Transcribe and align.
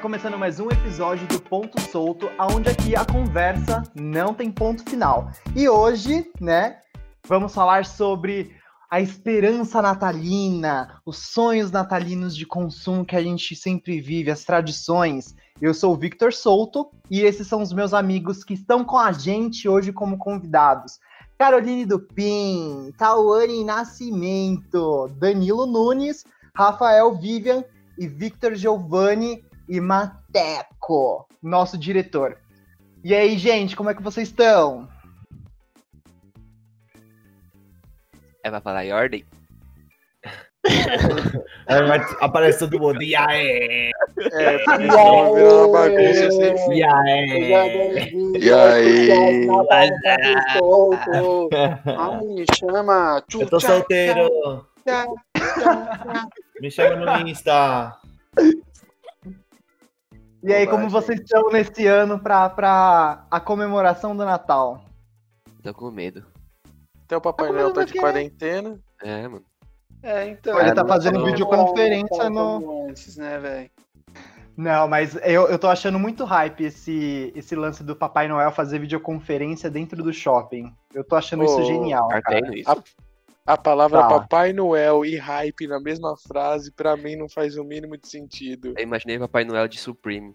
começando 0.00 0.36
mais 0.36 0.60
um 0.60 0.68
episódio 0.70 1.26
do 1.28 1.40
Ponto 1.40 1.80
Solto, 1.80 2.28
onde 2.38 2.68
aqui 2.68 2.94
a 2.96 3.04
conversa 3.04 3.82
não 3.94 4.34
tem 4.34 4.50
ponto 4.50 4.82
final. 4.88 5.30
E 5.54 5.68
hoje, 5.68 6.30
né, 6.40 6.78
vamos 7.26 7.54
falar 7.54 7.86
sobre 7.86 8.54
a 8.90 9.00
esperança 9.00 9.80
natalina, 9.80 11.00
os 11.06 11.18
sonhos 11.18 11.70
natalinos 11.70 12.36
de 12.36 12.44
consumo 12.44 13.04
que 13.04 13.16
a 13.16 13.22
gente 13.22 13.56
sempre 13.56 14.00
vive, 14.00 14.30
as 14.30 14.44
tradições. 14.44 15.34
Eu 15.60 15.72
sou 15.72 15.94
o 15.94 15.96
Victor 15.96 16.32
Souto 16.32 16.90
e 17.10 17.22
esses 17.22 17.46
são 17.46 17.62
os 17.62 17.72
meus 17.72 17.94
amigos 17.94 18.44
que 18.44 18.54
estão 18.54 18.84
com 18.84 18.98
a 18.98 19.12
gente 19.12 19.68
hoje 19.68 19.92
como 19.92 20.18
convidados. 20.18 20.98
Caroline 21.38 21.86
Dupin, 21.86 22.92
Tauane 22.98 23.64
Nascimento, 23.64 25.08
Danilo 25.16 25.66
Nunes, 25.66 26.24
Rafael 26.54 27.14
Vivian 27.14 27.64
e 27.98 28.06
Victor 28.06 28.54
Giovanni 28.54 29.42
e 29.68 29.80
Mateco, 29.80 31.26
nosso 31.42 31.78
diretor. 31.78 32.38
E 33.02 33.14
aí, 33.14 33.36
gente, 33.38 33.76
como 33.76 33.90
é 33.90 33.94
que 33.94 34.02
vocês 34.02 34.28
estão? 34.28 34.88
É 38.42 38.50
pra 38.50 38.60
falar 38.60 38.84
em 38.84 38.92
ordem? 38.92 39.24
Vai, 41.66 42.00
aparece 42.20 42.60
todo 42.60 42.80
mundo. 42.80 43.02
E 43.02 43.14
aí? 43.14 43.90
É, 44.32 44.56
virar 44.78 45.12
uma 45.12 45.68
bagunça 45.68 46.28
assim. 46.28 46.72
E 46.72 46.82
aí? 46.82 48.12
E 48.38 48.52
aí? 48.52 49.48
Ai, 51.96 52.24
me 52.24 52.44
chama. 52.58 53.22
Eu 53.38 53.48
tô 53.48 53.60
solteiro. 53.60 54.66
Me 56.60 56.70
chama 56.70 57.18
no 57.18 57.28
Insta. 57.28 57.96
E 60.46 60.52
aí, 60.52 60.66
como 60.66 60.90
vocês 60.90 61.18
estão 61.20 61.48
nesse 61.50 61.86
ano 61.86 62.18
pra, 62.18 62.50
pra 62.50 63.24
a 63.30 63.40
comemoração 63.40 64.14
do 64.14 64.24
Natal? 64.24 64.84
Tô 65.62 65.72
com 65.72 65.90
medo. 65.90 66.24
Então 67.06 67.16
o 67.18 67.20
Papai 67.20 67.46
Tá 67.48 67.52
Noel 67.54 67.72
tá 67.72 67.84
de 67.84 67.94
quarentena. 67.94 68.78
É, 69.02 69.26
mano. 69.26 69.42
É, 70.02 70.28
então. 70.28 70.60
Ele 70.60 70.72
tá 70.74 70.86
fazendo 70.86 71.18
não- 71.18 71.24
videoconferência 71.26 72.28
não- 72.28 72.60
no- 72.60 72.88
Antes, 72.90 73.16
né, 73.16 73.38
velho? 73.38 73.70
Não, 74.56 74.86
mas 74.86 75.16
eu, 75.24 75.48
eu 75.48 75.58
tô 75.58 75.66
achando 75.66 75.98
muito 75.98 76.24
hype 76.24 76.62
esse, 76.64 77.32
esse 77.34 77.56
lance 77.56 77.82
do 77.82 77.96
Papai 77.96 78.28
Noel 78.28 78.52
fazer 78.52 78.78
videoconferência 78.78 79.70
dentro 79.70 80.02
do 80.02 80.12
shopping. 80.12 80.72
Eu 80.92 81.02
tô 81.02 81.16
achando 81.16 81.42
isso 81.44 81.58
Ô, 81.58 81.64
genial. 81.64 82.06
Tá 82.08 82.20
cara. 82.22 82.54
isso? 82.56 82.70
A- 83.46 83.56
palavra 83.56 84.00
Tá. 84.02 84.08
Papai 84.08 84.52
Noel 84.52 85.04
e 85.04 85.16
hype 85.16 85.66
na 85.66 85.80
mesma 85.80 86.16
frase, 86.16 86.70
pra 86.72 86.96
mim, 86.96 87.16
não 87.16 87.28
faz 87.28 87.56
o 87.56 87.64
mínimo 87.64 87.96
de 87.96 88.08
sentido. 88.08 88.74
Eu 88.76 88.82
imaginei 88.82 89.18
Papai 89.18 89.44
Noel 89.44 89.68
de 89.68 89.78
Supreme. 89.78 90.34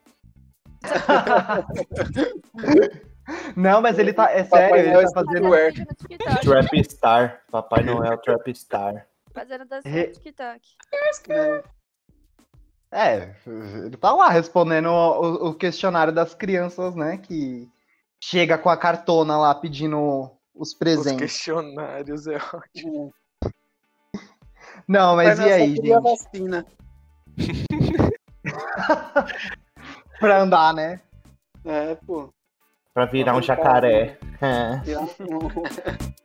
Não, 3.56 3.82
mas 3.82 4.00
ele 4.00 4.14
tá. 4.14 4.32
É 4.32 4.44
Papai 4.44 4.70
sério, 4.70 4.86
Noel 4.94 5.02
ele 5.02 5.12
tá 5.12 5.24
fazendo. 5.24 5.50
Ué. 5.50 5.72
no 5.72 5.86
TikTok. 6.08 6.42
Trap 6.42 6.84
Star. 6.84 7.42
Papai 7.52 7.84
Noel 7.84 8.18
Trap 8.18 8.56
Star. 8.56 9.06
Fazendo 9.34 9.66
dança 9.66 9.88
Re- 9.88 10.08
TikTok. 10.08 10.62
É, 12.92 13.36
ele 13.46 13.96
tá 13.98 14.12
lá 14.14 14.30
respondendo 14.30 14.88
o, 14.90 15.50
o 15.50 15.54
questionário 15.54 16.12
das 16.12 16.34
crianças, 16.34 16.96
né? 16.96 17.18
Que 17.18 17.70
chega 18.24 18.58
com 18.58 18.70
a 18.70 18.78
cartona 18.78 19.38
lá 19.38 19.54
pedindo 19.54 20.32
os 20.56 20.70
Os 20.70 20.74
presentes. 20.78 21.20
questionários 21.20 22.26
é 22.28 22.38
ótimo. 22.38 23.14
Não, 24.88 25.16
mas 25.16 25.38
Papai 25.38 25.50
e 25.50 25.54
aí, 25.54 25.76
gente? 25.76 26.00
vacina. 26.00 26.66
Pra 30.20 30.42
andar, 30.42 30.74
né? 30.74 31.00
É, 31.64 31.96
pô. 31.96 32.34
Pra 32.94 33.06
virar 33.06 33.36
um 33.36 33.42
jacaré. 33.42 34.18
É. 34.42 34.82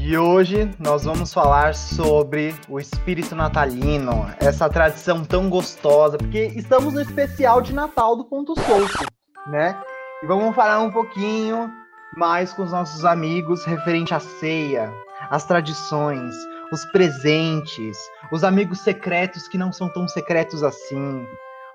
E 0.00 0.16
hoje 0.16 0.70
nós 0.78 1.04
vamos 1.04 1.34
falar 1.34 1.74
sobre 1.74 2.54
o 2.66 2.80
espírito 2.80 3.36
natalino, 3.36 4.24
essa 4.40 4.66
tradição 4.66 5.22
tão 5.22 5.50
gostosa, 5.50 6.16
porque 6.16 6.46
estamos 6.56 6.94
no 6.94 7.00
especial 7.02 7.60
de 7.60 7.74
Natal 7.74 8.16
do 8.16 8.24
Ponto 8.24 8.54
Solto, 8.58 9.04
né? 9.48 9.78
E 10.20 10.26
vamos 10.26 10.56
falar 10.56 10.80
um 10.80 10.90
pouquinho 10.90 11.72
mais 12.16 12.52
com 12.52 12.62
os 12.62 12.72
nossos 12.72 13.04
amigos 13.04 13.64
referente 13.64 14.12
à 14.12 14.18
ceia, 14.18 14.92
as 15.30 15.44
tradições, 15.44 16.34
os 16.72 16.84
presentes, 16.86 17.96
os 18.32 18.42
amigos 18.42 18.80
secretos 18.80 19.46
que 19.46 19.56
não 19.56 19.72
são 19.72 19.88
tão 19.88 20.08
secretos 20.08 20.64
assim. 20.64 21.24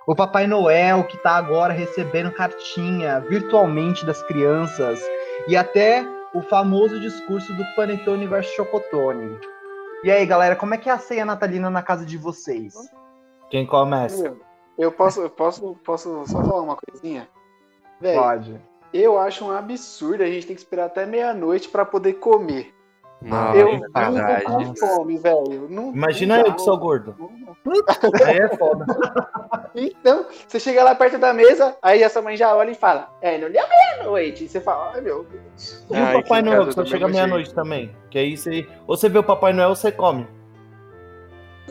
O 0.05 0.13
Papai 0.13 0.45
Noel 0.45 1.05
que 1.05 1.17
tá 1.19 1.37
agora 1.37 1.71
recebendo 1.71 2.33
cartinha 2.33 3.21
virtualmente 3.21 4.05
das 4.05 4.21
crianças 4.23 5.01
e 5.47 5.55
até 5.55 6.05
o 6.33 6.41
famoso 6.41 6.99
discurso 6.99 7.53
do 7.53 7.63
Panetone 7.77 8.27
versus 8.27 8.53
Chocotone. 8.55 9.39
E 10.03 10.11
aí, 10.11 10.25
galera, 10.25 10.57
como 10.57 10.73
é 10.73 10.77
que 10.77 10.89
é 10.89 10.91
a 10.91 10.99
ceia 10.99 11.25
natalina 11.25 11.69
na 11.69 11.81
casa 11.81 12.05
de 12.05 12.17
vocês? 12.17 12.73
Quem 13.49 13.65
começa? 13.65 14.35
Eu 14.77 14.91
posso, 14.91 15.21
eu 15.21 15.29
posso, 15.29 15.79
posso 15.85 16.25
só 16.25 16.43
falar 16.43 16.61
uma 16.61 16.75
coisinha? 16.75 17.29
Velho, 18.03 18.21
Pode. 18.21 18.61
eu 18.93 19.17
acho 19.17 19.45
um 19.45 19.51
absurdo 19.51 20.23
a 20.23 20.27
gente 20.27 20.45
ter 20.45 20.53
que 20.53 20.59
esperar 20.59 20.85
até 20.87 21.05
meia-noite 21.05 21.69
pra 21.69 21.85
poder 21.85 22.13
comer. 22.13 22.73
Nossa, 23.21 23.57
eu 23.57 23.67
é 23.69 23.71
vivo 23.71 23.85
verdade. 23.93 24.43
com 24.43 24.75
fome, 24.75 25.17
velho. 25.17 25.67
Não- 25.69 25.93
Imagina 25.93 26.39
não 26.39 26.45
eu 26.47 26.53
que 26.53 26.61
sou 26.61 26.77
gordo. 26.77 27.15
não- 27.17 27.29
Aí 28.27 28.37
é 28.37 28.49
foda. 28.57 28.85
Então, 29.75 30.27
você 30.47 30.59
chega 30.59 30.83
lá 30.83 30.93
perto 30.93 31.17
da 31.17 31.33
mesa, 31.33 31.75
aí 31.81 32.03
essa 32.03 32.21
mãe 32.21 32.37
já 32.37 32.55
olha 32.55 32.69
e 32.69 32.75
fala: 32.75 33.09
É, 33.21 33.39
não 33.39 33.49
deu 33.49 33.63
meia-noite. 33.67 34.43
E 34.43 34.47
você 34.49 34.61
fala: 34.61 34.91
Ai, 34.93 35.01
meu 35.01 35.23
Deus. 35.23 35.83
E 35.89 35.99
o 35.99 36.21
Papai 36.21 36.41
Noel, 36.43 36.67
que 36.67 36.73
só 36.73 36.85
chega 36.85 37.07
meia-noite 37.07 37.51
também. 37.55 37.95
Que 38.11 38.19
aí 38.19 38.37
você. 38.37 38.67
Ou 38.85 38.95
você 38.95 39.09
vê 39.09 39.17
o 39.17 39.23
Papai 39.23 39.51
Noel 39.51 39.69
ou 39.69 39.75
você 39.75 39.91
come. 39.91 40.27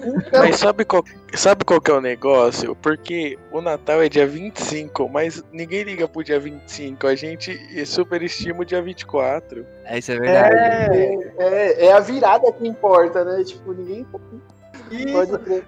Então, 0.04 0.42
Mas 0.42 0.56
sabe 0.56 0.84
qual, 0.84 1.04
sabe 1.34 1.64
qual 1.64 1.80
que 1.80 1.90
é 1.90 1.94
o 1.94 2.00
negócio? 2.00 2.74
Porque 2.76 3.38
o 3.50 3.60
Natal 3.60 4.02
é 4.02 4.08
dia 4.08 4.26
25, 4.26 5.08
mas 5.08 5.44
ninguém 5.52 5.84
liga 5.84 6.08
pro 6.08 6.24
dia 6.24 6.40
25. 6.40 7.06
A 7.06 7.14
gente 7.14 7.86
superestima 7.86 8.62
o 8.62 8.64
dia 8.64 8.82
24. 8.82 9.64
É, 9.84 9.98
isso 9.98 10.10
é 10.12 10.18
verdade. 10.18 10.56
É, 10.56 11.28
é, 11.38 11.86
é 11.86 11.92
a 11.92 12.00
virada 12.00 12.50
que 12.52 12.66
importa, 12.66 13.24
né? 13.24 13.44
Tipo, 13.44 13.72
ninguém 13.72 14.06
isso. 14.90 15.12
pode 15.12 15.38
crer. 15.38 15.64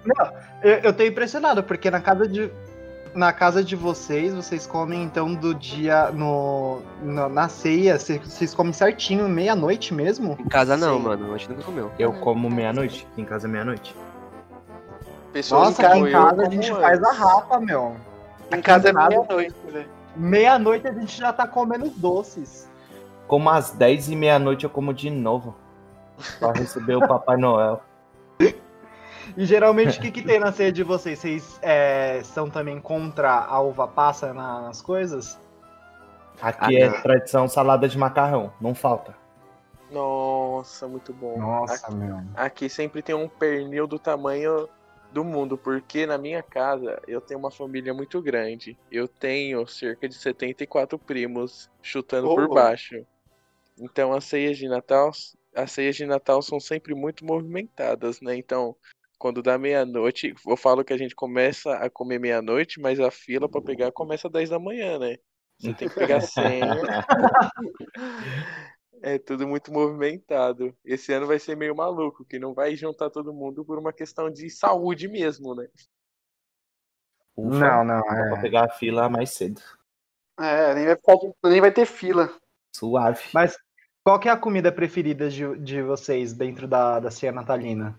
Eu, 0.61 0.71
eu 0.79 0.93
tô 0.93 1.03
impressionado, 1.03 1.63
porque 1.63 1.89
na 1.89 2.01
casa 2.01 2.27
de. 2.27 2.51
Na 3.13 3.31
casa 3.31 3.63
de 3.63 3.77
vocês, 3.77 4.33
vocês 4.33 4.67
comem 4.67 5.01
então 5.01 5.33
do 5.33 5.55
dia 5.55 6.11
no, 6.11 6.81
no- 7.01 7.29
na 7.29 7.47
ceia, 7.47 7.97
vocês, 7.97 8.19
vocês 8.21 8.53
comem 8.53 8.73
certinho, 8.73 9.29
meia-noite 9.29 9.93
mesmo? 9.93 10.35
Em 10.37 10.49
casa 10.49 10.75
não, 10.75 10.97
Sim. 10.97 11.03
mano. 11.03 11.33
A 11.33 11.37
gente 11.37 11.49
nunca 11.51 11.63
comeu. 11.63 11.89
Eu 11.97 12.11
como 12.11 12.49
meia-noite. 12.49 13.07
Em 13.17 13.23
casa 13.23 13.47
meia-noite. 13.47 13.95
Pessoas 15.35 15.67
Nossa, 15.71 15.85
aqui 15.87 15.97
em 15.97 16.01
como 16.03 16.07
eu, 16.07 16.11
casa 16.13 16.41
a 16.47 16.49
gente 16.49 16.71
faz 16.71 17.03
a 17.03 17.11
rapa, 17.11 17.59
meu. 17.59 17.97
Em 18.55 18.61
casa 18.61 18.87
é 18.87 18.93
Nada. 18.93 19.09
meia-noite, 19.09 19.55
velho. 19.67 19.89
Meia-noite 20.15 20.87
a 20.87 20.93
gente 20.93 21.17
já 21.17 21.33
tá 21.33 21.45
comendo 21.45 21.83
os 21.87 21.91
doces. 21.97 22.69
Como 23.27 23.49
às 23.49 23.71
10 23.71 24.11
e 24.11 24.15
meia-noite 24.15 24.63
eu 24.63 24.69
como 24.69 24.93
de 24.93 25.09
novo. 25.09 25.53
Pra 26.39 26.53
receber 26.53 26.95
o 26.95 27.01
Papai 27.05 27.35
Noel. 27.35 27.81
E 29.35 29.45
geralmente 29.45 29.99
o 29.99 30.01
que, 30.01 30.09
que 30.09 30.21
tem 30.21 30.39
na 30.39 30.53
ceia 30.53 30.71
de 30.71 30.83
vocês? 30.83 31.19
Vocês 31.19 31.59
é, 31.61 32.21
são 32.23 32.49
também 32.49 32.79
contra 32.79 33.29
a 33.43 33.59
uva 33.59 33.89
passa 33.89 34.33
na- 34.33 34.61
nas 34.61 34.81
coisas? 34.81 35.37
Aqui 36.41 36.77
Ah, 36.77 36.85
é 36.85 36.89
não. 36.89 37.01
tradição 37.01 37.45
salada 37.49 37.89
de 37.89 37.97
macarrão. 37.97 38.53
Não 38.61 38.73
falta. 38.73 39.13
Nossa, 39.91 40.87
muito 40.87 41.11
bom. 41.11 41.37
Nossa, 41.37 41.91
meu. 41.91 42.21
Aqui 42.35 42.69
sempre 42.69 43.01
tem 43.01 43.13
um 43.13 43.27
pernil 43.27 43.85
do 43.85 43.99
tamanho 43.99 44.69
do 45.15 45.23
mundo, 45.23 45.57
porque 45.57 46.05
na 46.05 46.17
minha 46.17 46.43
casa 46.43 47.01
eu 47.07 47.21
tenho 47.21 47.39
uma 47.39 47.49
família 47.49 47.93
muito 47.93 48.21
grande. 48.21 48.77
Eu 48.91 49.07
tenho 49.07 49.65
cerca 49.65 50.09
de 50.09 50.15
74 50.15 50.99
primos 50.99 51.69
chutando 51.81 52.27
Ô, 52.27 52.35
por 52.35 52.49
baixo. 52.49 52.95
Então 53.79 54.11
as 54.11 54.25
ceias 54.25 54.57
de 54.57 54.67
Natal, 54.67 55.11
as 55.55 55.71
ceias 55.71 55.95
de 55.95 56.05
Natal 56.05 56.41
são 56.41 56.59
sempre 56.59 56.93
muito 56.93 57.23
movimentadas, 57.23 58.19
né? 58.19 58.35
Então, 58.35 58.75
quando 59.17 59.41
dá 59.41 59.57
meia-noite, 59.57 60.35
eu 60.45 60.57
falo 60.57 60.83
que 60.83 60.91
a 60.91 60.97
gente 60.97 61.15
começa 61.15 61.73
a 61.75 61.89
comer 61.89 62.19
meia-noite, 62.19 62.81
mas 62.81 62.99
a 62.99 63.09
fila 63.09 63.47
pra 63.47 63.61
pegar 63.61 63.93
começa 63.93 64.27
às 64.27 64.33
10 64.33 64.49
da 64.49 64.59
manhã, 64.59 64.99
né? 64.99 65.15
Você 65.57 65.73
tem 65.73 65.87
que 65.87 65.95
pegar 65.95 66.19
senha. 66.27 66.77
É 69.01 69.17
tudo 69.17 69.47
muito 69.47 69.71
movimentado. 69.71 70.75
Esse 70.83 71.13
ano 71.13 71.27
vai 71.27 71.39
ser 71.39 71.55
meio 71.55 71.75
maluco, 71.75 72.25
que 72.25 72.39
não 72.39 72.53
vai 72.53 72.75
juntar 72.75 73.09
todo 73.09 73.33
mundo 73.33 73.63
por 73.63 73.77
uma 73.77 73.93
questão 73.93 74.29
de 74.29 74.49
saúde 74.49 75.07
mesmo, 75.07 75.53
né? 75.53 75.67
Ufa, 77.37 77.59
Não, 77.59 77.83
não, 77.83 78.01
Dá 78.01 78.03
pra 78.03 78.37
é. 78.37 78.41
pegar 78.41 78.65
a 78.65 78.69
fila 78.69 79.09
mais 79.09 79.31
cedo. 79.31 79.61
É, 80.39 80.73
nem 80.73 80.85
vai, 80.85 80.95
ficar, 80.95 81.15
nem 81.43 81.61
vai 81.61 81.71
ter 81.71 81.85
fila. 81.85 82.33
Suave. 82.75 83.23
Mas 83.33 83.57
qual 84.03 84.19
que 84.19 84.29
é 84.29 84.31
a 84.31 84.37
comida 84.37 84.71
preferida 84.71 85.29
de, 85.29 85.57
de 85.59 85.81
vocês 85.81 86.33
dentro 86.33 86.67
da, 86.67 86.99
da 86.99 87.11
ceia 87.11 87.31
natalina? 87.31 87.97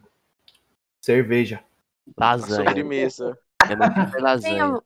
Cerveja. 1.02 1.62
Lasanha. 2.16 2.68
Sobremesa. 2.68 3.38
Faz 3.60 4.22
lasanha. 4.22 4.66
Vinho. 4.66 4.82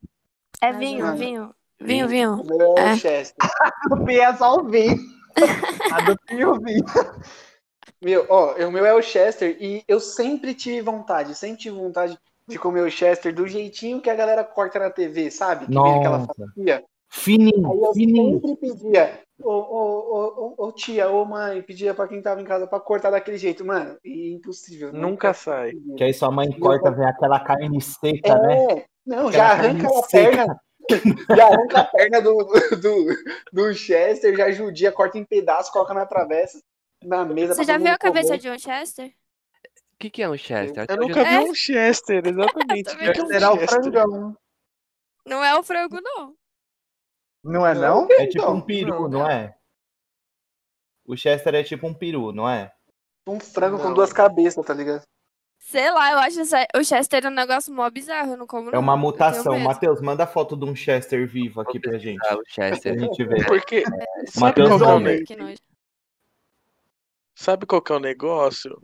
É 0.61 0.73
vinho, 0.73 1.15
vinho. 1.15 1.55
Vinho, 1.79 2.07
vinho. 2.07 2.41
O 2.41 2.45
meu 2.45 2.75
é 2.77 2.93
É. 2.93 3.23
o 3.91 4.09
é 4.09 4.35
só 4.35 4.57
o 4.57 4.69
vinho. 4.69 4.97
A 5.91 6.01
do 6.01 6.17
Pi 6.27 6.45
o 6.45 6.59
vinho. 6.59 6.83
Meu, 8.01 8.25
ó, 8.29 8.55
o 8.55 8.71
meu 8.71 8.85
é 8.85 8.93
o 8.93 9.01
Chester 9.01 9.57
e 9.59 9.83
eu 9.87 9.99
sempre 9.99 10.53
tive 10.53 10.81
vontade, 10.81 11.35
sempre 11.35 11.57
tive 11.59 11.75
vontade 11.77 12.17
de 12.47 12.57
comer 12.57 12.81
o 12.81 12.89
Chester 12.91 13.33
do 13.33 13.47
jeitinho 13.47 14.01
que 14.01 14.09
a 14.09 14.15
galera 14.15 14.43
corta 14.43 14.79
na 14.79 14.89
TV, 14.89 15.29
sabe? 15.29 15.65
Que 15.67 15.71
vem 15.71 15.99
aquela 15.99 16.19
Nossa. 16.19 16.33
fatia. 16.33 16.75
Aí 16.77 16.83
Fininho, 17.13 17.85
eu 17.85 17.93
fininho. 17.93 18.39
sempre 18.41 18.55
pedia, 18.55 19.19
ô, 19.43 19.51
ô, 19.51 20.53
ô, 20.57 20.71
tia, 20.71 21.09
ô 21.09 21.25
mãe, 21.25 21.61
pedia 21.61 21.93
pra 21.93 22.07
quem 22.07 22.21
tava 22.21 22.41
em 22.41 22.45
casa 22.45 22.65
pra 22.65 22.79
cortar 22.79 23.09
daquele 23.11 23.37
jeito, 23.37 23.65
mano. 23.65 23.97
E 24.03 24.31
impossível. 24.33 24.93
Nunca 24.93 25.33
sai. 25.33 25.73
Que 25.97 26.05
aí 26.05 26.13
sua 26.13 26.31
mãe 26.31 26.49
corta, 26.57 26.89
vem 26.89 27.05
aquela 27.05 27.39
carne 27.41 27.81
seca, 27.81 28.35
né? 28.39 28.63
É, 28.63 28.85
não, 29.05 29.29
já 29.29 29.51
Aquela 29.51 29.67
arranca 29.69 29.83
carne 29.83 29.99
a 29.99 30.03
seca. 30.03 30.29
perna, 30.37 30.61
já 31.35 31.47
arranca 31.47 31.79
a 31.79 31.85
perna 31.85 32.21
do, 32.21 32.35
do, 32.81 33.05
do 33.51 33.73
Chester, 33.73 34.35
já 34.35 34.51
judia, 34.51 34.91
corta 34.91 35.17
em 35.17 35.25
pedaços, 35.25 35.71
coloca 35.71 35.93
na 35.93 36.05
travessa, 36.05 36.61
na 37.03 37.23
mesa. 37.25 37.55
Você 37.55 37.63
já 37.63 37.77
viu 37.77 37.91
a 37.91 37.97
cabeça 37.97 38.29
comer. 38.29 38.39
de 38.39 38.49
um 38.49 38.59
Chester? 38.59 39.07
O 39.93 39.97
que, 40.01 40.09
que 40.09 40.23
é 40.23 40.29
um 40.29 40.37
Chester? 40.37 40.85
Eu 40.89 40.97
hoje 40.97 41.07
nunca 41.07 41.23
vi 41.23 41.35
É. 41.35 41.39
um 41.41 41.53
Chester, 41.53 42.23
exatamente. 42.25 42.89
O 42.95 42.97
que 42.97 43.11
que 43.13 43.19
é 43.19 43.23
um 43.23 43.27
Será 43.27 43.53
o 43.53 43.59
Chester? 43.59 43.81
frangão. 43.83 44.37
Não 45.25 45.43
é 45.43 45.55
o 45.57 45.63
frango, 45.63 45.99
não. 46.01 46.35
Não 47.43 47.67
é 47.67 47.73
não? 47.75 48.07
É 48.11 48.27
tipo 48.27 48.49
um 48.49 48.61
peru, 48.61 49.01
não. 49.01 49.09
não 49.09 49.29
é? 49.29 49.55
O 51.05 51.15
Chester 51.15 51.53
é 51.55 51.63
tipo 51.63 51.85
um 51.87 51.93
peru, 51.93 52.31
não 52.31 52.49
é? 52.49 52.71
Um 53.27 53.39
frango 53.39 53.77
com 53.77 53.85
Não. 53.89 53.93
duas 53.93 54.11
cabeças, 54.11 54.65
tá 54.65 54.73
ligado? 54.73 55.03
Sei 55.63 55.89
lá, 55.91 56.11
eu 56.11 56.17
acho 56.19 56.41
o 56.75 56.83
Chester 56.83 57.25
um 57.27 57.29
negócio 57.29 57.71
mó 57.73 57.87
bizarro, 57.89 58.31
eu 58.33 58.37
não 58.37 58.47
como 58.47 58.71
É 58.71 58.77
uma 58.79 58.93
não. 58.93 58.99
Mutação. 59.01 59.57
Matheus, 59.59 60.01
manda 60.01 60.25
foto 60.27 60.57
de 60.57 60.65
um 60.65 60.75
Chester 60.75 61.25
vivo 61.27 61.61
aqui 61.61 61.79
pra 61.79 61.97
gente. 61.97 62.19
Ah, 62.25 62.33
o 62.35 62.41
Pra 62.43 62.45
Chester. 62.71 62.99
gente 62.99 63.23
ver. 63.23 63.45
Porque. 63.45 63.83
Sabe 63.83 64.39
Matheus 64.39 64.67
qual, 64.69 64.79
que 64.79 64.83
é 64.83 64.87
o 64.87 64.91
Gomes. 64.93 65.19
ne- 65.19 65.25
Que 65.25 65.35
nojo. 65.35 65.57
sabe 67.35 67.65
qual 67.65 67.81
que 67.81 67.91
é 67.91 67.95
o 67.95 67.99
negócio? 67.99 68.81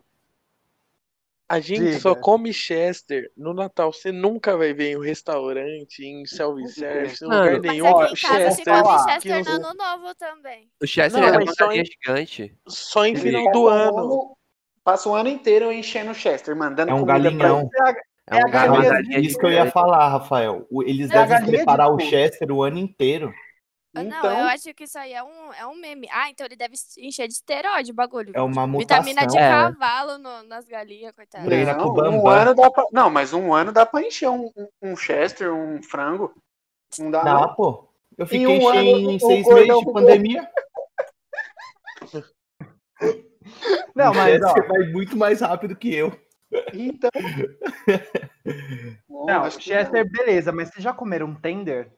A 1.50 1.59
gente 1.59 1.79
Diga. 1.85 2.00
só 2.00 2.13
come 2.13 2.53
Chester 2.53 3.31
no 3.35 3.53
Natal. 3.53 3.91
Você 3.91 4.12
nunca 4.12 4.56
vai 4.57 4.74
ver 4.74 4.91
em 4.91 4.97
um 4.97 5.01
restaurante, 5.01 6.06
em 6.06 6.25
self-service, 6.25 7.24
em 7.24 7.27
lugar 7.27 7.53
mas 7.53 7.62
Mas 7.63 7.71
nenhum. 7.71 7.88
aqui 7.88 8.13
em 8.13 8.15
casa 8.21 8.51
se 8.51 8.57
Chester, 8.57 8.83
come 8.83 8.88
ó, 8.95 9.09
Chester 9.09 9.44
no 9.45 9.51
ano 9.68 9.74
novo 9.74 10.15
também. 10.15 10.69
O 10.81 10.85
Chester 10.85 11.21
Não, 11.21 11.27
é 11.29 11.38
uma 11.38 11.53
só 11.53 11.71
em- 11.71 11.85
gigante. 11.85 12.57
Só 12.68 13.06
em 13.06 13.15
final 13.15 13.51
do 13.51 13.68
ano. 13.68 14.37
Passa 14.88 15.10
o 15.10 15.13
ano 15.16 15.28
inteiro 15.28 15.69
enchendo 15.69 16.12
o 16.12 16.16
Chester, 16.16 16.56
mano. 16.56 16.74
Dando 16.74 16.92
É 16.92 16.94
um 16.94 17.00
comida 17.06 17.13
pra 17.30 17.30
galinhão. 17.30 17.69
É, 18.30 18.38
É 18.38 18.42
a 18.42 18.45
um, 18.45 18.48
é 18.48 18.51
galinha 18.51 18.89
galinha 18.89 19.19
Isso 19.19 19.38
que 19.38 19.45
eu 19.45 19.51
ia 19.51 19.69
falar, 19.69 20.07
Rafael. 20.07 20.66
Eles 20.86 21.12
É 21.12 21.18
a 21.18 21.25
devem 21.25 21.30
galinha 21.39 21.51
de 21.51 21.57
preparar 21.57 21.92
o. 21.92 22.00
Chester 22.00 22.50
o 22.50 22.63
ano 22.63 22.78
inteiro. 22.80 23.34
Ah, 23.94 24.01
Não, 24.01 24.18
Então, 24.18 24.31
eu 24.39 24.45
acho 24.45 24.74
que 24.74 24.86
isso 24.86 24.98
aí 24.98 25.12
é 25.12 25.22
um, 25.22 25.54
é 25.60 25.68
um 25.68 25.75
meme. 25.75 26.07
Ah, 26.10 26.30
então 26.30 26.45
ele 26.45 26.56
deve 26.56 26.75
encher 27.00 27.28
de 27.28 27.34
esteroide 27.34 27.92
o 27.92 27.95
bagulho. 27.95 28.31
É 28.34 28.39
uma 28.42 28.66
mutação. 28.66 29.04
Vitamina 29.04 29.28
de 29.28 29.38
É. 29.38 29.50
cavalo 29.50 30.18
no- 30.19 30.44
nas 30.44 30.66
galinhas, 30.66 31.13
coitada. 31.13 31.44
Treina 31.44 31.74
não, 31.74 31.94
com 31.94 32.01
um 32.01 32.25
ano 32.30 32.56
dá 32.56 32.72
pra... 32.72 32.86
Não, 32.94 33.10
mas 33.10 33.34
um 33.34 33.54
ano 33.54 33.74
dá 33.74 33.86
pra 33.86 34.01
encher 34.01 34.30
um, 34.30 34.50
um- 34.81 34.95
Chester, 34.95 35.54
um 35.54 35.84
frango. 35.84 36.34
Não 36.98 37.12
dá, 37.12 37.24
Dá, 37.24 37.34
não. 37.34 37.56
pô. 37.56 37.89
Eu 38.18 38.24
Em 38.24 38.28
fiquei 38.30 38.48
um 38.48 38.69
ano, 38.69 38.80
em 39.12 39.19
seis 39.19 39.45
meses 39.45 39.80
de 39.80 39.92
pandemia. 39.92 40.50
Não, 43.95 44.13
mas 44.13 44.41
ó, 44.41 44.47
Chester 44.47 44.67
vai 44.67 44.79
muito 44.91 45.17
mais 45.17 45.41
rápido 45.41 45.75
que 45.75 45.94
eu. 45.94 46.11
Então. 46.73 47.09
não, 49.09 49.44
acho 49.44 49.57
que 49.57 49.65
Chester, 49.65 50.09
beleza, 50.09 50.51
mas 50.51 50.69
vocês 50.69 50.83
já 50.83 50.94
comeram 50.94 51.33
tender? 51.35 51.91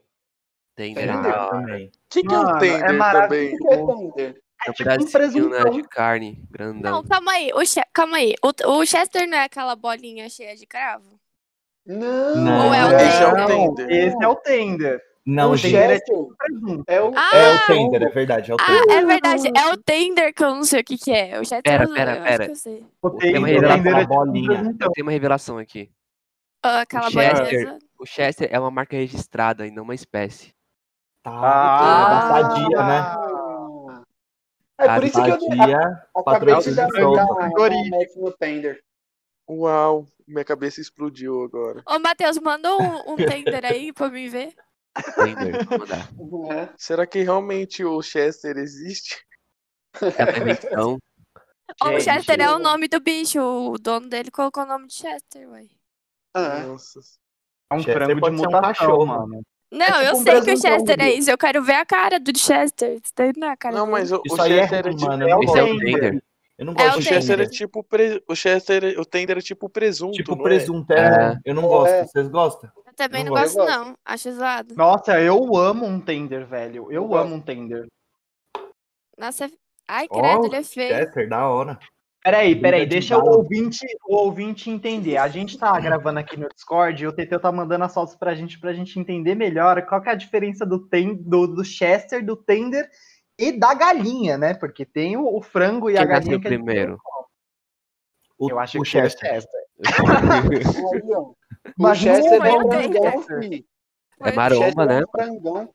Tender. 0.75 1.07
Tender 1.07 1.31
Ah, 1.33 1.49
também. 1.49 1.87
O 1.87 1.91
que, 2.09 2.21
que 2.23 2.27
é 2.33 2.37
Mano, 2.37 2.49
um 2.49 2.55
é 2.55 2.59
tender 2.59 2.79
também? 2.81 2.97
maravilhoso. 2.97 3.59
não. 3.69 4.09
É 4.09 4.13
tender. 4.15 4.43
é 4.65 4.71
um 4.71 4.73
tipo 5.05 5.45
um 5.45 5.49
né, 5.49 5.69
de 5.69 5.83
carne, 5.83 6.43
grandão. 6.49 6.91
Não, 6.91 7.03
calma 7.03 7.31
aí. 7.33 7.51
O 7.53 7.65
che- 7.65 7.83
Calma 7.93 8.17
aí. 8.17 8.33
O, 8.43 8.71
o 8.79 8.85
Chester 8.85 9.27
não 9.27 9.37
é 9.37 9.43
aquela 9.43 9.75
bolinha 9.75 10.29
cheia 10.29 10.55
de 10.55 10.65
cravo? 10.65 11.19
Não, 11.85 12.35
Não. 12.35 12.67
Ou 12.67 12.73
é 12.73 12.85
o 12.85 12.97
Esse 12.97 13.23
é 13.23 13.27
o 13.27 13.35
Não, 13.35 13.47
tender. 13.75 13.89
Esse 13.91 14.23
é 14.23 14.27
o 14.27 14.35
tender. 14.35 15.01
Não, 15.25 15.51
o. 15.51 15.57
Chester 15.57 15.91
é 15.91 15.99
tipo 15.99 16.33
presunto. 16.37 16.83
é 16.87 17.01
o. 17.01 17.11
Ah, 17.15 17.29
É 17.35 17.55
o 17.55 17.65
Tender, 17.67 18.03
é 18.03 18.09
verdade, 18.09 18.51
é 18.51 18.53
o 18.55 18.57
Ah, 18.59 18.65
Tender. 18.65 18.97
é 18.97 19.05
verdade. 19.05 19.47
É 19.55 19.73
o 19.73 19.77
tender 19.77 20.33
que 20.33 20.43
eu 20.43 20.55
não 20.55 20.63
sei 20.63 20.79
o 20.81 20.83
que 20.83 20.97
que 20.97 21.11
é. 21.11 21.35
O 21.39 21.43
Chester 21.43 21.61
Pera, 21.63 21.83
eu- 21.83 21.93
pera, 21.93 22.15
eu 22.17 22.23
pera. 22.23 22.29
acho 22.31 22.45
que 22.45 22.51
eu 22.51 22.55
sei. 22.55 22.85
O 23.01 23.09
Tem 23.11 23.37
uma 23.37 23.47
tender, 23.47 23.63
o 23.63 23.73
revelação, 23.73 23.99
é 23.99 24.01
tipo 24.03 24.15
bolinha. 24.15 24.75
Eu 24.79 24.91
tenho 24.91 25.05
uma 25.05 25.11
revelação 25.11 25.57
aqui. 25.57 25.91
Ah, 26.63 26.81
aquela 26.81 27.07
O 27.07 27.11
bolinha 27.11 27.35
Chester. 27.35 27.77
O 27.99 28.05
Chester 28.05 28.49
é 28.51 28.59
uma 28.59 28.71
marca 28.71 28.95
registrada 28.95 29.67
e 29.67 29.71
não 29.71 29.83
uma 29.83 29.93
espécie. 29.95 30.53
Tá. 31.21 31.31
Ah. 31.31 32.09
da 32.09 32.49
Sadia, 32.49 32.77
né? 32.77 32.99
Ah. 32.99 34.01
É 34.79 34.95
por 34.95 35.03
isso 35.03 35.21
que 35.23 35.29
eu 35.29 35.37
dei- 35.37 35.57
Sadia, 35.57 35.79
acabei 36.15 36.55
de 36.55 36.75
dar, 36.75 36.87
no 38.15 38.31
tender. 38.31 38.81
Uau, 39.49 40.05
minha 40.27 40.45
cabeça 40.45 40.79
explodiu 40.79 41.43
agora. 41.43 41.81
Ô, 41.87 41.99
Matheus, 41.99 42.37
manda 42.39 42.73
um, 42.77 43.13
um 43.13 43.15
tender 43.17 43.65
aí 43.65 43.91
pra 43.91 44.09
mim 44.09 44.29
ver. 44.29 44.53
Vou 45.15 45.79
mandar. 45.79 46.09
É. 46.51 46.69
Será 46.77 47.05
que 47.07 47.21
realmente 47.21 47.83
o 47.83 48.01
Chester 48.01 48.57
existe? 48.57 49.23
É 50.01 50.23
uma 50.23 50.37
invenção. 50.37 50.97
Ô, 51.83 51.89
o 51.89 51.99
Chester 51.99 52.41
é 52.41 52.51
o 52.51 52.59
nome 52.59 52.87
do 52.87 52.99
bicho. 52.99 53.39
O 53.41 53.77
dono 53.77 54.09
dele 54.09 54.31
colocou 54.31 54.63
o 54.63 54.67
nome 54.67 54.87
de 54.87 54.95
Chester, 54.95 55.49
ué. 55.49 55.65
Ah, 56.33 56.59
Nossa. 56.65 56.99
É 57.71 57.75
um 57.75 57.79
Chester 57.79 57.95
frango 57.95 58.15
de 58.15 58.21
pode 58.21 58.37
ser 58.37 58.41
um 58.41 58.45
mutação, 58.51 58.73
cachorro. 58.73 59.05
mano. 59.05 59.41
Não, 59.71 59.85
tipo 59.85 59.99
eu 60.01 60.13
um 60.15 60.23
sei 60.23 60.41
que 60.41 60.51
o 60.53 60.57
Chester 60.57 60.99
é 60.99 61.11
isso. 61.13 61.29
Eu 61.29 61.37
quero 61.37 61.63
ver 61.63 61.73
a 61.75 61.85
cara 61.85 62.19
do 62.19 62.35
Chester. 62.37 62.93
Isso 63.03 63.13
daí 63.15 63.31
não 63.37 63.47
é 63.49 63.51
a 63.51 63.57
cara 63.57 63.75
Não, 63.75 63.85
dele. 63.85 63.91
mas 63.99 64.11
o, 64.11 64.17
o 64.17 64.41
é 64.41 64.47
Chester 64.47 64.87
é 64.87 64.89
tipo. 64.93 65.05
mano. 65.05 65.23
Eu 65.29 65.29
não 65.29 65.29
É 65.29 65.35
o 65.37 65.57
é 65.57 65.63
o 65.63 65.67
gosto. 65.67 65.79
Tender. 65.79 66.23
Eu 66.57 66.65
não 66.65 66.73
É 66.73 66.75
gosto 66.75 66.95
o 66.95 66.97
O 66.97 67.01
de 67.01 67.07
Chester 67.07 67.39
é 67.39 67.45
tipo 67.45 67.83
pre... 67.83 68.23
o 68.27 68.35
Chester, 68.35 68.99
o 68.99 69.05
Tender 69.05 69.37
é 69.37 69.41
tipo 69.41 69.69
presunto, 69.69 70.13
Tipo 70.13 70.35
não 70.35 70.43
presunto, 70.43 70.91
é. 70.91 71.33
É. 71.33 71.39
Eu 71.45 71.53
não 71.55 71.61
gosto. 71.63 71.91
É. 71.93 72.05
Vocês 72.05 72.27
gostam? 72.29 72.69
Eu 73.03 73.09
também 73.09 73.23
não 73.23 73.33
não 73.33 73.41
gosto. 73.41 73.55
gosto, 73.57 73.69
não. 73.69 73.95
Acho 74.05 74.31
zoado. 74.33 74.75
Nossa, 74.75 75.19
eu 75.21 75.55
amo 75.55 75.85
um 75.85 75.99
tender, 76.01 76.45
velho. 76.45 76.83
Eu 76.91 76.91
Eu 76.91 77.03
amo 77.15 77.29
gosto. 77.29 77.33
um 77.35 77.41
tender. 77.41 77.87
Nossa, 79.17 79.45
é- 79.45 79.51
ai, 79.87 80.07
credo, 80.07 80.45
ele 80.45 80.55
é 80.55 80.63
feio. 80.63 80.95
Chester, 80.95 81.27
da 81.29 81.47
hora. 81.47 81.77
Peraí, 82.21 82.53
peraí, 82.59 82.85
deixa 82.85 83.17
o 83.17 83.25
ouvinte, 83.25 83.85
o 84.07 84.15
ouvinte 84.15 84.69
entender. 84.69 85.15
A 85.15 85.29
gente 85.29 85.57
tá 85.57 85.79
gravando 85.79 86.19
aqui 86.19 86.37
no 86.37 86.49
Discord 86.49 87.01
e 87.01 87.07
o 87.07 87.13
Teteu 87.13 87.39
tá 87.39 87.49
mandando 87.49 87.85
as 87.85 87.93
fotos 87.93 88.13
pra 88.15 88.35
gente, 88.35 88.59
pra 88.59 88.73
gente 88.73 88.99
entender 88.99 89.35
melhor 89.35 89.81
qual 89.85 90.01
que 90.01 90.09
é 90.09 90.11
a 90.11 90.15
diferença 90.15 90.65
do, 90.65 90.85
ten, 90.87 91.15
do, 91.15 91.47
do 91.47 91.63
Chester, 91.63 92.23
do 92.25 92.35
tender 92.35 92.89
e 93.37 93.53
da 93.53 93.73
galinha, 93.73 94.37
né? 94.37 94.53
Porque 94.53 94.85
tem 94.85 95.15
o, 95.15 95.33
o 95.33 95.41
frango 95.41 95.89
e 95.89 95.95
a 95.95 95.99
Quem 96.01 96.07
galinha 96.09 96.37
nasceu 96.37 96.41
que 96.41 96.47
a 96.47 96.49
primeiro? 96.49 96.97
O, 98.37 98.49
Eu 98.51 98.59
acho 98.59 98.77
o 98.79 98.83
que 98.83 98.97
é 98.97 99.03
Chester. 99.09 99.29
Chester. 99.35 99.61
O 101.77 101.83
Mas 101.83 101.97
Chester 101.97 102.39
não 102.39 102.45
é 102.45 102.49
é 102.49 102.53
um 102.53 102.67
o 102.67 102.71
frangão, 102.71 103.11
Chester. 103.11 103.39
fi. 103.39 103.67
É 104.21 104.31
maromba, 104.33 104.85
né? 104.85 105.01
é 105.17 105.25
um. 105.31 105.69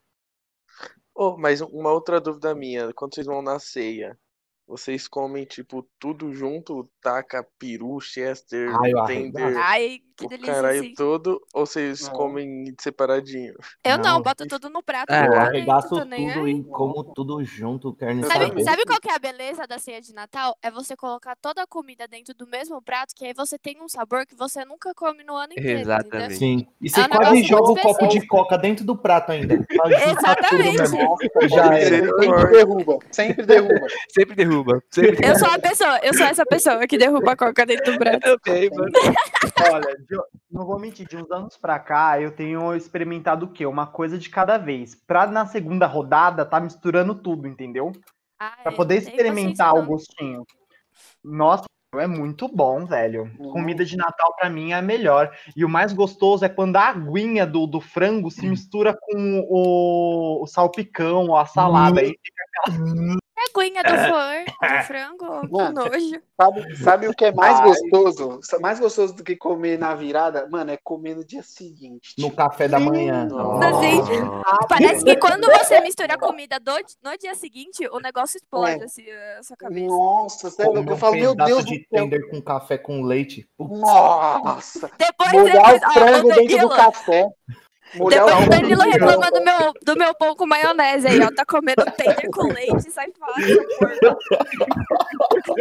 Oh, 1.15 1.37
mas 1.37 1.61
uma 1.61 1.93
outra 1.93 2.21
dúvida 2.21 2.55
minha, 2.55 2.93
quando 2.93 3.15
vocês 3.15 3.27
vão 3.27 3.41
na 3.41 3.59
ceia, 3.59 4.19
vocês 4.67 5.07
comem, 5.07 5.45
tipo, 5.45 5.87
tudo 5.99 6.33
junto? 6.33 6.89
Taca 7.03 7.47
peru, 7.59 8.01
Chester, 8.01 8.71
Ai, 8.83 8.93
tender. 9.07 9.57
Ai, 9.59 10.01
que 10.17 10.27
o 10.27 10.29
delícia, 10.29 10.55
caralho 10.55 10.81
sim. 10.83 10.95
todo? 10.95 11.41
Ou 11.53 11.67
vocês 11.67 12.03
Não. 12.03 12.13
comem 12.13 12.75
separadinho? 12.81 13.55
Eu 13.85 13.99
não, 13.99 14.15
Não. 14.15 14.23
boto 14.23 14.47
tudo 14.47 14.71
no 14.71 14.83
prato. 14.83 15.13
É, 15.13 15.27
Eu 15.27 15.33
arregaço 15.35 16.05
nem 16.05 16.29
tudo 16.33 16.45
aí. 16.47 16.53
e 16.53 16.65
como 16.65 17.05
tudo 17.05 17.45
junto, 17.45 17.93
carne 17.95 18.25
Sabe, 18.25 18.63
sabe 18.63 18.85
qual 18.87 19.01
que 19.01 19.11
é 19.11 19.15
a 19.15 19.19
beleza 19.19 19.67
da 19.67 19.79
ceia 19.79 20.01
de 20.01 20.15
Natal? 20.15 20.57
É 20.63 20.71
você 20.71 20.97
colocar 20.97 21.35
toda 21.37 21.63
a 21.63 21.67
comida 21.67 22.07
dentro 22.09 22.33
do 22.35 22.47
mesmo 22.47 22.81
prato, 22.81 23.13
que 23.15 23.27
aí 23.27 23.35
você 23.35 23.59
tem 23.59 23.77
um 23.83 23.89
sabor 23.89 24.25
que 24.25 24.37
você 24.37 24.65
nunca 24.65 24.95
come 24.95 25.25
no 25.25 25.35
ano 25.35 25.53
inteiro, 25.53 25.81
Exatamente. 25.81 26.17
entendeu? 26.17 26.37
Sim. 26.39 26.67
E 26.81 26.89
você 26.89 27.01
É 27.01 27.05
um 27.05 27.09
quase 27.09 27.43
joga 27.43 27.73
o 27.73 27.77
copo 27.81 28.07
de 28.07 28.27
coca 28.27 28.57
dentro 28.57 28.85
do 28.87 28.97
prato 28.97 29.33
ainda. 29.33 29.57
Tudo 29.67 29.95
Exatamente. 29.95 30.79
mesmo. 30.79 31.17
Já 31.49 31.77
era. 31.77 32.07
Sempre 32.07 32.51
derruba. 32.53 32.99
Sempre 33.11 33.47
derruba. 33.47 33.87
Sempre 34.11 34.35
derruba. 34.37 34.64
Sempre 34.91 35.27
Eu 35.27 35.39
sou 35.39 35.49
a 35.49 35.59
pessoa, 35.59 35.99
eu 36.03 36.15
sou 36.15 36.27
essa 36.27 36.45
pessoa 36.47 36.87
que 36.87 36.99
derruba 36.99 37.33
a 37.33 37.37
coca 37.37 37.65
dentro 37.67 37.93
do 37.93 37.99
também, 37.99 38.71
mano. 38.71 38.93
Olha, 39.73 39.97
de- 39.97 40.23
não 40.51 40.67
vou 40.67 40.79
mentir, 40.79 41.07
de 41.07 41.17
uns 41.17 41.31
anos 41.31 41.57
pra 41.57 41.79
cá, 41.79 42.21
eu 42.21 42.31
tenho 42.31 42.75
experimentado 42.75 43.47
o 43.47 43.49
quê? 43.53 43.67
Uma 43.67 43.87
coisa 43.87 44.19
de 44.19 44.29
cada 44.31 44.57
vez. 44.59 44.95
Pra 44.95 45.27
na 45.27 45.47
segunda 45.47 45.87
rodada, 45.87 46.45
tá 46.45 46.61
misturando 46.61 47.15
tudo, 47.15 47.49
entendeu? 47.49 47.93
Ai, 48.39 48.63
Pra 48.63 48.73
poder 48.73 48.97
não 48.97 49.03
tenho 49.03 49.17
experimentar 49.17 49.75
o 49.75 49.85
gostinho. 49.85 50.45
Nossa, 51.23 51.65
é 51.97 52.07
muito 52.07 52.49
bom, 52.49 52.85
velho. 52.85 53.31
Uhum. 53.39 53.53
Comida 53.53 53.85
de 53.85 53.97
Natal 53.97 54.35
pra 54.37 54.51
mim 54.51 54.73
é 54.73 54.75
a 54.75 54.83
melhor. 54.83 55.35
E 55.57 55.65
o 55.65 55.69
mais 55.69 55.93
gostoso 55.93 56.45
é 56.45 56.49
quando 56.49 56.77
a 56.77 56.89
aguinha 56.89 57.47
do, 57.47 57.67
do 57.67 57.81
frango 57.81 58.31
se 58.31 58.47
mistura 58.47 58.97
com 59.01 59.47
o, 59.49 60.43
o 60.43 60.47
salpicão, 60.47 61.35
a 61.37 61.47
salada. 61.47 62.01
Aí 62.01 62.09
fica 62.23 62.79
não. 62.79 63.17
É 63.57 63.65
linguinha 63.65 63.83
do, 63.83 63.89
flor, 63.91 64.45
do 64.45 64.85
frango, 64.85 65.49
Mano. 65.51 65.85
nojo. 65.85 66.23
Sabe, 66.41 66.77
sabe 66.77 67.09
o 67.09 67.15
que 67.15 67.27
é 67.27 67.33
mais 67.33 67.59
Ai. 67.61 67.67
gostoso? 67.69 68.41
Mais 68.61 68.81
gostoso 68.81 69.15
do 69.15 69.23
que 69.25 69.37
comer 69.37 69.79
na 69.79 69.95
virada? 69.95 70.49
Mano, 70.51 70.71
é 70.73 70.79
comer 70.83 71.15
no 71.15 71.25
dia 71.25 71.43
seguinte. 71.43 72.15
No 72.19 72.31
café 72.31 72.67
da 72.69 72.79
manhã. 72.81 73.29
Assim, 73.63 74.03
Parece 74.69 75.05
que 75.05 75.17
quando 75.17 75.47
você 75.47 75.81
mistura 75.81 76.15
a 76.15 76.19
comida 76.19 76.59
do, 76.59 76.73
no 77.03 77.17
dia 77.19 77.35
seguinte, 77.35 77.87
o 77.93 77.99
negócio 78.01 78.37
explode, 78.37 78.83
É. 78.83 78.85
assim, 78.85 79.05
a 79.39 79.43
sua 79.43 79.57
cabeça. 79.57 79.87
Nossa, 79.87 80.49
é 80.63 80.67
Eu 80.67 80.73
um 80.81 80.97
falo, 80.97 81.15
meu 81.15 81.31
pedaço 81.33 81.49
Deus 81.51 81.65
de 81.65 81.79
do 81.79 81.85
céu. 81.89 82.03
tender 82.03 82.31
com 82.31 82.43
café 82.43 82.77
com 82.79 83.03
leite. 83.03 83.49
Putz, 83.57 83.79
Nossa. 83.81 84.91
Depois 84.99 85.33
deles, 85.33 85.55
o 85.55 85.87
ó, 85.87 85.93
frango 85.93 86.29
o 86.29 86.35
dentro 86.35 86.59
do 86.59 86.69
café. 86.71 87.29
Depois 87.95 88.17
o 88.43 88.47
o 88.47 88.49
Danilo 88.49 88.83
reclama 88.83 89.31
do 89.31 89.43
meu, 89.45 89.73
do 89.83 89.97
meu 89.97 90.15
pão 90.15 90.35
com 90.37 90.47
maionese 90.47 91.07
aí, 91.09 91.21
ó. 91.21 91.31
Tá 91.35 91.45
comendo 91.47 91.85
tender 91.97 92.31
com 92.31 92.49
leite, 92.53 92.91
sai 92.91 93.11
fora, 93.13 93.35
porco. 93.79 95.55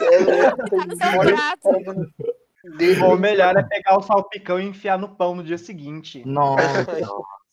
É 0.00 0.18
louco, 0.18 0.70
Tá 0.70 0.86
no 0.86 0.96
seu 0.96 1.12
molha 1.12 1.34
o 1.34 1.36
prato. 1.36 2.10
melhor 3.18 3.56
é 3.56 3.62
pegar 3.62 3.96
o 3.98 4.02
salpicão 4.02 4.60
e 4.60 4.64
enfiar 4.64 4.98
no 4.98 5.08
pão 5.08 5.34
no 5.34 5.42
dia 5.42 5.58
seguinte. 5.58 6.22
Nossa. 6.26 6.84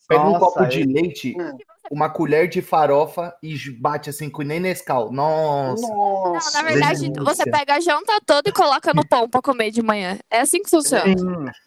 Pega 0.08 0.22
um 0.24 0.32
Nossa, 0.32 0.40
copo 0.40 0.66
de 0.66 0.82
é- 0.82 0.86
leite, 0.86 1.36
Hum. 1.40 1.58
Uma 1.92 2.10
colher 2.10 2.48
de 2.48 2.62
farofa 2.62 3.34
e 3.42 3.56
bate 3.80 4.10
assim 4.10 4.30
com 4.30 4.42
nem 4.42 4.60
Nescau. 4.60 5.12
Nossa. 5.12 5.82
Não, 5.88 6.34
Nossa. 6.34 6.62
na 6.62 6.68
verdade, 6.70 7.10
delícia. 7.10 7.24
você 7.24 7.44
pega 7.50 7.76
a 7.76 7.80
janta 7.80 8.14
toda 8.26 8.50
e 8.50 8.54
coloca 8.54 8.94
no 8.94 9.08
pão 9.08 9.30
pra 9.30 9.42
comer 9.42 9.72
de 9.72 9.82
manhã. 9.82 10.18
É 10.30 10.42
assim 10.42 10.62
que 10.62 10.70
funciona. 10.70 11.04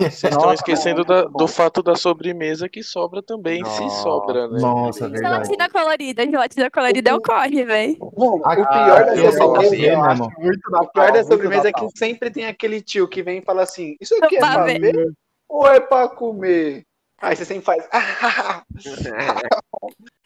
Vocês 0.01 0.25
estão 0.33 0.53
esquecendo 0.53 1.05
da- 1.05 1.25
do 1.25 1.47
fato 1.49 1.83
da 1.83 1.95
sobremesa 1.97 2.69
que 2.69 2.83
sobra 2.83 3.23
também, 3.23 3.65
se 3.65 3.81
Nossa. 3.81 4.03
sobra, 4.03 4.49
né? 4.49 4.61
Nossa, 4.61 5.09
verdade. 5.09 5.33
Gelatina 5.49 5.69
colorida, 5.71 6.25
gelatina 6.25 6.71
colorida 6.71 7.11
é 7.11 7.15
o 7.15 7.21
corre, 7.21 7.65
velho. 7.65 7.97
Mano, 8.17 8.41
Aqui, 8.45 8.61
o 8.63 8.69
pior 8.69 9.05
da 9.07 9.33
sobremesa, 9.33 9.77
eu 9.87 10.03
né, 10.03 10.09
acho 10.09 10.31
muito 10.39 10.91
pior 10.93 11.13
da 11.13 11.25
sobremesa 11.25 11.69
é 11.69 11.73
que 11.73 11.89
sempre 11.97 12.31
tem 12.31 12.47
aquele 12.47 12.81
tio 12.81 13.09
que 13.09 13.23
vem 13.23 13.39
e 13.39 13.43
fala 13.43 13.63
assim: 13.63 13.97
Isso 14.01 14.15
aqui 14.23 14.37
é 14.37 14.39
Pra 14.41 14.53
pra 14.55 14.65
ver. 14.65 15.13
ou 15.49 15.67
é 15.67 15.81
pra 15.81 16.09
comer? 16.09 16.85
Aí 17.23 17.37
você 17.37 17.45
sempre 17.45 17.65
faz. 17.65 17.89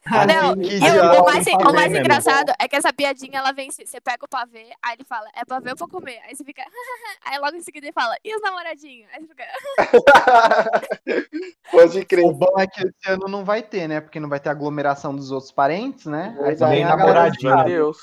Não, 0.09 0.55
que 0.57 0.63
e 0.63 0.77
idiota, 0.77 1.19
o, 1.19 1.23
o 1.23 1.25
mais, 1.27 1.47
o 1.47 1.73
mais 1.75 1.95
engraçado 1.95 2.53
é 2.59 2.67
que 2.69 2.77
essa 2.77 2.93
piadinha, 2.93 3.39
ela 3.39 3.53
vem, 3.53 3.71
você 3.71 4.01
pega 4.01 4.25
o 4.25 4.29
pavê, 4.29 4.71
aí 4.81 4.95
ele 4.95 5.05
fala, 5.05 5.29
é 5.35 5.45
pavê 5.45 5.71
ou 5.71 5.77
pra 5.77 5.89
comer? 5.89 6.21
Aí 6.25 6.35
você 6.35 6.45
fica, 6.45 6.63
aí 7.27 7.39
logo 7.39 7.57
em 7.57 7.61
seguida 7.61 7.87
ele 7.87 7.93
fala, 7.93 8.17
e 8.25 8.35
os 8.35 8.41
namoradinhos? 8.41 9.11
Aí 9.13 9.21
você 9.21 9.27
fica, 9.27 9.45
Pode 11.71 11.99
O 11.99 12.07
crer. 12.07 12.33
bom 12.33 12.55
é 12.59 12.67
que 12.67 12.83
esse 12.83 13.11
ano 13.11 13.27
não 13.29 13.45
vai 13.45 13.63
ter, 13.63 13.89
né? 13.89 14.01
Porque 14.01 14.21
não 14.21 14.29
vai 14.29 14.41
ter 14.41 14.49
aglomeração 14.49 15.15
dos 15.15 15.31
outros 15.31 15.53
parentes, 15.53 16.07
né? 16.07 16.35
Aí 16.45 16.57
só 16.57 16.69
Nem 16.69 16.77
vem 16.77 16.85
a 16.85 16.97
galera 16.97 17.29
de 17.29 17.45
namoradinho. 17.45 17.77
Deus, 17.77 17.99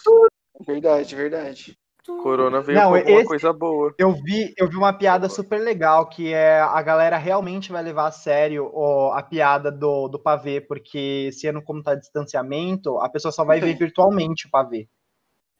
Verdade, 0.68 1.16
verdade. 1.16 1.78
Corona 2.05 2.62
veio 2.62 2.77
Não, 2.79 2.89
com 2.89 2.95
alguma 2.98 3.19
esse- 3.19 3.27
coisa 3.27 3.53
boa. 3.53 3.93
Eu 3.98 4.12
vi, 4.13 4.53
eu 4.57 4.67
vi 4.69 4.75
uma 4.75 4.91
piada 4.91 5.29
super 5.29 5.60
legal, 5.60 6.07
que 6.10 6.33
é 6.33 6.60
a 6.60 6.81
galera 6.81 7.17
realmente 7.17 7.72
vai 7.72 7.81
levar 7.81 8.07
a 8.07 8.12
sério 8.12 8.69
ó, 8.74 9.13
a 9.13 9.24
piada 9.24 9.72
do, 9.72 10.10
do 10.10 10.19
pavê, 10.19 10.60
porque 10.60 11.27
esse 11.29 11.48
ano, 11.48 11.62
como 11.63 11.81
tá 11.81 11.95
distanciamento, 11.95 13.00
a 13.00 13.10
pessoa 13.10 13.31
só 13.31 13.45
vai 13.45 13.60
ver 13.62 13.77
virtualmente 13.77 14.48
o 14.48 14.50
pavê. 14.51 14.88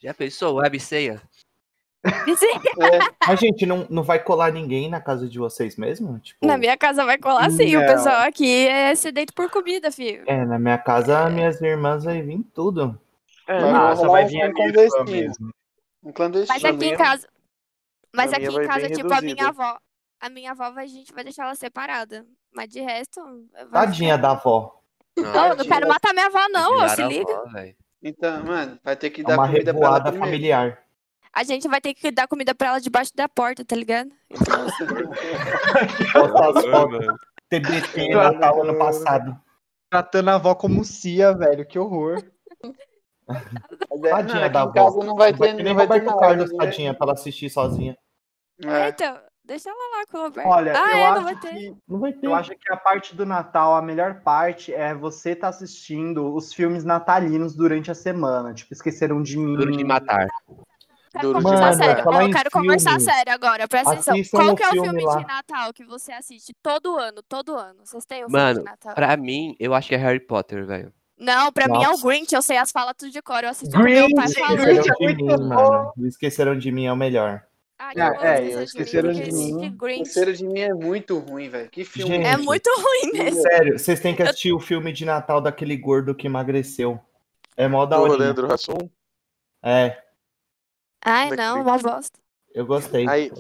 Já 0.02 0.14
pensou? 0.14 0.56
Web 0.56 0.80
ceia? 0.82 1.22
É, 2.06 3.00
Mas, 3.26 3.40
gente, 3.40 3.66
não, 3.66 3.88
não 3.90 4.04
vai 4.04 4.22
colar 4.22 4.52
ninguém 4.52 4.90
na 4.90 5.00
casa 5.00 5.26
de 5.30 5.40
vocês 5.40 5.78
mesmo? 5.78 6.20
Tipo, 6.20 6.46
na 6.46 6.58
minha 6.58 6.76
casa 6.76 7.06
vai 7.06 7.18
colar 7.18 7.50
sim, 7.50 7.78
o 7.78 7.80
Não. 7.80 7.88
pessoal 7.88 8.22
aqui 8.28 8.68
é 8.68 8.94
sedento 8.96 9.34
por 9.34 9.50
comida, 9.50 9.90
filho. 9.90 10.24
É, 10.28 10.46
na 10.46 10.60
minha 10.60 10.78
casa, 10.78 11.30
minhas 11.30 11.62
irmãs 11.62 12.04
vai 12.04 12.22
vir 12.22 12.42
tudo. 12.54 13.00
É, 13.48 13.58
Ah, 13.58 13.96
só 13.96 14.10
vai 14.10 14.26
vir 14.26 14.42
a 14.42 15.04
mesmo. 15.06 15.54
Um 16.04 16.12
clandestino. 16.12 16.54
Mas 16.62 16.66
aqui 16.66 16.86
em 16.86 16.98
casa, 16.98 17.28
mas 18.14 18.34
aqui 18.34 18.46
em 18.46 18.68
casa, 18.68 18.90
tipo, 18.90 19.14
a 19.14 19.22
minha 19.22 19.36
reduzida. 19.36 19.48
avó, 19.48 19.80
a 20.20 20.30
minha 20.30 20.52
avó, 20.52 20.64
a 20.76 20.86
gente 20.86 21.14
vai 21.14 21.24
deixar 21.24 21.44
ela 21.46 21.56
separada, 21.56 22.26
mas 22.54 22.70
de 22.70 22.80
resto... 22.82 23.22
Tadinha 23.72 24.16
ficar- 24.16 24.22
da 24.28 24.32
avó. 24.32 24.80
Não, 25.18 25.48
eu 25.50 25.56
não 25.56 25.66
quero 25.66 25.88
matar 25.88 26.12
minha 26.14 26.26
avó 26.26 26.48
não, 26.50 26.78
ó, 26.80 26.88
se 26.88 27.04
liga. 27.04 27.32
avó. 27.32 27.52
Então, 28.02 28.44
mano, 28.44 28.80
vai 28.84 28.96
ter 28.96 29.10
que 29.12 29.22
É 29.22 29.24
dar 29.24 29.38
uma 29.38 29.48
comida 29.48 29.74
pra 29.74 29.88
ela 29.88 30.02
primeiro. 30.02 30.26
familiar. 30.26 30.84
A 31.32 31.44
gente 31.44 31.68
vai 31.68 31.80
ter 31.82 31.94
que 31.94 32.12
dar 32.12 32.28
comida 32.28 32.54
pra 32.54 32.68
ela 32.70 32.80
debaixo 32.82 33.12
da 33.16 33.28
porta, 33.30 33.64
tá 33.66 33.76
ligado? 33.76 34.12
Fotos. 36.12 36.64
TBT 37.50 38.10
Natal 38.10 38.62
ano 38.64 38.78
passado. 38.78 39.40
Tratando 39.90 40.30
a 40.30 40.36
avó 40.36 40.56
como 40.56 40.84
Cia, 40.84 41.34
velho, 41.34 41.66
que 41.66 41.78
horror. 41.78 42.24
É, 43.30 44.10
Tadinha 44.10 44.36
não, 44.36 44.44
aqui 44.44 44.54
da 44.54 44.62
avó. 44.64 45.04
não 45.04 45.16
vai 45.16 45.32
Vai 45.34 45.50
ter, 45.50 45.56
ter 45.56 45.64
não 45.64 45.64
nem 45.64 45.74
vai 45.76 45.88
ter 45.88 45.94
Roberto 45.94 46.06
nada, 46.08 46.20
Carlos, 46.20 46.52
né? 46.52 46.58
tadinha, 46.58 46.94
pra 46.94 47.06
ela 47.06 47.14
assistir 47.14 47.50
sozinha. 47.50 47.98
É. 48.66 48.90
Então, 48.90 49.20
deixa 49.44 49.70
ela 49.70 49.98
lá 49.98 50.06
com 50.12 50.18
o 50.18 50.22
Roberto. 50.24 50.48
Olha, 50.48 50.74
ah, 50.76 50.92
eu, 50.92 50.98
é, 50.98 51.16
não 51.16 51.24
vai 51.24 51.34
acho 51.34 51.42
ter. 51.42 51.56
que, 51.56 51.76
Não 51.88 52.00
vai 52.00 52.14
ter. 52.14 52.28
eu 52.28 52.36
acho 52.36 52.52
que 52.52 52.72
a 52.74 52.78
parte 52.78 53.16
do 53.16 53.26
Natal, 53.26 53.76
a 53.76 53.82
melhor 53.82 54.22
parte 54.22 54.74
é 54.74 54.94
você 54.94 55.36
tá 55.36 55.48
assistindo 55.50 56.34
os 56.36 56.54
filmes 56.54 56.84
natalinos 56.84 57.56
durante 57.56 57.90
a 57.92 57.96
semana. 57.96 58.54
Tipo, 58.54 58.74
Esqueceram 58.74 59.22
de 59.24 59.38
Mim. 59.38 59.56
Duro 59.56 59.72
de 59.72 59.84
matar. 59.84 60.28
Duro 61.22 61.38
de 61.38 61.44
Mano, 61.44 61.74
sério. 61.76 62.04
eu 62.22 62.32
quero 62.32 62.50
conversar 62.50 63.00
sério 63.00 63.32
agora. 63.34 63.68
Presta 63.68 63.94
atenção. 63.94 64.40
Qual 64.40 64.56
que 64.56 64.64
é 64.64 64.68
o 64.68 64.72
filme 64.72 64.88
filme 65.02 65.18
de 65.22 65.28
Natal 65.28 65.72
que 65.72 65.86
você 65.86 66.12
assiste 66.12 66.56
todo 66.62 66.98
ano? 66.98 67.22
Todo 67.22 67.56
ano. 67.56 67.86
Vocês 67.86 68.04
têm 68.04 68.24
o 68.24 68.28
filme 68.30 68.42
Mano, 68.42 68.60
de 68.60 68.66
Natal? 68.66 68.96
Pra 68.96 69.16
mim, 69.16 69.56
eu 69.60 69.76
acho 69.76 69.90
que 69.90 69.94
é 69.96 69.98
Harry 70.00 70.20
Potter, 70.20 70.66
velho. 70.66 70.92
Não, 71.24 71.52
pra 71.52 71.68
mim 71.68 71.84
é 71.84 71.88
o 71.88 71.92
Nossa. 71.92 72.06
Grinch. 72.08 72.34
Eu 72.36 72.42
sei 72.42 72.58
as 72.58 72.72
falas 72.72 72.94
tudo 72.98 73.12
de 73.12 73.22
cor. 73.22 73.44
Eu 73.44 73.50
assisti 73.50 73.74
com 73.76 73.82
meu 73.84 74.10
pai 74.14 74.26
Grinch! 74.26 74.40
falando. 74.40 74.58
Grinch 74.64 74.80
Esqueceram 74.90 75.10
é 75.10 75.14
de 75.14 75.24
muito 75.24 75.26
mim, 75.26 75.50
bom. 75.50 75.56
mano. 75.56 75.94
Esqueceram 76.08 76.58
de 76.60 76.72
mim 76.72 76.86
é 76.86 76.92
o 76.94 76.96
melhor. 76.98 77.44
Ai, 77.80 77.94
Ah, 77.98 78.08
eu 78.08 78.14
amo 78.14 78.60
é, 78.60 78.64
Esqueceram 78.64 79.12
de 79.14 79.22
Esqueceram 79.24 79.60
Mim, 79.60 79.60
de 79.62 79.70
Grinch 79.78 80.04
Terceiro 80.04 80.34
de 80.34 80.46
mim 80.46 80.60
é 80.60 80.74
muito 80.74 81.18
ruim, 81.20 81.50
velho. 81.50 81.70
Que 81.70 81.84
filme. 81.84 82.16
Gente. 82.18 82.28
é 82.28 82.38
muito 82.38 82.70
ruim 82.70 83.12
mesmo. 83.14 83.42
Sério, 83.42 83.80
vocês 83.80 84.00
têm 84.00 84.16
que 84.16 84.22
assistir 84.24 84.54
o 84.54 84.60
filme 84.60 84.92
de 84.94 85.06
Natal 85.06 85.42
daquele 85.42 85.76
gordo 85.76 86.14
que 86.16 86.28
emagreceu. 86.28 87.00
É 87.58 87.68
mó 87.68 87.86
da 87.86 88.00
hora. 88.00 88.14
Leandro 88.16 88.52
Hassum. 88.52 88.78
É, 89.62 89.98
Ai, 91.04 91.30
é 91.32 91.36
não, 91.36 91.62
uma 91.62 91.78
bosta. 91.78 92.20
eu 92.54 92.66
gostei. 92.66 93.08
Aí. 93.08 93.32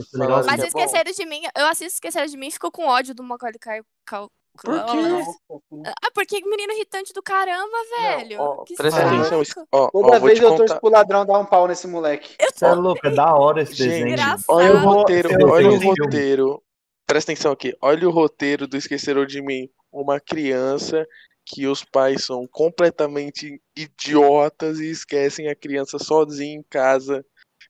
Mas 0.45 0.59
é 0.59 0.63
o 0.63 0.67
Esqueceram 0.67 1.11
de 1.11 1.25
Mim, 1.25 1.41
eu 1.57 1.65
assisto 1.67 1.93
Esqueceram 1.95 2.27
de 2.27 2.37
Mim 2.37 2.47
e 2.47 2.51
fico 2.51 2.71
com 2.71 2.85
ódio 2.87 3.13
do 3.15 3.23
Macaulay 3.23 3.57
Cal... 4.05 4.29
Por 4.61 4.85
quê? 4.85 5.87
Ah, 6.01 6.11
porque 6.13 6.39
menino 6.45 6.73
irritante 6.73 7.11
do 7.11 7.23
caramba, 7.23 7.75
velho. 7.97 8.39
ó, 8.39 8.63
que 8.63 8.75
presta 8.75 9.01
saco. 9.01 9.15
atenção. 9.15 9.65
Ó, 9.71 9.85
ó, 9.85 9.89
Toda 9.91 10.19
vou 10.19 10.27
vez 10.27 10.39
eu 10.39 10.49
contar. 10.49 10.65
torço 10.65 10.79
pro 10.79 10.89
ladrão 10.91 11.25
dar 11.25 11.39
um 11.39 11.45
pau 11.45 11.67
nesse 11.67 11.87
moleque. 11.87 12.35
Você 12.53 12.65
é 12.65 12.73
louco, 12.73 13.05
é 13.05 13.09
da 13.09 13.33
hora 13.35 13.63
esse 13.63 13.73
Gente, 13.73 13.89
desenho. 13.89 14.07
Engraçado. 14.09 14.45
Olha 14.49 14.73
o 14.75 14.77
roteiro, 14.79 15.29
eu 15.31 15.47
olha 15.49 15.69
o 15.71 15.79
roteiro. 15.79 16.63
Presta 17.07 17.31
atenção 17.31 17.51
aqui. 17.51 17.75
Olha 17.81 18.07
o 18.07 18.11
roteiro 18.11 18.67
do 18.67 18.77
Esqueceram 18.77 19.25
de 19.25 19.41
Mim. 19.41 19.69
Uma 19.91 20.19
criança 20.19 21.05
que 21.45 21.67
os 21.67 21.83
pais 21.83 22.23
são 22.23 22.47
completamente 22.47 23.61
idiotas 23.75 24.79
e 24.79 24.89
esquecem 24.89 25.49
a 25.49 25.55
criança 25.55 25.97
sozinha 25.99 26.55
em 26.55 26.63
casa. 26.63 27.25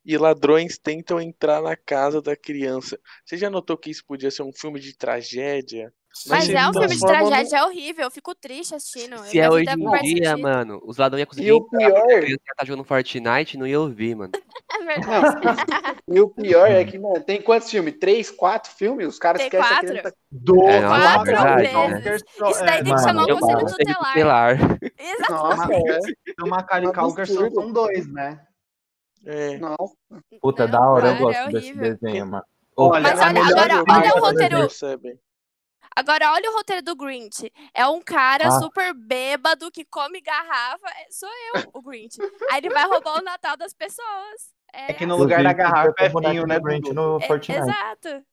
E 0.06 0.18
ladrões 0.18 0.78
tentam 0.78 1.20
entrar 1.20 1.62
na 1.62 1.78
casa 1.78 2.22
da 2.22 2.36
criança. 2.36 3.00
Você 3.26 3.38
já 3.38 3.50
notou 3.50 3.78
que 3.78 3.90
isso 3.90 4.04
podia 4.06 4.30
ser 4.30 4.44
um 4.44 4.52
filme 4.52 4.80
de 4.80 4.96
tragédia? 4.96 5.94
Mas 6.28 6.48
é 6.50 6.68
um 6.68 6.74
filme 6.74 6.96
de 6.96 7.00
tragédia, 7.02 7.58
é 7.58 7.64
horrível. 7.64 8.04
Eu 8.06 8.12
fico 8.12 8.36
triste 8.36 8.76
assistindo. 8.76 9.18
Se 9.24 9.40
é 9.40 9.50
hoje 9.50 9.66
em 9.70 10.04
dia, 10.16 10.38
mano, 10.38 10.80
os 10.86 10.98
ladrões 10.98 11.22
iam 11.22 11.28
conseguir 11.28 11.48
E 11.48 11.52
o 11.52 11.62
pior- 11.68 12.24
ia 12.24 12.38
tá 12.58 12.66
jogando 12.66 12.84
Fortnite 12.84 13.56
e 13.56 13.60
não 13.60 13.66
ia 13.68 13.80
ouvir, 13.80 14.16
mano. 14.16 14.32
É 14.76 14.86
verdade. 14.86 15.38
E 16.08 16.20
o 16.20 16.28
pior 16.30 16.66
é 16.70 16.84
que, 16.84 16.98
mano, 16.98 17.22
tem 17.24 17.40
quantos 17.40 17.70
filmes? 17.70 17.96
Três, 18.00 18.32
quatro 18.32 18.72
filmes? 18.72 19.08
Os 19.08 19.20
caras 19.20 19.42
esquecem 19.44 19.70
quatro. 19.70 19.88
criança. 19.88 20.16
Do 20.32 20.68
É, 20.68 20.82
Quatro 20.82 21.24
verdade, 21.26 21.62
vezes. 22.02 22.24
né? 22.40 22.50
Isso 22.50 22.60
daí 22.66 22.68
tem 22.78 22.84
que 22.84 22.90
Mano, 22.90 23.04
chamar 23.04 23.24
o 23.24 23.40
conselho. 23.40 23.60
Conselho 23.60 23.78
tutelar. 23.78 24.58
tutelar. 24.58 24.80
Exato. 25.00 25.32
Nossa, 25.32 25.74
é. 25.74 26.00
Um 26.44 26.50
Culkin 26.94 27.04
só 27.04 27.22
absurdo. 27.22 27.54
são 27.62 27.72
dois, 27.72 28.12
né? 28.12 28.42
É. 29.26 29.58
Nossa. 29.60 29.94
Puta, 30.42 30.64
Não, 30.66 30.72
da 30.72 30.90
hora, 30.90 31.08
eu 31.10 31.18
gosto 31.18 31.38
é 31.40 31.48
desse 31.52 31.74
desenho, 31.76 32.26
mano. 32.26 32.44
Olha, 32.76 33.02
Mas 33.16 33.20
olha, 33.22 33.42
agora, 33.46 33.84
olha 33.88 34.14
o 34.16 34.18
é 34.18 34.20
roteiro. 34.20 34.70
Agora, 35.96 36.32
olha 36.32 36.50
o 36.50 36.54
roteiro 36.56 36.82
do 36.82 36.96
Grinch. 36.96 37.52
É 37.74 37.86
um 37.88 38.02
cara 38.02 38.48
Ah. 38.48 38.52
super 38.60 38.94
bêbado 38.94 39.72
que 39.72 39.86
come 39.86 40.22
garrafa. 40.22 40.88
É- 40.88 41.08
Sou 41.12 41.30
eu, 41.56 41.70
o 41.74 41.82
Grinch. 41.82 42.18
Aí 42.52 42.58
ele 42.60 42.70
vai 42.70 42.86
roubar 42.88 43.20
o 43.20 43.24
Natal 43.24 43.56
das 43.58 43.74
pessoas. 43.74 44.54
É, 44.74 44.92
É 44.92 44.94
que 44.94 45.06
no 45.06 45.16
lugar 45.18 45.44
da 45.44 45.54
garrafa 45.54 45.94
é 46.00 46.10
vinho, 46.10 46.48
né? 46.48 46.60
Grinch 46.60 46.92
no 46.94 47.18
é- 47.22 47.28
Fortnite. 47.28 47.62
exato. 47.62 48.24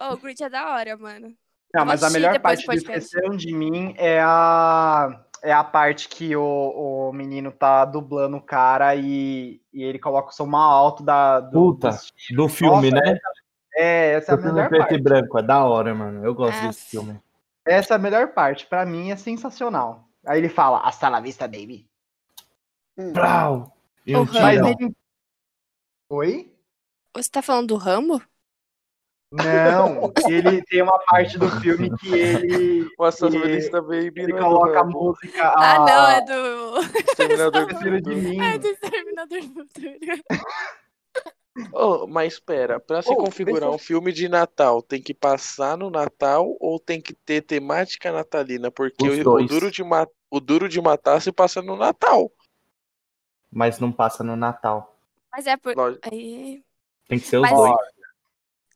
Oh, 0.00 0.14
o 0.14 0.16
Grinch 0.16 0.42
é 0.42 0.48
da 0.48 0.74
hora, 0.74 0.96
mano. 0.96 1.34
Não, 1.74 1.84
mas 1.84 2.02
a 2.02 2.08
melhor 2.10 2.38
parte 2.40 2.64
do. 2.64 2.72
Esqueceram 2.72 3.36
de 3.36 3.52
Mim 3.52 3.94
é 3.98 4.20
a, 4.22 5.22
é 5.42 5.52
a 5.52 5.62
parte 5.62 6.08
que 6.08 6.34
o, 6.34 6.42
o 7.10 7.12
menino 7.12 7.52
tá 7.52 7.84
dublando 7.84 8.38
o 8.38 8.42
cara 8.42 8.94
e, 8.96 9.60
e 9.70 9.82
ele 9.82 9.98
coloca 9.98 10.30
o 10.30 10.32
som 10.32 10.46
mal 10.46 10.70
alto 10.72 11.02
da, 11.02 11.40
do, 11.40 11.74
Puta, 11.74 11.90
do- 11.90 12.36
do 12.36 12.48
filme, 12.48 12.90
Nossa, 12.90 13.04
né? 13.04 13.18
É, 13.80 14.12
essa 14.14 14.32
é 14.32 14.34
a 14.34 14.36
Do 14.36 14.42
melhor 14.52 14.68
preto 14.68 14.82
e 14.82 14.88
parte. 14.88 15.02
branco, 15.02 15.38
é 15.38 15.42
da 15.42 15.64
hora, 15.64 15.94
mano. 15.94 16.24
Eu 16.24 16.34
gosto 16.34 16.58
Ah. 16.58 16.66
desse 16.66 16.90
filme. 16.90 17.20
Essa 17.64 17.94
é 17.94 17.96
a 17.96 17.98
melhor 18.00 18.28
parte. 18.34 18.66
Pra 18.66 18.84
mim 18.84 19.10
é 19.12 19.16
sensacional. 19.16 20.04
Aí 20.26 20.38
ele 20.38 20.48
fala, 20.48 20.80
hasta 20.80 21.08
la 21.08 21.20
vista, 21.20 21.46
baby. 21.46 21.86
Plau! 23.14 23.76
E 24.04 24.16
um. 24.16 24.24
Mas 24.24 24.58
Rambo. 24.60 24.76
ele... 24.80 24.96
Oi? 26.10 26.52
Você 27.14 27.30
tá 27.30 27.40
falando 27.42 27.68
do 27.68 27.76
Rambo? 27.76 28.20
Não, 29.30 30.10
ele 30.28 30.64
tem 30.64 30.80
uma 30.82 30.98
parte 31.00 31.38
do 31.38 31.48
filme 31.60 31.94
que 31.98 32.12
ele, 32.14 32.88
O 32.98 33.04
assassino 33.04 33.44
ele, 33.44 33.70
Baby 33.70 34.22
ele 34.22 34.32
não 34.32 34.38
é 34.38 34.40
do 34.40 34.46
coloca 34.46 34.78
a 34.78 34.82
Rambo, 34.82 35.04
música. 35.04 35.48
Ah, 35.54 35.78
não, 35.80 36.06
a- 36.06 36.12
é 36.14 36.20
do. 36.22 36.78
Exterminador 37.10 37.66
do 37.66 37.72
Esqueceram 37.72 38.00
de 38.00 38.10
Futuro. 38.10 38.16
mim. 38.28 38.40
É 38.40 38.58
do 38.58 38.66
Exterminador 38.68 39.40
do 39.40 39.48
Futuro. 39.48 39.98
Oh, 41.72 42.06
mas 42.06 42.34
espera, 42.34 42.78
pra 42.78 43.02
se 43.02 43.10
Oh, 43.10 43.16
configurar 43.16 43.70
um 43.70 43.78
filme 43.78 44.12
de 44.12 44.28
Natal, 44.28 44.80
tem 44.82 45.02
que 45.02 45.12
passar 45.12 45.76
no 45.76 45.90
Natal 45.90 46.56
ou 46.60 46.78
tem 46.78 47.00
que 47.00 47.12
ter 47.12 47.42
temática 47.42 48.12
natalina? 48.12 48.70
Porque 48.70 49.04
o, 49.08 49.32
o 49.34 49.46
duro 49.46 49.70
de 49.70 49.82
o 50.30 50.40
duro 50.40 50.68
de 50.68 50.80
matar 50.80 51.20
se 51.20 51.32
passa 51.32 51.60
no 51.62 51.76
Natal. 51.76 52.30
Mas 53.50 53.78
não 53.78 53.90
passa 53.90 54.22
no 54.22 54.36
Natal. 54.36 54.96
Mas 55.32 55.46
é 55.46 55.56
por. 55.56 55.74
Lógico. 55.74 56.08
Aí... 56.12 56.62
Tem 57.08 57.18
que 57.18 57.26
ser 57.26 57.38
os 57.38 57.42
Mas- 57.42 57.54
dois. 57.56 57.76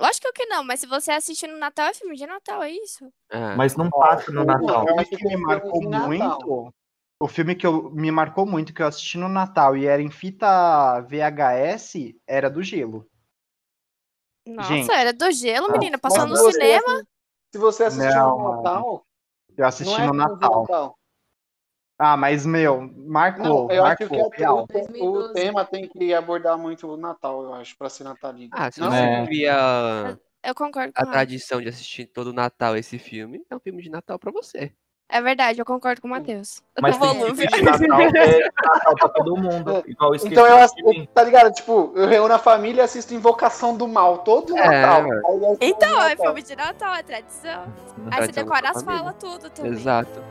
Lógico 0.00 0.32
que 0.34 0.46
não, 0.46 0.64
mas 0.64 0.80
se 0.80 0.86
você 0.86 1.12
assistir 1.12 1.46
no 1.46 1.58
Natal, 1.58 1.86
é 1.86 1.94
filme 1.94 2.16
de 2.16 2.26
Natal, 2.26 2.60
é 2.60 2.72
isso. 2.72 3.12
Ah, 3.30 3.54
Mas 3.56 3.76
não 3.76 3.88
passa 3.88 4.32
no 4.32 4.42
Natal. 4.42 4.84
Eu 4.88 4.98
acho 4.98 5.10
que 5.10 5.16
que 5.16 5.24
me 5.28 5.34
é 5.34 5.36
marcou 5.36 5.80
muito. 5.80 6.74
O 7.22 7.28
filme 7.28 7.54
que 7.54 7.64
eu, 7.64 7.88
me 7.92 8.10
marcou 8.10 8.44
muito, 8.44 8.74
que 8.74 8.82
eu 8.82 8.86
assisti 8.88 9.16
no 9.16 9.28
Natal 9.28 9.76
e 9.76 9.86
era 9.86 10.02
em 10.02 10.10
fita 10.10 11.00
VHS, 11.02 12.16
era 12.26 12.50
do 12.50 12.64
gelo. 12.64 13.08
Nossa, 14.44 14.74
Gente. 14.74 14.90
era 14.90 15.12
do 15.12 15.30
gelo, 15.30 15.70
menina. 15.70 15.98
Passou 15.98 16.26
Mas 16.26 16.30
no 16.30 16.36
você 16.36 16.50
cinema. 16.50 17.06
Se 17.52 17.58
você 17.58 17.84
assistiu 17.84 18.22
Não, 18.22 18.38
no 18.38 18.56
Natal, 18.56 19.06
Eu 19.56 19.64
assisti 19.64 19.98
não 19.98 20.02
é 20.02 20.06
no 20.08 20.14
Natal. 20.14 20.60
Natal. 20.62 20.98
Ah, 21.96 22.16
mas, 22.16 22.44
meu, 22.44 22.90
marcou, 22.92 23.68
Não, 23.68 23.70
eu 23.70 23.84
acho 23.84 23.98
que 23.98 24.04
marcou, 24.06 24.26
o, 24.26 24.30
real. 24.30 24.66
o, 24.98 25.06
o 25.18 25.32
tema 25.32 25.64
tem 25.64 25.88
que 25.88 26.12
abordar 26.12 26.58
muito 26.58 26.88
o 26.88 26.96
Natal, 26.96 27.44
eu 27.44 27.54
acho, 27.54 27.78
pra 27.78 27.88
ser 27.88 28.02
natalino. 28.02 28.50
ah, 28.52 28.68
se 28.68 28.80
Não, 28.80 28.90
você 28.90 28.98
É. 28.98 29.24
cria 29.26 30.18
Eu 30.42 30.56
concordo 30.56 30.92
com 30.92 31.00
a 31.00 31.04
ela. 31.04 31.12
tradição 31.12 31.62
de 31.62 31.68
assistir 31.68 32.06
todo 32.06 32.32
Natal 32.32 32.76
esse 32.76 32.98
filme, 32.98 33.46
é 33.48 33.54
um 33.54 33.60
filme 33.60 33.80
de 33.80 33.90
Natal 33.90 34.18
pra 34.18 34.32
você. 34.32 34.74
É 35.12 35.20
verdade, 35.20 35.60
eu 35.60 35.64
concordo 35.66 36.00
com 36.00 36.08
o 36.08 36.10
Matheus. 36.10 36.62
Mas 36.80 36.96
tem 36.96 37.10
filme 37.20 37.46
de 37.46 37.62
Natal 37.62 38.00
é 38.16 38.48
Natal 38.64 38.94
pra 38.94 39.08
todo 39.10 39.36
mundo. 39.36 39.84
Igual 39.86 40.14
esqueci 40.14 40.32
Então 40.32 40.46
eu, 40.46 40.66
mim. 40.86 41.06
tá 41.12 41.22
ligado? 41.22 41.52
Tipo, 41.52 41.92
eu 41.94 42.08
reúno 42.08 42.32
a 42.32 42.38
família 42.38 42.80
e 42.80 42.84
assisto 42.84 43.12
Invocação 43.12 43.76
do 43.76 43.86
Mal 43.86 44.18
todo 44.18 44.56
É, 44.56 44.80
Natal. 44.80 45.04
é 45.12 45.56
Então, 45.60 46.00
é 46.00 46.16
filme 46.16 46.42
de 46.42 46.56
Natal, 46.56 46.94
é 46.94 47.02
tradição. 47.02 47.64
Aí 48.10 48.24
você 48.26 48.32
decora 48.32 48.70
as 48.70 48.82
falas, 48.82 49.14
tudo 49.20 49.50
também. 49.50 49.72
Exato. 49.72 50.24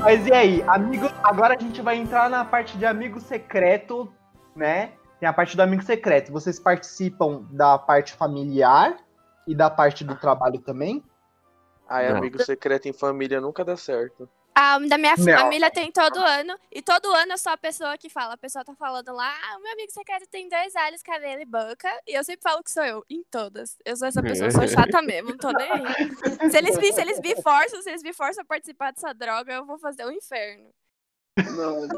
Mas 0.00 0.26
e 0.26 0.32
aí, 0.32 0.64
amigo? 0.66 1.10
Agora 1.22 1.54
a 1.54 1.60
gente 1.60 1.82
vai 1.82 1.96
entrar 1.96 2.30
na 2.30 2.46
parte 2.46 2.78
de 2.78 2.86
amigo 2.86 3.20
secreto, 3.20 4.10
né? 4.56 4.92
Tem 5.24 5.28
a 5.30 5.32
parte 5.32 5.56
do 5.56 5.62
amigo 5.62 5.82
secreto. 5.82 6.30
Vocês 6.30 6.60
participam 6.60 7.46
da 7.50 7.78
parte 7.78 8.12
familiar 8.12 8.94
e 9.46 9.54
da 9.54 9.70
parte 9.70 10.04
do 10.04 10.14
trabalho 10.16 10.60
também? 10.60 11.02
Ai, 11.88 12.10
Não. 12.10 12.18
amigo 12.18 12.42
secreto 12.42 12.88
em 12.88 12.92
família 12.92 13.40
nunca 13.40 13.64
dá 13.64 13.74
certo. 13.74 14.28
A 14.54 14.78
da 14.80 14.98
minha 14.98 15.14
Não. 15.16 15.38
família 15.38 15.70
tem 15.70 15.90
todo 15.90 16.18
ano. 16.18 16.54
E 16.70 16.82
todo 16.82 17.10
ano 17.10 17.32
eu 17.32 17.38
sou 17.38 17.52
a 17.52 17.56
pessoa 17.56 17.96
que 17.96 18.10
fala. 18.10 18.34
A 18.34 18.36
pessoa 18.36 18.62
tá 18.66 18.74
falando 18.74 19.14
lá, 19.14 19.34
ah, 19.48 19.56
o 19.56 19.62
meu 19.62 19.72
amigo 19.72 19.90
secreto 19.92 20.26
tem 20.30 20.46
dois 20.46 20.74
olhos, 20.76 21.02
cabelo 21.02 21.40
e 21.40 21.46
boca. 21.46 21.88
E 22.06 22.12
eu 22.12 22.22
sempre 22.22 22.42
falo 22.42 22.62
que 22.62 22.70
sou 22.70 22.84
eu, 22.84 23.02
em 23.08 23.24
todas. 23.30 23.78
Eu 23.82 23.96
sou 23.96 24.08
essa 24.08 24.22
pessoa, 24.22 24.50
sou 24.50 24.68
chata 24.68 25.00
mesmo, 25.00 25.30
não 25.30 25.38
tô 25.38 25.52
nem 25.52 25.72
aí. 25.72 25.84
Se 26.52 26.58
eles, 26.58 26.76
me, 26.76 26.92
se 26.92 27.00
eles 27.00 27.18
me 27.18 27.34
forçam, 27.40 27.80
se 27.80 27.88
eles 27.88 28.02
me 28.02 28.12
forçam 28.12 28.42
a 28.42 28.46
participar 28.46 28.92
dessa 28.92 29.14
droga, 29.14 29.54
eu 29.54 29.64
vou 29.64 29.78
fazer 29.78 30.04
um 30.04 30.10
inferno. 30.10 30.68
Não, 31.56 31.88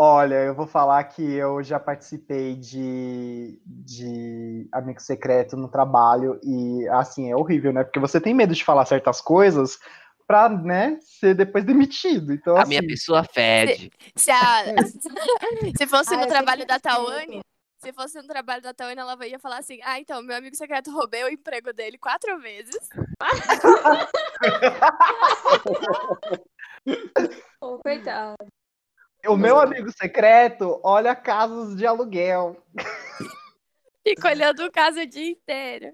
Olha, 0.00 0.44
eu 0.44 0.54
vou 0.54 0.64
falar 0.64 1.02
que 1.02 1.24
eu 1.24 1.60
já 1.60 1.80
participei 1.80 2.54
de, 2.54 3.60
de 3.66 4.68
amigo 4.70 5.02
secreto 5.02 5.56
no 5.56 5.66
trabalho 5.66 6.38
e 6.40 6.86
assim 6.90 7.32
é 7.32 7.34
horrível, 7.34 7.72
né? 7.72 7.82
Porque 7.82 7.98
você 7.98 8.20
tem 8.20 8.32
medo 8.32 8.54
de 8.54 8.62
falar 8.62 8.86
certas 8.86 9.20
coisas 9.20 9.76
pra, 10.24 10.48
né, 10.48 11.00
ser 11.02 11.34
depois 11.34 11.64
demitido. 11.64 12.32
Então, 12.32 12.56
A 12.56 12.60
assim, 12.60 12.68
minha 12.68 12.86
pessoa 12.86 13.24
fede. 13.24 13.90
Se, 14.14 14.30
a, 14.30 14.66
se 15.76 15.84
fosse 15.88 16.14
Ah, 16.14 16.18
no 16.18 16.28
trabalho 16.28 16.64
da 16.64 16.78
Tawane, 16.78 17.40
se 17.78 17.92
fosse 17.92 18.22
no 18.22 18.28
trabalho 18.28 18.62
da 18.62 18.72
Tawane, 18.72 19.00
ela 19.00 19.26
ia 19.26 19.40
falar 19.40 19.58
assim: 19.58 19.80
Ah, 19.82 19.98
então, 19.98 20.22
meu 20.22 20.36
amigo 20.36 20.54
secreto 20.54 20.92
roubei 20.92 21.24
o 21.24 21.28
emprego 21.28 21.72
dele 21.72 21.98
quatro 21.98 22.38
vezes. 22.38 22.88
Ô, 27.60 27.80
coitado. 27.80 28.36
O 29.26 29.36
meu 29.36 29.58
amigo 29.60 29.90
secreto 29.92 30.80
olha 30.84 31.14
casas 31.14 31.76
de 31.76 31.86
aluguel 31.86 32.56
Fica 34.06 34.28
olhando 34.28 34.64
o 34.64 34.70
caso 34.72 35.00
o 35.00 35.06
dia 35.06 35.30
inteiro. 35.30 35.92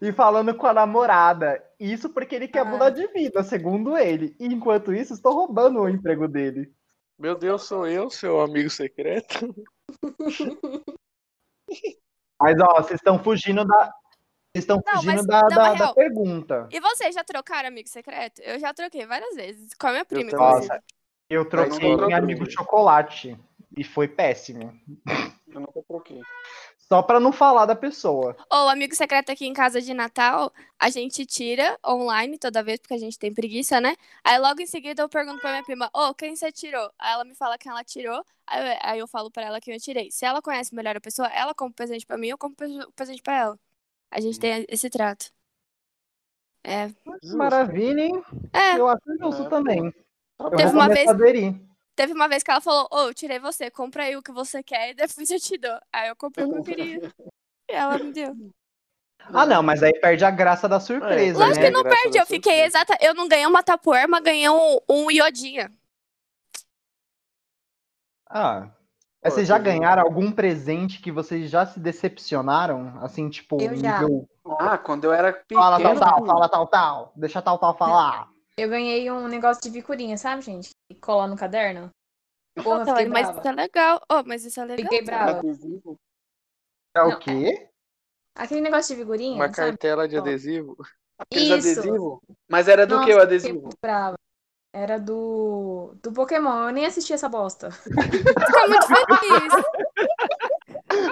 e 0.00 0.12
falando 0.12 0.54
com 0.56 0.66
a 0.66 0.72
namorada. 0.72 1.62
Isso 1.80 2.08
porque 2.10 2.34
ele 2.34 2.46
quer 2.48 2.60
Ah. 2.60 2.64
mudar 2.64 2.90
de 2.90 3.06
vida, 3.08 3.42
segundo 3.42 3.96
ele. 3.98 4.34
E 4.38 4.46
enquanto 4.46 4.94
isso, 4.94 5.14
estou 5.14 5.32
roubando 5.34 5.80
o 5.80 5.88
emprego 5.88 6.26
dele. 6.28 6.72
Meu 7.18 7.34
Deus, 7.36 7.64
sou 7.64 7.86
eu, 7.86 8.08
seu 8.10 8.40
amigo 8.40 8.70
secreto? 8.70 9.52
Mas, 12.40 12.56
ó, 12.60 12.74
vocês 12.76 13.00
estão 13.00 13.18
fugindo 13.22 13.64
da. 13.64 13.92
Vocês 14.54 14.64
estão 14.64 14.80
fugindo 14.94 15.16
mas- 15.16 15.26
da, 15.26 15.40
não, 15.42 15.48
da, 15.48 15.74
da 15.74 15.94
pergunta. 15.94 16.68
E 16.70 16.80
vocês 16.80 17.14
já 17.14 17.22
trocaram 17.24 17.68
amigo 17.68 17.88
secreto? 17.88 18.40
Eu 18.40 18.58
já 18.58 18.72
troquei 18.72 19.04
várias 19.06 19.34
vezes. 19.34 19.74
Com 19.74 19.88
a 19.88 19.90
minha 19.92 20.04
prima, 20.04 20.30
inclusive. 20.30 20.68
Nossa, 20.68 20.82
eu 21.28 21.44
troquei 21.48 21.88
em 21.88 22.12
amigo 22.14 22.50
chocolate. 22.50 23.36
E 23.76 23.84
foi 23.84 24.08
péssimo. 24.08 24.72
eu 25.48 25.60
nunca 25.60 25.82
troquei. 25.86 26.20
Só 26.78 27.02
pra 27.02 27.20
não 27.20 27.32
falar 27.32 27.66
da 27.66 27.76
pessoa. 27.76 28.34
Ou 28.50 28.64
o 28.64 28.68
amigo 28.68 28.94
secreto 28.94 29.30
aqui 29.30 29.46
em 29.46 29.52
casa 29.52 29.80
de 29.80 29.92
Natal, 29.92 30.50
a 30.78 30.88
gente 30.88 31.26
tira 31.26 31.78
online 31.86 32.38
toda 32.38 32.62
vez, 32.62 32.80
porque 32.80 32.94
a 32.94 32.98
gente 32.98 33.18
tem 33.18 33.32
preguiça, 33.32 33.78
né? 33.78 33.94
Aí 34.24 34.38
logo 34.38 34.60
em 34.62 34.66
seguida 34.66 35.02
eu 35.02 35.08
pergunto 35.08 35.38
pra 35.40 35.50
minha 35.50 35.62
prima, 35.62 35.90
ô, 35.94 36.14
quem 36.14 36.34
você 36.34 36.50
tirou? 36.50 36.90
Aí 36.98 37.12
ela 37.12 37.24
me 37.24 37.34
fala 37.34 37.58
quem 37.58 37.70
ela 37.70 37.84
tirou, 37.84 38.24
aí 38.46 38.60
eu, 38.72 38.78
aí 38.82 38.98
eu 39.00 39.06
falo 39.06 39.30
pra 39.30 39.44
ela 39.44 39.60
quem 39.60 39.74
eu 39.74 39.80
tirei. 39.80 40.10
Se 40.10 40.24
ela 40.24 40.40
conhece 40.40 40.74
melhor 40.74 40.96
a 40.96 41.00
pessoa, 41.00 41.28
ela 41.28 41.54
compra 41.54 41.72
o 41.72 41.76
presente 41.76 42.06
pra 42.06 42.16
mim, 42.16 42.28
eu 42.28 42.38
compro 42.38 42.66
o 42.66 42.92
presente 42.92 43.20
pra 43.22 43.36
ela. 43.36 43.58
A 44.10 44.18
gente 44.20 44.40
tem 44.40 44.64
esse 44.70 44.88
trato. 44.88 45.30
É. 46.64 46.90
Maravilha, 47.36 48.00
hein? 48.00 48.22
É, 48.52 48.78
Eu 48.78 48.88
acho 48.88 49.02
justo 49.20 49.42
É. 49.42 49.48
também. 49.48 49.94
Eu 50.40 50.50
Teve 50.50 50.64
vou 50.64 50.72
uma 50.72 50.88
vez- 50.88 51.10
teve 51.96 52.12
uma 52.12 52.28
vez 52.28 52.42
que 52.44 52.50
ela 52.50 52.60
falou, 52.60 52.88
ô, 52.92 52.98
eu 53.08 53.14
tirei 53.14 53.38
você, 53.40 53.70
compra 53.70 54.04
aí 54.04 54.16
o 54.16 54.22
que 54.22 54.30
você 54.30 54.62
quer 54.62 54.90
e 54.90 54.94
depois 54.94 55.28
eu 55.30 55.40
te 55.40 55.58
dou. 55.58 55.78
Aí 55.92 56.08
eu 56.08 56.16
comprei 56.16 56.44
o 56.46 56.50
que 56.50 56.58
eu 56.58 56.62
queria. 56.62 57.12
E 57.68 57.72
ela 57.74 57.98
me 57.98 58.12
deu. 58.12 58.34
Ah, 59.34 59.44
não, 59.44 59.62
mas 59.62 59.82
aí 59.82 59.92
perde 60.00 60.24
a 60.24 60.30
graça 60.30 60.68
da 60.68 60.78
surpresa, 60.78 61.38
Lógico 61.38 61.60
né? 61.60 61.66
que 61.66 61.70
não 61.72 61.82
perde, 61.82 62.18
eu 62.18 62.24
fiquei 62.24 62.62
exata. 62.62 62.96
Eu 63.00 63.14
não 63.14 63.26
ganhei 63.28 63.46
uma 63.46 63.62
tapuer, 63.64 64.08
mas 64.08 64.22
ganhei 64.22 64.48
um, 64.48 64.78
um 64.88 65.10
iodinha. 65.10 65.70
Ah. 68.28 68.68
Pô, 69.20 69.30
Vocês 69.30 69.48
já 69.48 69.58
ganharam 69.58 70.02
algum 70.02 70.30
presente 70.30 71.00
que 71.02 71.10
vocês 71.10 71.50
já 71.50 71.66
se 71.66 71.80
decepcionaram? 71.80 72.96
Assim, 73.02 73.28
tipo, 73.28 73.60
Eu 73.60 73.74
já. 73.76 74.00
nível. 74.00 74.28
Ah, 74.58 74.78
quando 74.78 75.04
eu 75.04 75.12
era 75.12 75.32
pequeno. 75.32 75.60
Fala 75.60 75.80
tal, 75.82 75.96
tal, 75.98 76.26
fala 76.26 76.48
tal, 76.48 76.66
tal. 76.68 77.12
Deixa 77.16 77.42
tal, 77.42 77.58
tal 77.58 77.76
falar. 77.76 78.30
Eu 78.58 78.68
ganhei 78.68 79.08
um 79.10 79.28
negócio 79.28 79.62
de 79.62 79.70
vicurinha, 79.70 80.18
sabe, 80.18 80.42
gente? 80.42 80.70
Que 80.90 80.98
cola 80.98 81.28
no 81.28 81.36
caderno. 81.36 81.90
Porra, 82.60 82.84
fiquei 82.84 83.06
mas 83.06 83.26
brava. 83.28 83.38
isso 83.38 83.48
é 83.48 83.52
legal. 83.52 84.00
Oh, 84.10 84.22
mas 84.26 84.44
isso 84.44 84.60
é 84.60 84.64
legal. 84.64 84.82
Fiquei 84.82 85.04
brava. 85.04 85.38
Adesivo. 85.38 85.96
É 86.96 87.02
o 87.02 87.10
Não, 87.10 87.18
quê? 87.20 87.68
Aquele 88.34 88.60
negócio 88.60 88.94
de 88.94 89.00
figurinha, 89.00 89.36
Uma 89.36 89.46
sabe? 89.52 89.70
cartela 89.70 90.08
de 90.08 90.16
adesivo? 90.18 90.76
Aqueles 91.18 91.64
Isso. 91.64 91.80
adesivos. 91.80 92.18
Mas 92.48 92.66
era 92.68 92.84
do 92.84 92.96
Nossa, 92.96 93.06
que 93.06 93.14
o 93.14 93.20
adesivo? 93.20 93.68
brava. 93.80 94.16
Era 94.74 94.98
do, 94.98 95.94
do 96.02 96.12
Pokémon. 96.12 96.66
Eu 96.66 96.72
nem 96.72 96.84
assisti 96.86 97.12
essa 97.12 97.28
bosta. 97.28 97.70
Fica 97.80 98.66
muito 98.68 98.86
feliz. 98.86 99.52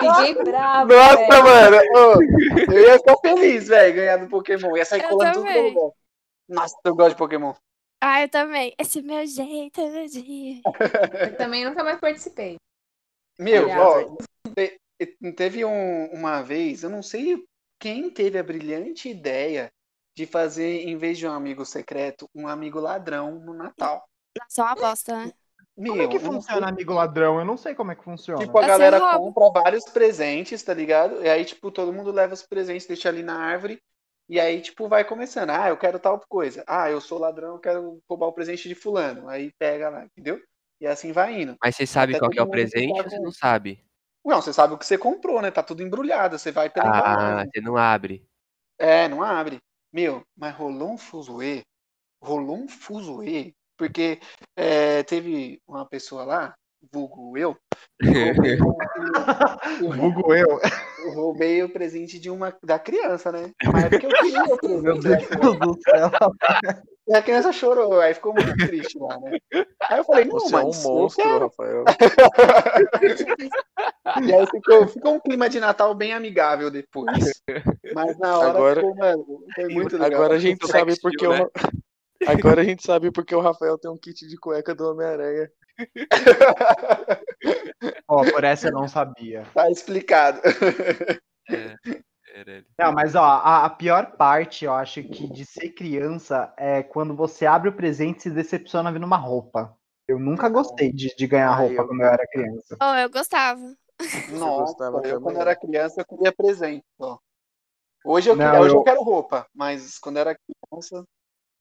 Fiquei 0.01 0.45
brava. 0.45 0.93
Nossa, 0.95 1.17
velho. 1.17 1.45
mano. 1.45 1.77
ô, 1.95 2.73
eu 2.73 2.81
ia 2.83 2.99
ficar 2.99 3.17
feliz, 3.19 3.69
velho, 3.69 3.95
ganhar 3.95 4.17
do 4.19 4.29
Pokémon. 4.29 4.77
Ia 4.77 4.85
sair 4.85 5.03
Eu 5.05 5.09
colando 5.11 5.43
tudo. 5.45 5.95
Nossa, 6.49 6.77
eu 6.85 6.95
gosto 6.95 7.11
de 7.11 7.17
Pokémon. 7.19 7.55
Ah, 8.01 8.23
eu 8.23 8.29
também. 8.29 8.75
Esse 8.79 8.99
é 9.01 9.03
meu 9.03 9.27
jeito, 9.27 9.81
é 9.81 9.91
meu 9.91 10.07
dia. 10.09 10.63
Eu 11.25 11.37
também 11.37 11.65
nunca 11.65 11.83
mais 11.85 12.01
participei. 12.01 12.57
Meu, 13.39 13.71
ó, 13.71 14.17
te- 14.55 14.79
teve 15.37 15.65
um- 15.65 16.07
uma 16.13 16.43
vez, 16.43 16.83
eu 16.83 16.91
não 16.91 17.03
sei 17.03 17.45
quem 17.79 18.11
teve 18.11 18.39
a 18.39 18.43
brilhante 18.43 19.09
ideia 19.09 19.71
de 20.17 20.27
fazer, 20.27 20.89
em 20.89 20.97
vez 20.97 21.19
de 21.19 21.27
um 21.27 21.33
amigo 21.33 21.65
secreto, 21.65 22.29
um 22.35 22.49
amigo 22.49 22.81
ladrão 22.81 23.39
no 23.39 23.53
Natal. 23.53 24.09
Nossa, 24.35 24.63
é 24.63 24.65
uma 24.65 24.75
bosta, 24.77 25.17
né? 25.27 25.33
Meu, 25.77 25.93
Como 25.93 26.03
é 26.03 26.09
que 26.09 26.19
funciona, 26.19 26.69
amigo 26.69 26.93
ladrão? 26.95 27.39
Eu 27.39 27.45
não 27.45 27.57
sei 27.57 27.75
como 27.75 27.93
é 27.93 27.97
que 27.97 28.05
funciona. 28.05 28.41
Tipo, 28.45 28.59
a 28.59 28.63
galera 28.63 29.01
compra 29.01 29.51
vários 29.51 29.85
presentes, 29.85 30.63
tá 30.63 30.73
ligado? 30.73 31.23
E 31.23 31.29
aí, 31.29 31.45
tipo, 31.45 31.71
todo 31.71 31.93
mundo 31.93 32.11
leva 32.13 32.35
os 32.35 32.43
presentes, 32.43 32.87
deixa 32.87 33.09
ali 33.09 33.23
na 33.23 33.39
árvore. 33.39 33.79
E 34.29 34.41
aí, 34.41 34.61
tipo, 34.61 34.89
vai 34.89 35.05
começando. 35.05 35.51
Ah, 35.51 35.69
eu 35.69 35.77
quero 35.77 35.99
tal 36.01 36.21
coisa. 36.29 36.65
Ah, 36.67 36.91
eu 36.91 37.01
sou 37.01 37.19
ladrão, 37.19 37.55
eu 37.55 37.59
quero 37.61 38.03
roubar 38.09 38.27
o 38.27 38.33
presente 38.33 38.69
de 38.69 38.75
fulano. 38.75 39.29
Aí 39.29 39.53
pega 39.59 39.89
lá, 39.89 40.05
entendeu? 40.05 40.41
E 40.81 40.87
assim 40.87 41.13
vai 41.13 41.41
indo. 41.43 41.57
Mas 41.63 41.77
você 41.77 41.87
sabe 41.87 42.13
Até 42.13 42.19
qual 42.19 42.31
que 42.31 42.39
é 42.39 42.43
o 42.43 42.51
presente 42.51 42.91
ou 42.93 43.03
você 43.09 43.17
com- 43.17 43.23
não 43.23 43.33
sabe? 43.33 43.85
Não, 44.25 44.43
você 44.43 44.53
sabe 44.53 44.75
o 44.75 44.79
que 44.79 44.85
você 44.85 44.99
comprou, 44.99 45.41
né? 45.41 45.51
Tá 45.53 45.63
tudo 45.63 45.83
embrulhado. 45.83 46.37
Você 46.39 46.51
vai 46.51 46.69
pela 46.69 46.87
Ah, 46.89 46.99
embalagem. 46.99 47.51
você 47.55 47.61
não 47.61 47.77
abre. 47.77 48.27
É, 48.79 49.09
não 49.09 49.23
abre. 49.23 49.59
Meu, 49.93 50.23
mas 50.37 50.55
rolou 50.55 50.93
um 50.93 50.99
fuzuê. 50.99 51.63
Rolou 52.21 52.57
um 52.57 52.69
fuzuê. 52.69 53.55
Porque 53.79 54.19
é, 54.57 55.03
teve 55.05 55.61
uma 55.67 55.87
pessoa 55.87 56.25
lá, 56.25 56.55
vulgo 56.93 57.37
eu, 57.37 57.57
Vulgo 59.97 60.35
eu. 60.35 60.61
eu 61.05 61.13
roubei 61.15 61.63
o 61.63 61.69
presente 61.69 62.19
de 62.19 62.31
uma 62.31 62.55
da 62.63 62.79
criança, 62.79 63.33
né? 63.33 63.51
Mas 63.73 63.85
é 63.85 63.89
porque 63.89 64.07
eu 64.07 64.11
queria 64.11 64.43
o 64.45 64.59
presente. 64.59 64.83
Meu 64.83 64.99
Deus 64.99 65.59
do 65.59 65.79
céu. 65.83 66.11
E 67.09 67.15
a 67.15 67.23
criança 67.23 67.53
chorou, 67.53 68.01
aí 68.01 68.15
ficou 68.15 68.35
muito 68.35 68.57
triste 68.57 68.99
lá, 68.99 69.19
né? 69.21 69.39
Aí 69.89 69.99
eu 69.99 70.05
falei, 70.05 70.25
não, 70.25 70.39
Você 70.41 70.55
é 70.55 70.59
um 70.59 70.63
mas 70.67 70.85
eu 70.85 70.91
monstro, 70.91 71.25
quero. 71.25 71.45
Rafael. 71.47 71.85
E 74.23 74.33
aí 74.35 74.47
ficou, 74.47 74.87
ficou 74.89 75.15
um 75.15 75.21
clima 75.21 75.49
de 75.49 75.61
Natal 75.61 75.95
bem 75.95 76.13
amigável 76.13 76.71
depois. 76.71 77.43
Mas 77.95 78.19
na 78.19 78.39
hora 78.39 78.51
Agora- 78.51 78.81
ficou, 78.81 78.95
mano, 78.97 79.27
foi 79.55 79.69
muito 79.69 79.93
legal. 79.99 80.21
Agora 80.21 80.35
a 80.35 80.39
gente 80.39 80.67
sabe 80.67 80.99
porque 81.01 81.27
o... 81.27 81.31
né? 81.33 81.47
Agora 82.27 82.61
a 82.63 82.65
gente 82.65 82.83
sabe 82.85 83.11
porque 83.11 83.35
o 83.35 83.41
Rafael 83.41 83.77
tem 83.79 83.91
um 83.91 83.97
kit 83.99 84.27
de 84.27 84.37
cueca 84.39 84.75
do 84.75 84.91
Homem-Aranha. 84.91 85.51
Ó, 88.09 88.25
por 88.25 88.45
essa 88.45 88.69
eu 88.69 88.73
não 88.73 88.89
sabia. 88.89 89.45
Tá 89.55 89.71
explicado. 89.71 90.41
Caralho. 92.27 92.67
Não, 92.79 92.93
mas 92.93 93.15
ó, 93.15 93.23
a, 93.23 93.65
a 93.65 93.71
pior 93.71 94.17
parte, 94.17 94.65
eu 94.65 94.73
acho 94.73 95.03
que 95.03 95.27
de 95.29 95.45
ser 95.47 95.71
criança 95.71 96.53
é 96.59 96.83
quando 96.83 97.15
você 97.17 97.47
abre 97.47 97.71
o 97.71 97.77
presente 97.77 98.19
e 98.19 98.23
se 98.23 98.31
decepciona 98.31 98.93
vendo 98.93 99.05
uma 99.05 99.17
roupa. 99.17 99.75
Eu 100.07 100.19
nunca 100.19 100.49
gostei 100.49 100.93
de, 100.93 101.15
de 101.17 101.27
ganhar 101.27 101.51
Ah, 101.51 101.55
roupa 101.57 101.75
eu- 101.75 101.87
quando 101.89 102.01
eu 102.03 102.07
era 102.07 102.27
criança. 102.29 102.77
Oh, 102.81 102.95
eu 102.95 103.11
gostava. 103.11 103.61
Nossa, 104.31 104.63
gostava 104.63 104.99
eu 104.99 105.03
também? 105.03 105.21
quando 105.23 105.37
era 105.39 105.57
criança 105.57 106.01
eu 106.01 106.07
queria 106.07 106.33
presente, 106.33 106.85
ó. 107.01 107.19
Hoje 108.05 108.31
eu, 108.31 108.37
Não, 108.37 108.45
queria, 108.45 108.61
hoje 108.61 108.75
eu 108.75 108.79
eu- 108.79 108.85
quero 108.85 109.03
roupa, 109.03 109.47
mas 109.55 109.99
quando 109.99 110.19
era 110.19 110.37
criança, 110.37 111.05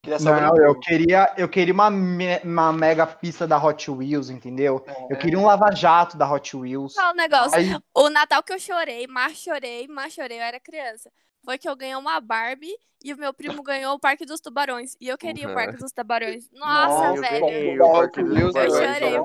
queria 0.06 0.20
Não, 0.20 0.58
eu 0.58 0.80
queria, 0.80 1.34
eu 1.38 1.50
queria 1.50 1.74
uma, 1.74 1.89
me- 1.89 2.39
uma 2.44 2.72
mega 2.72 3.06
pista 3.06 3.46
da 3.48 3.58
Hot 3.63 3.89
Wheels, 3.91 4.30
entendeu? 4.30 4.84
É. 4.88 5.08
Eu 5.13 5.18
queria 5.18 5.38
um 5.39 5.46
lava-jato 5.46 6.18
da 6.18 6.32
Hot 6.32 6.56
Wheels. 6.56 6.94
Fala 6.94 7.13
um 7.13 7.15
negócio. 7.15 7.58
Aí, 7.58 7.78
O 7.94 8.10
Natal 8.10 8.41
que 8.44 8.54
eu 8.54 8.60
chorei, 8.60 9.08
mais 9.08 9.38
chorei, 9.38 9.88
mais 9.88 10.13
chorei, 10.13 10.38
eu 10.39 10.44
era 10.44 10.60
criança. 10.60 11.12
Foi 11.44 11.58
que 11.58 11.70
eu 11.70 11.76
ganhei 11.76 11.96
uma 11.96 12.20
Barbie 12.20 12.74
e 13.04 13.13
o 13.13 13.18
meu 13.18 13.32
primo 13.34 13.62
ganhou 13.62 13.94
o 13.94 14.00
Parque 14.00 14.26
dos 14.26 14.39
Tubarões. 14.41 14.96
E 15.00 15.08
eu 15.08 15.18
queria 15.18 15.46
o 15.46 15.50
Uhum. 15.50 15.56
Parque 15.56 15.78
dos 15.78 15.91
Tubarões. 15.91 16.50
Nossa, 16.52 17.15
eu 17.15 17.22
velho. 17.22 17.84
o 17.84 17.98
Hot 18.00 18.24
Wheels, 18.24 18.56
Eu 18.56 18.62
agora, 18.63 18.94
chorei. 18.94 19.15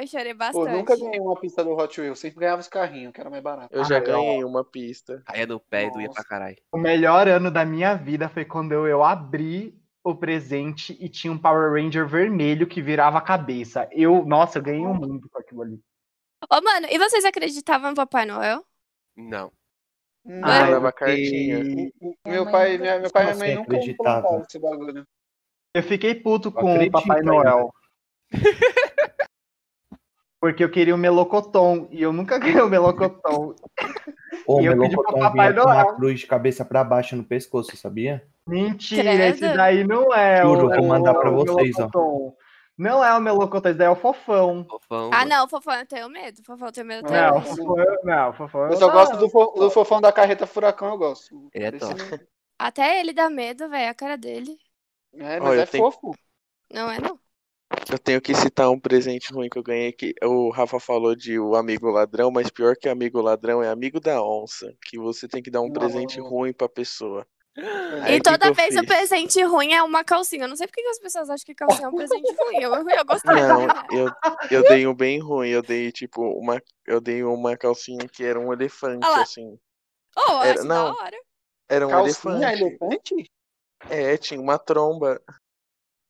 Eu 0.00 0.06
chorei 0.06 0.32
Pô, 0.32 0.38
bastante. 0.38 0.70
nunca 0.70 0.96
ganhei 0.96 1.18
uma 1.20 1.34
pista 1.40 1.64
do 1.64 1.72
Hot 1.72 2.00
Wheels, 2.00 2.20
sempre 2.20 2.38
ganhava 2.38 2.60
os 2.60 2.68
carrinhos, 2.68 3.12
que 3.12 3.20
era 3.20 3.28
mais 3.28 3.42
barato. 3.42 3.68
Eu 3.74 3.84
já 3.84 3.96
Ah, 3.96 4.00
ganhei 4.00 4.44
uma 4.44 4.64
pista. 4.64 5.22
Caía 5.26 5.46
no 5.46 5.58
pé 5.58 5.86
e 5.86 5.90
doía 5.90 6.06
Nossa. 6.06 6.20
pra 6.20 6.24
caralho. 6.28 6.56
o 6.72 6.78
melhor 6.78 7.26
ano 7.26 7.50
da 7.50 7.64
minha 7.64 7.94
vida 7.96 8.28
foi 8.28 8.44
quando 8.44 8.70
eu, 8.72 8.86
eu 8.86 9.02
abri 9.02 9.77
o 10.10 10.16
presente 10.16 10.96
e 11.00 11.08
tinha 11.08 11.32
um 11.32 11.38
Power 11.38 11.72
Ranger 11.72 12.06
vermelho 12.06 12.66
que 12.66 12.80
virava 12.82 13.18
a 13.18 13.22
cabeça. 13.22 13.88
Eu, 13.92 14.24
nossa, 14.24 14.58
eu 14.58 14.62
ganhei 14.62 14.86
um 14.86 14.94
mundo 14.94 15.28
com 15.30 15.38
aquilo 15.38 15.62
ali. 15.62 15.80
Ô, 16.50 16.60
mano, 16.62 16.86
e 16.90 16.98
vocês 16.98 17.24
acreditavam 17.24 17.90
no 17.90 17.96
Papai 17.96 18.24
Noel? 18.26 18.64
Não. 19.16 19.50
Não, 20.24 20.48
Ah, 20.48 20.60
Mandava 20.66 20.88
eu 20.88 20.92
cartinha. 20.92 21.64
fiquei- 21.64 21.92
meu 22.26 22.44
pai, 22.50 22.72
nunca 22.72 22.82
minha, 22.82 22.98
meu 23.00 23.10
pai 23.10 23.22
e 23.22 23.26
minha 23.26 23.36
mãe 23.38 23.48
assim 23.48 23.58
nunca 23.58 23.72
acreditava? 23.76 24.18
implantaram 24.18 24.42
esse 24.48 24.58
bagulho. 24.58 25.06
Eu 25.74 25.82
fiquei 25.82 26.14
puto 26.14 26.50
com 26.52 26.78
o 26.78 26.90
Papai. 26.90 27.22
Noel. 27.22 27.72
Porque 30.40 30.62
eu 30.62 30.70
queria 30.70 30.94
o 30.94 30.98
melocotão 30.98 31.88
e 31.90 32.00
eu 32.02 32.12
nunca 32.12 32.38
ganhei 32.60 32.60
o 32.62 32.68
melocotão. 32.68 33.54
O 34.46 34.60
E 34.60 34.66
eu 34.66 34.72
pedi 34.78 34.94
pro 34.94 35.02
melocotão 35.02 35.20
Papai 35.20 35.52
vinha 35.52 35.62
com 35.62 35.68
uma 35.68 35.82
Noel. 35.82 35.96
cruz 35.96 36.20
de 36.20 36.26
cabeça 36.26 36.64
pra 36.64 36.84
baixo 36.84 37.16
no 37.16 37.24
pescoço, 37.24 37.76
sabia? 37.76 38.26
Mentira, 38.48 39.02
Credo. 39.02 39.22
esse 39.34 39.56
daí 39.56 39.84
não 39.86 40.12
é 40.14 40.42
Juro, 40.42 40.66
o, 40.66 40.74
vou 40.76 40.86
mandar 40.86 41.14
pra 41.14 41.30
o 41.30 41.34
vocês, 41.36 41.74
ó. 41.76 41.80
melocotão. 41.80 42.36
Não 42.76 43.04
é 43.04 43.16
o 43.16 43.20
melocotão, 43.20 43.70
esse 43.70 43.78
daí 43.78 43.88
é 43.88 43.90
o 43.90 43.96
fofão. 43.96 44.64
Fofão. 44.68 45.10
Ah, 45.12 45.24
não, 45.24 45.48
fofão, 45.48 45.74
eu 45.74 45.86
tenho 45.86 46.08
medo. 46.08 46.42
Fofão, 46.44 46.68
eu 46.68 46.72
tenho 46.72 46.86
medo 46.86 47.06
até 47.06 47.20
Não, 47.26 47.34
o 47.34 47.38
hoje. 47.38 47.48
fofão, 47.48 47.76
não, 48.04 48.30
o 48.30 48.32
fofão. 48.32 48.66
Eu 48.70 48.76
só 48.76 48.86
não. 48.86 48.92
gosto 48.94 49.16
do, 49.16 49.28
fo- 49.28 49.52
do 49.58 49.70
fofão 49.70 50.00
da 50.00 50.12
carreta 50.12 50.46
furacão, 50.46 50.88
eu 50.90 50.98
gosto. 50.98 51.48
Ele 51.52 51.64
é 51.64 51.68
Esse 51.68 51.78
top. 51.80 51.94
não- 52.10 52.18
Até 52.58 53.00
ele 53.00 53.12
dá 53.12 53.28
medo, 53.28 53.68
velho, 53.68 53.90
a 53.90 53.94
cara 53.94 54.16
dele. 54.16 54.56
É, 55.14 55.40
mas 55.40 55.50
Olha, 55.50 55.60
é 55.62 55.66
tem- 55.66 55.80
fofo. 55.80 56.14
Não 56.72 56.90
é, 56.90 57.00
não. 57.00 57.18
Eu 57.90 57.98
tenho 57.98 58.20
que 58.20 58.34
citar 58.34 58.70
um 58.70 58.78
presente 58.80 59.32
ruim 59.32 59.48
que 59.48 59.58
eu 59.58 59.62
ganhei 59.62 59.92
que 59.92 60.14
o 60.22 60.50
Rafa 60.50 60.78
falou 60.80 61.14
de 61.14 61.38
o 61.38 61.54
amigo 61.54 61.90
ladrão, 61.90 62.30
mas 62.30 62.50
pior 62.50 62.74
que 62.76 62.88
amigo 62.88 63.20
ladrão 63.20 63.62
é 63.62 63.68
amigo 63.68 64.00
da 64.00 64.22
onça, 64.22 64.72
que 64.86 64.98
você 64.98 65.26
tem 65.28 65.42
que 65.42 65.50
dar 65.50 65.60
um 65.60 65.66
Não. 65.66 65.72
presente 65.72 66.18
ruim 66.20 66.52
pra 66.52 66.68
pessoa. 66.68 67.26
Aí, 68.02 68.14
e 68.14 68.16
que 68.18 68.22
toda 68.22 68.48
que 68.50 68.52
vez 68.52 68.76
o 68.76 68.84
presente 68.84 69.42
ruim 69.42 69.72
é 69.72 69.82
uma 69.82 70.04
calcinha. 70.04 70.44
Eu 70.44 70.48
não 70.48 70.56
sei 70.56 70.66
por 70.66 70.74
que 70.74 70.82
que 70.82 70.88
as 70.88 70.98
pessoas 71.00 71.28
acham 71.28 71.44
que 71.44 71.54
calcinha 71.54 71.86
é 71.86 71.88
um 71.88 71.94
presente 71.94 72.34
ruim. 72.38 72.56
Eu, 72.60 72.72
eu 72.74 73.04
gostei. 73.04 73.34
Não, 73.34 73.66
eu, 73.90 74.10
eu 74.50 74.62
dei 74.68 74.86
um 74.86 74.94
bem 74.94 75.18
ruim, 75.20 75.48
eu 75.48 75.62
dei 75.62 75.90
tipo 75.90 76.22
uma 76.22 76.62
eu 76.86 77.00
dei 77.00 77.22
uma 77.24 77.56
calcinha 77.56 78.06
que 78.08 78.24
era 78.24 78.38
um 78.38 78.52
elefante 78.52 79.04
Ah 79.06 79.22
assim. 79.22 79.58
Oh, 80.16 80.42
Era- 80.42 80.62
não. 80.64 80.94
da 80.94 81.02
hora. 81.02 81.16
Era 81.68 81.86
um 81.86 81.90
Calcinha, 81.90 82.52
elefante. 82.52 82.62
elefante? 82.64 83.30
É, 83.90 84.16
tinha 84.16 84.40
uma 84.40 84.58
tromba. 84.58 85.20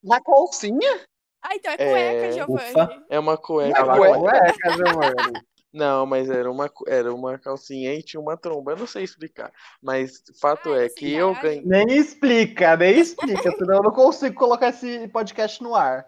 Na 0.02 0.20
calcinha? 0.22 1.00
Ah, 1.42 1.54
então 1.54 1.72
é 1.72 1.76
É, 1.78 1.90
cueca, 1.90 2.32
Giovanni. 2.32 2.70
ufa. 2.70 3.06
É 3.10 3.18
uma 3.18 3.36
cueca. 3.36 3.84
Não, 3.84 3.92
Ela 3.92 4.00
Ué. 4.00 4.18
cueca, 4.18 4.72
Giovanni. 4.72 5.40
Não, 5.72 6.06
mas 6.06 6.30
era 6.30 6.50
uma, 6.50 6.70
era 6.86 7.12
uma 7.14 7.38
calcinha 7.38 7.92
e 7.94 8.02
tinha 8.02 8.20
uma 8.20 8.36
tromba. 8.36 8.72
Eu 8.72 8.78
não 8.78 8.86
sei 8.86 9.04
explicar. 9.04 9.52
Mas 9.82 10.22
fato 10.40 10.72
Ah, 10.72 10.84
é 10.84 10.88
que 10.88 11.12
eu 11.12 11.34
ganhei. 11.34 11.62
Nem 11.64 11.86
explica, 11.98 12.76
nem 12.76 12.98
explica, 12.98 13.50
senão 13.52 13.76
eu 13.76 13.82
não 13.82 13.90
consigo 13.92 14.34
colocar 14.34 14.68
esse 14.70 15.06
podcast 15.08 15.62
no 15.62 15.74
ar. 15.74 16.06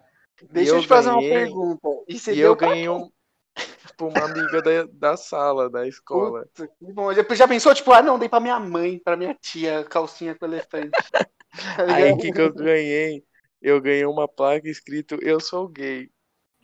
Deixa 0.50 0.70
eu, 0.72 0.76
eu 0.76 0.80
te 0.82 0.88
fazer 0.88 1.10
uma 1.10 1.20
ganhei- 1.20 1.34
pergunta. 1.34 1.88
E 2.08 2.18
você 2.18 2.32
E 2.32 2.36
deu 2.36 2.46
eu 2.52 2.56
pra 2.56 2.68
ganhei 2.68 2.88
um 2.88 3.10
pra 3.98 4.06
uma 4.06 4.24
amiga 4.24 4.62
da, 4.62 4.88
da 5.10 5.16
sala, 5.18 5.68
da 5.68 5.86
escola. 5.86 6.46
Puta, 6.54 6.66
que 6.78 6.92
bom. 6.94 7.12
Já, 7.12 7.22
já 7.34 7.46
pensou, 7.46 7.74
tipo, 7.74 7.92
ah, 7.92 8.00
não, 8.00 8.18
dei 8.18 8.28
pra 8.30 8.40
minha 8.40 8.58
mãe, 8.58 8.98
pra 8.98 9.16
minha 9.16 9.34
tia, 9.34 9.84
calcinha 9.84 10.34
com 10.34 10.46
elefante. 10.46 10.90
Tá 11.76 11.96
Aí 11.96 12.12
o 12.12 12.16
que, 12.16 12.30
que 12.30 12.40
eu 12.40 12.54
ganhei? 12.54 13.24
Eu 13.60 13.80
ganhei 13.80 14.06
uma 14.06 14.28
placa 14.28 14.68
escrito 14.68 15.18
Eu 15.20 15.40
sou 15.40 15.66
gay. 15.68 16.08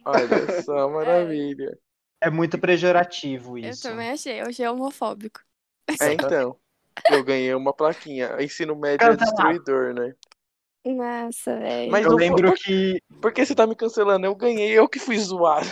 Olha 0.05 0.63
só, 0.63 0.89
maravilha. 0.89 1.77
É 2.21 2.31
muito 2.31 2.59
pejorativo 2.59 3.59
Eu 3.59 3.71
isso. 3.71 3.83
também 3.83 4.11
achei. 4.11 4.41
Eu 4.41 4.47
achei 4.47 4.67
homofóbico. 4.67 5.41
É, 6.01 6.13
então. 6.15 6.57
Eu 7.11 7.23
ganhei 7.23 7.55
uma 7.55 7.73
plaquinha. 7.73 8.37
Ensino 8.43 8.75
médio 8.75 9.07
é 9.07 9.17
destruidor, 9.17 9.95
né? 9.95 10.15
Nossa, 10.85 11.57
velho. 11.59 11.93
Mas 11.93 12.05
Eu 12.05 12.11
não 12.13 12.19
lembro 12.19 12.49
foi- 12.49 12.57
que 12.59 13.03
Por 13.21 13.33
que 13.33 13.45
você 13.45 13.55
tá 13.55 13.67
me 13.67 13.77
cancelando? 13.77 14.27
Eu 14.27 14.35
ganhei, 14.35 14.71
eu 14.73 14.89
que 14.89 14.99
fui 14.99 15.19
zoado. 15.19 15.67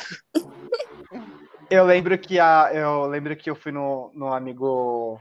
eu 1.71 1.85
lembro 1.85 2.17
que 2.19 2.39
a 2.39 2.71
eu 2.73 3.07
lembro 3.07 3.35
que 3.37 3.49
eu 3.51 3.57
fui 3.57 3.73
no, 3.73 4.11
no 4.15 4.33
amigo 4.33 5.21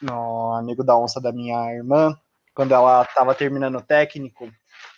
no 0.00 0.52
amigo 0.52 0.84
da 0.84 0.96
onça 0.96 1.20
da 1.20 1.32
minha 1.32 1.72
irmã 1.74 2.16
quando 2.54 2.72
ela 2.72 3.04
tava 3.06 3.34
terminando 3.34 3.76
o 3.78 3.82
técnico 3.82 4.50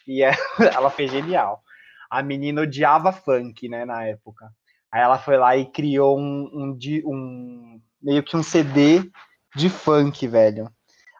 e 0.07 0.23
é- 0.23 0.33
ela 0.75 0.91
fez 0.91 1.11
genial. 1.11 1.63
A 2.11 2.23
menina 2.23 2.63
odiava 2.63 3.13
funk, 3.13 3.69
né, 3.69 3.85
na 3.85 4.05
época. 4.05 4.51
Aí 4.93 5.01
ela 5.01 5.19
foi 5.19 5.37
lá 5.37 5.57
e 5.57 5.71
criou 5.71 6.19
um, 6.19 6.51
um, 6.53 6.79
um 7.07 7.81
meio 8.03 8.23
que 8.23 8.37
um 8.37 8.43
CD 8.43 9.11
de 9.55 9.69
funk, 9.69 10.27
velho. 10.27 10.71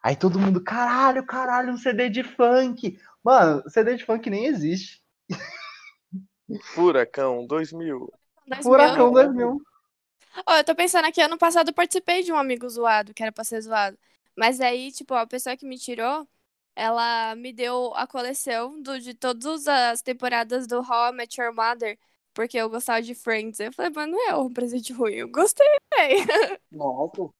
Aí 0.03 0.17
todo 0.17 0.39
mundo, 0.39 0.63
caralho, 0.63 1.25
caralho, 1.25 1.73
um 1.73 1.77
CD 1.77 2.09
de 2.09 2.23
funk. 2.23 2.99
Mano, 3.23 3.63
CD 3.69 3.97
de 3.97 4.05
funk 4.05 4.29
nem 4.31 4.47
existe. 4.47 5.03
Furacão 6.75 7.47
2000. 7.47 8.13
2000. 8.47 8.63
Furacão 8.63 9.13
2000. 9.13 9.61
Ó, 10.47 10.57
eu 10.57 10.65
tô 10.65 10.75
pensando 10.75 11.07
aqui, 11.07 11.21
ano 11.21 11.37
passado 11.39 11.69
eu 11.69 11.75
participei 11.75 12.23
de 12.23 12.33
um 12.33 12.37
amigo 12.37 12.69
zoado, 12.69 13.13
que 13.13 13.23
era 13.23 13.33
pra 13.33 13.45
ser 13.45 13.61
zoado. 13.61 13.99
Mas 14.37 14.61
aí, 14.61 14.93
tipo, 14.93 15.15
a 15.15 15.27
pessoa 15.27 15.57
que 15.57 15.67
me 15.67 15.79
tirou, 15.79 16.27
ela 16.75 17.35
me 17.35 17.53
deu 17.53 17.93
a 17.95 18.07
coleção 18.07 18.81
do, 18.81 18.99
de 18.99 19.15
todas 19.15 19.69
as 19.69 20.03
temporadas 20.03 20.67
do 20.67 20.79
How 20.79 21.11
I 21.11 21.13
Met 21.13 21.41
Your 21.41 21.55
Mother, 21.55 21.99
porque 22.35 22.57
eu 22.59 22.69
gostava 22.71 23.03
de 23.03 23.15
Friends. 23.15 23.61
Eu 23.61 23.73
falei, 23.73 23.93
mas 23.95 24.11
não 24.11 24.29
é 24.31 24.37
um 24.37 24.53
presente 24.53 24.93
ruim, 24.93 25.15
eu 25.15 25.29
gostei. 25.31 25.67
Nossa. 26.71 27.31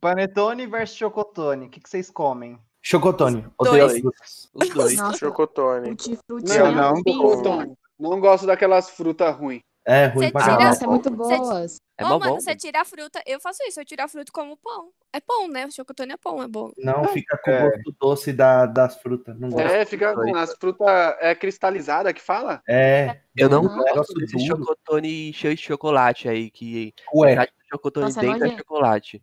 Panetone 0.00 0.66
versus 0.66 0.96
chocotone. 0.96 1.66
O 1.66 1.70
que, 1.70 1.80
que 1.80 1.88
vocês 1.88 2.10
comem? 2.10 2.58
Chocotone, 2.84 3.46
odeio 3.56 4.02
Dois. 4.02 4.50
Os 4.52 4.68
dois. 4.70 4.96
Nossa, 4.96 5.18
Chocotone. 5.18 5.96
Não, 6.28 6.72
não, 6.72 6.96
chocotone. 6.96 7.76
Não 7.96 8.20
gosto 8.20 8.44
daquelas 8.44 8.90
frutas 8.90 9.36
ruins. 9.36 9.62
É 9.84 10.06
ruim 10.06 10.26
Você 10.26 10.32
pra 10.32 10.42
tira-. 10.42 10.64
Nossa, 10.64 10.84
é 10.84 10.86
muito 10.86 11.10
boas. 11.10 11.76
É 11.98 12.04
Ô, 12.04 12.08
mó 12.08 12.18
mano, 12.18 12.32
bom. 12.34 12.40
você 12.40 12.54
tira 12.56 12.80
a 12.80 12.84
fruta. 12.84 13.20
Eu 13.26 13.40
faço 13.40 13.58
isso, 13.66 13.80
eu 13.80 13.84
tiro 13.84 14.02
a 14.02 14.08
fruta 14.08 14.30
como 14.32 14.56
pão. 14.56 14.90
É 15.12 15.20
pão, 15.20 15.48
né? 15.48 15.66
O 15.66 15.70
chocotone 15.72 16.12
é 16.12 16.16
pão, 16.16 16.42
é 16.42 16.48
bom. 16.48 16.70
Não, 16.78 17.04
fica 17.08 17.36
com 17.38 17.50
o 17.50 17.54
É. 17.54 17.70
gosto 17.70 17.96
doce 18.00 18.32
da, 18.32 18.64
das 18.66 18.96
frutas. 19.00 19.38
Não 19.38 19.50
gosto. 19.50 19.66
É, 19.66 19.84
fica 19.84 20.14
com 20.14 20.34
as 20.36 20.54
frutas 20.54 20.88
é 21.20 21.34
cristalizada 21.34 22.12
que 22.14 22.20
fala? 22.22 22.62
É, 22.68 23.20
Eu 23.36 23.48
não 23.48 23.62
Uhum. 23.62 23.84
gosto 23.94 24.14
desse 24.14 24.36
duro. 24.36 24.58
chocotone 24.64 25.32
cheio 25.32 25.54
de 25.54 25.62
chocolate 25.62 26.28
aí, 26.28 26.50
que 26.50 26.94
ué. 27.14 27.34
do 27.36 27.48
chocotone 27.70 28.06
Nossa, 28.06 28.20
é 28.20 28.22
dentro 28.22 28.46
é 28.46 28.56
chocolate. 28.56 29.22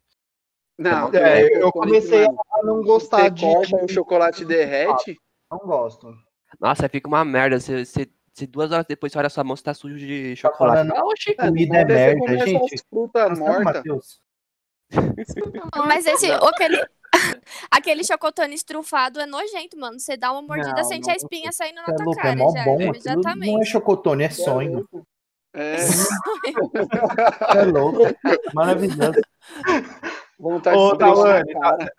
Não, 0.78 1.14
É, 1.14 1.42
é, 1.42 1.62
eu 1.62 1.72
comecei 1.72 2.26
mano, 2.26 2.40
a 2.54 2.64
não 2.64 2.82
gostar 2.84 3.24
Você 3.24 3.30
de. 3.32 3.46
corta 3.46 3.82
e 3.82 3.86
o 3.86 3.88
chocolate 3.90 4.46
derrete. 4.46 5.18
Não 5.52 5.60
gosto. 5.60 6.14
Nossa, 6.60 6.88
fica 6.88 7.08
uma 7.08 7.26
merda. 7.26 7.60
Você, 7.60 7.84
você, 7.86 8.10
você 8.40 8.48
duas 8.48 8.72
horas 8.72 8.86
depois 8.88 9.12
você 9.12 9.20
olha 9.20 9.30
sua 9.30 9.44
mão, 9.44 9.56
você 9.56 9.64
tá 9.64 9.74
sujo 9.74 9.98
de 9.98 10.36
chocolate. 10.36 10.88
falando- 10.88 10.96
Ah, 10.98 11.06
oxi. 11.06 11.36
Comida 11.36 11.78
é 11.78 11.86
merda, 11.86 12.46
gente. 12.46 12.84
mortas. 13.40 13.64
Matheus. 13.64 14.22
Mas 15.88 16.06
esse, 16.08 16.32
aquele, 16.32 16.84
aquele 17.70 18.04
chocotone 18.04 18.56
estrufado 18.56 19.20
é 19.20 19.26
nojento, 19.26 19.78
mano. 19.78 20.00
Você 20.00 20.18
dá 20.18 20.32
uma 20.32 20.42
mordida, 20.42 20.74
Não, 20.82 20.84
sente 20.84 21.06
não 21.08 21.14
a 21.14 21.16
espinha 21.16 21.52
saindo 21.52 21.76
na 21.76 21.94
é 21.94 21.96
tua 21.96 22.06
louco, 22.06 22.20
é 22.20 22.24
cara 22.24 22.36
mó 22.36 22.52
já, 22.52 22.66
bom. 22.66 22.82
Imediatamente. 22.82 23.52
não 23.52 23.62
é 23.62 23.66
chocotone, 23.66 24.24
é 24.24 24.30
sonho. 24.30 24.88
É, 25.54 25.76
É 27.58 27.66
louco. 27.66 28.00
Maravilhoso. 28.54 29.20
vontade 30.40 30.78
Ô, 30.78 30.96
Tawane, 30.98 31.54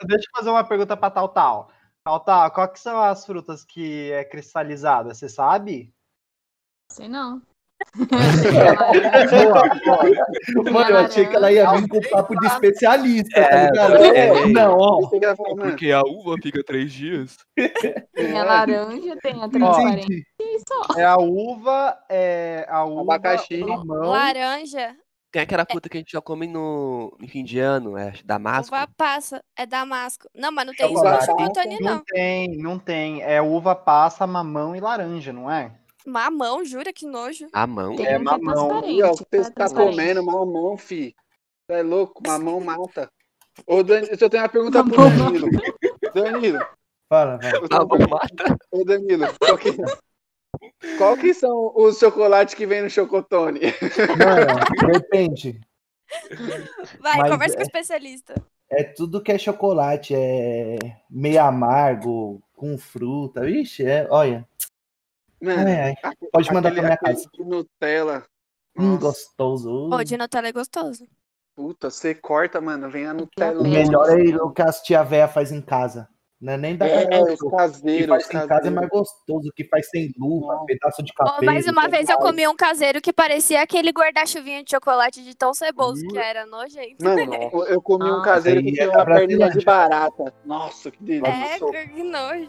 deixa 0.06 0.24
eu 0.28 0.36
fazer 0.36 0.50
uma 0.50 0.64
pergunta 0.64 0.96
pra 0.96 1.10
Tal 1.10 1.28
Tal. 1.28 1.70
Tal 2.04 2.20
Tal, 2.20 2.50
qual 2.52 2.68
que 2.72 2.80
são 2.80 3.00
as 3.02 3.26
frutas 3.26 3.64
que 3.64 4.10
é 4.12 4.24
cristalizada? 4.24 5.12
Você 5.14 5.28
sabe? 5.28 5.92
Sei 6.90 7.08
não. 7.08 7.40
Mano, 10.70 10.90
eu 10.90 10.98
achei 10.98 11.26
que 11.26 11.34
ela 11.34 11.50
ia 11.50 11.72
vir 11.72 11.88
com 11.88 12.00
papo 12.10 12.38
de 12.38 12.46
especialista, 12.46 13.40
tá 13.40 13.40
É, 13.56 13.66
ligado? 13.70 13.96
é. 14.04 14.46
Não, 14.48 14.76
ó. 14.78 15.08
Falar, 15.08 15.34
mano, 15.56 15.76
a 15.94 16.02
uva 16.06 16.36
fica 16.42 16.62
três 16.62 16.92
dias. 16.92 17.38
Tem 18.14 18.38
a 18.38 18.44
laranja, 18.44 19.16
tem 19.22 19.42
a 19.42 19.48
transparente. 19.48 20.24
É 20.96 21.04
a 21.04 21.16
uva, 21.16 21.98
é 22.08 22.66
a 22.68 22.84
uva, 22.84 23.14
Abacaxi. 23.14 23.62
o 23.62 23.68
mamão, 23.68 24.10
Laranja, 24.10 24.94
Tem 25.32 25.40
aquela 25.42 25.64
fruta 25.64 25.88
que 25.88 25.96
a 25.96 26.00
gente 26.00 26.10
só 26.10 26.20
come 26.20 26.46
no, 26.46 27.16
no 27.18 27.28
fim 27.28 27.42
de 27.44 27.58
ano, 27.60 27.96
é 27.96 28.12
damasco. 28.24 28.74
uva 28.74 28.86
passa, 28.96 29.42
é 29.56 29.64
damasco. 29.64 30.28
Não, 30.34 30.52
mas 30.52 30.66
não 30.66 30.74
tem 30.74 30.92
isso 30.92 31.02
no 31.02 31.22
chocotone, 31.22 31.78
não 31.80 31.94
não. 31.94 32.02
tem, 32.04 32.58
não 32.58 32.78
tem. 32.78 33.22
É 33.22 33.40
uva, 33.40 33.74
passa, 33.74 34.26
mamão 34.26 34.76
e 34.76 34.80
laranja, 34.80 35.32
não 35.32 35.50
é? 35.50 35.72
Mamão, 36.06 36.64
jura 36.64 36.92
que 36.92 37.06
nojo. 37.06 37.46
A 37.52 37.66
mão. 37.66 37.96
Tem 37.96 38.06
É 38.06 38.18
um 38.18 38.24
que 38.24 38.28
é 38.34 38.38
mamão. 38.38 38.82
Aí, 38.84 39.02
ó, 39.02 39.12
você 39.12 39.24
é 39.32 39.50
tá 39.50 39.68
comendo 39.68 40.24
mamão, 40.24 40.76
fi. 40.76 41.14
Você 41.68 41.78
é 41.78 41.82
louco? 41.82 42.22
Mamão 42.26 42.60
mata. 42.60 43.10
Ô, 43.66 43.82
Dan... 43.82 44.00
Eu 44.18 44.30
tenho 44.30 44.42
uma 44.42 44.48
pergunta 44.48 44.82
pro 44.82 44.96
Mamão 44.96 45.32
Danilo. 45.32 45.50
Danilo, 46.14 46.66
Fala, 47.08 47.36
vai. 47.38 47.52
eu 47.54 47.68
tenho 47.68 47.80
A 47.80 47.84
uma 47.84 47.88
mão 47.98 48.08
pergunta- 48.08 48.44
mata. 48.48 48.58
Ô, 48.70 48.84
Danilo, 48.84 49.26
qual 49.38 49.58
que... 49.58 49.76
qual 50.98 51.16
que 51.16 51.34
são 51.34 51.72
os 51.76 51.98
chocolates 51.98 52.54
que 52.54 52.66
vem 52.66 52.82
no 52.82 52.90
chocotone? 52.90 53.60
Mano, 54.18 54.92
depende. 54.92 55.60
Vai, 57.00 57.18
Mas 57.18 57.30
conversa 57.30 57.54
com 57.56 57.60
é- 57.60 57.64
o 57.64 57.66
especialista. 57.66 58.34
É 58.72 58.84
tudo 58.84 59.20
que 59.22 59.32
é 59.32 59.38
chocolate, 59.38 60.14
é 60.14 60.76
meio 61.10 61.42
amargo, 61.42 62.40
com 62.54 62.78
fruta. 62.78 63.40
Vixe, 63.42 63.84
é, 63.84 64.06
olha. 64.08 64.46
Mano, 65.42 65.68
ai. 65.68 65.94
Pode 66.32 66.52
mandar 66.52 66.68
aquele, 66.70 66.86
pra 66.86 66.88
minha 66.90 66.98
casa. 66.98 67.28
de 67.32 67.44
Nutella. 67.44 68.24
Hum, 68.78 68.96
gostoso. 68.98 69.88
Pô, 69.90 70.02
de 70.04 70.16
Nutella 70.16 70.48
é 70.48 70.52
gostoso. 70.52 71.06
puta, 71.56 71.90
você 71.90 72.14
corta, 72.14 72.60
mano, 72.60 72.88
vem 72.90 73.06
a 73.06 73.12
Nutella. 73.14 73.60
O 73.60 73.64
melhor 73.68 74.08
é 74.08 74.36
o 74.42 74.50
que 74.50 74.62
as 74.62 74.80
tia 74.82 75.02
véia 75.02 75.28
faz 75.28 75.52
em 75.52 75.60
casa. 75.60 76.08
Não 76.40 76.54
é 76.54 76.56
nem 76.56 76.74
da 76.74 76.86
É, 76.88 77.04
os 77.20 77.38
Show. 77.38 77.48
O 77.48 77.50
que 77.50 77.56
caseiros, 77.56 78.08
faz 78.08 78.24
os 78.24 78.30
em 78.34 78.48
casa 78.48 78.66
é 78.68 78.70
mais 78.70 78.88
gostoso, 78.88 79.52
que 79.54 79.64
faz 79.68 79.90
sem 79.90 80.10
luva, 80.18 80.54
Nossa. 80.54 80.64
pedaço 80.64 81.02
de 81.02 81.12
Ó, 81.20 81.24
café. 81.26 81.44
mais 81.44 81.66
uma 81.66 81.86
vez 81.86 82.08
eu 82.08 82.16
comi 82.16 82.48
um 82.48 82.56
caseiro 82.56 82.98
que 83.02 83.12
parecia 83.12 83.60
aquele 83.60 83.90
guarda-chuvinha 83.90 84.64
de 84.64 84.70
chocolate 84.70 85.22
de 85.22 85.36
tão 85.36 85.52
ceboso 85.52 86.00
que 86.08 86.16
era 86.16 86.46
nojento. 86.46 87.04
Mano, 87.04 87.34
eu- 87.34 87.64
eu 87.68 87.82
comi 87.82 88.10
um 88.10 88.20
Ah. 88.20 88.24
caseiro 88.24 88.60
Aí 88.60 88.64
que 88.72 88.80
é 88.80 88.84
tinha 88.86 88.90
uma 88.96 89.04
perninha 89.04 89.50
de 89.50 89.62
barata. 89.62 90.32
Nossa, 90.46 90.90
que 90.90 91.02
delícia. 91.04 91.30
É, 91.76 91.86
que 91.88 92.02
nojo. 92.02 92.48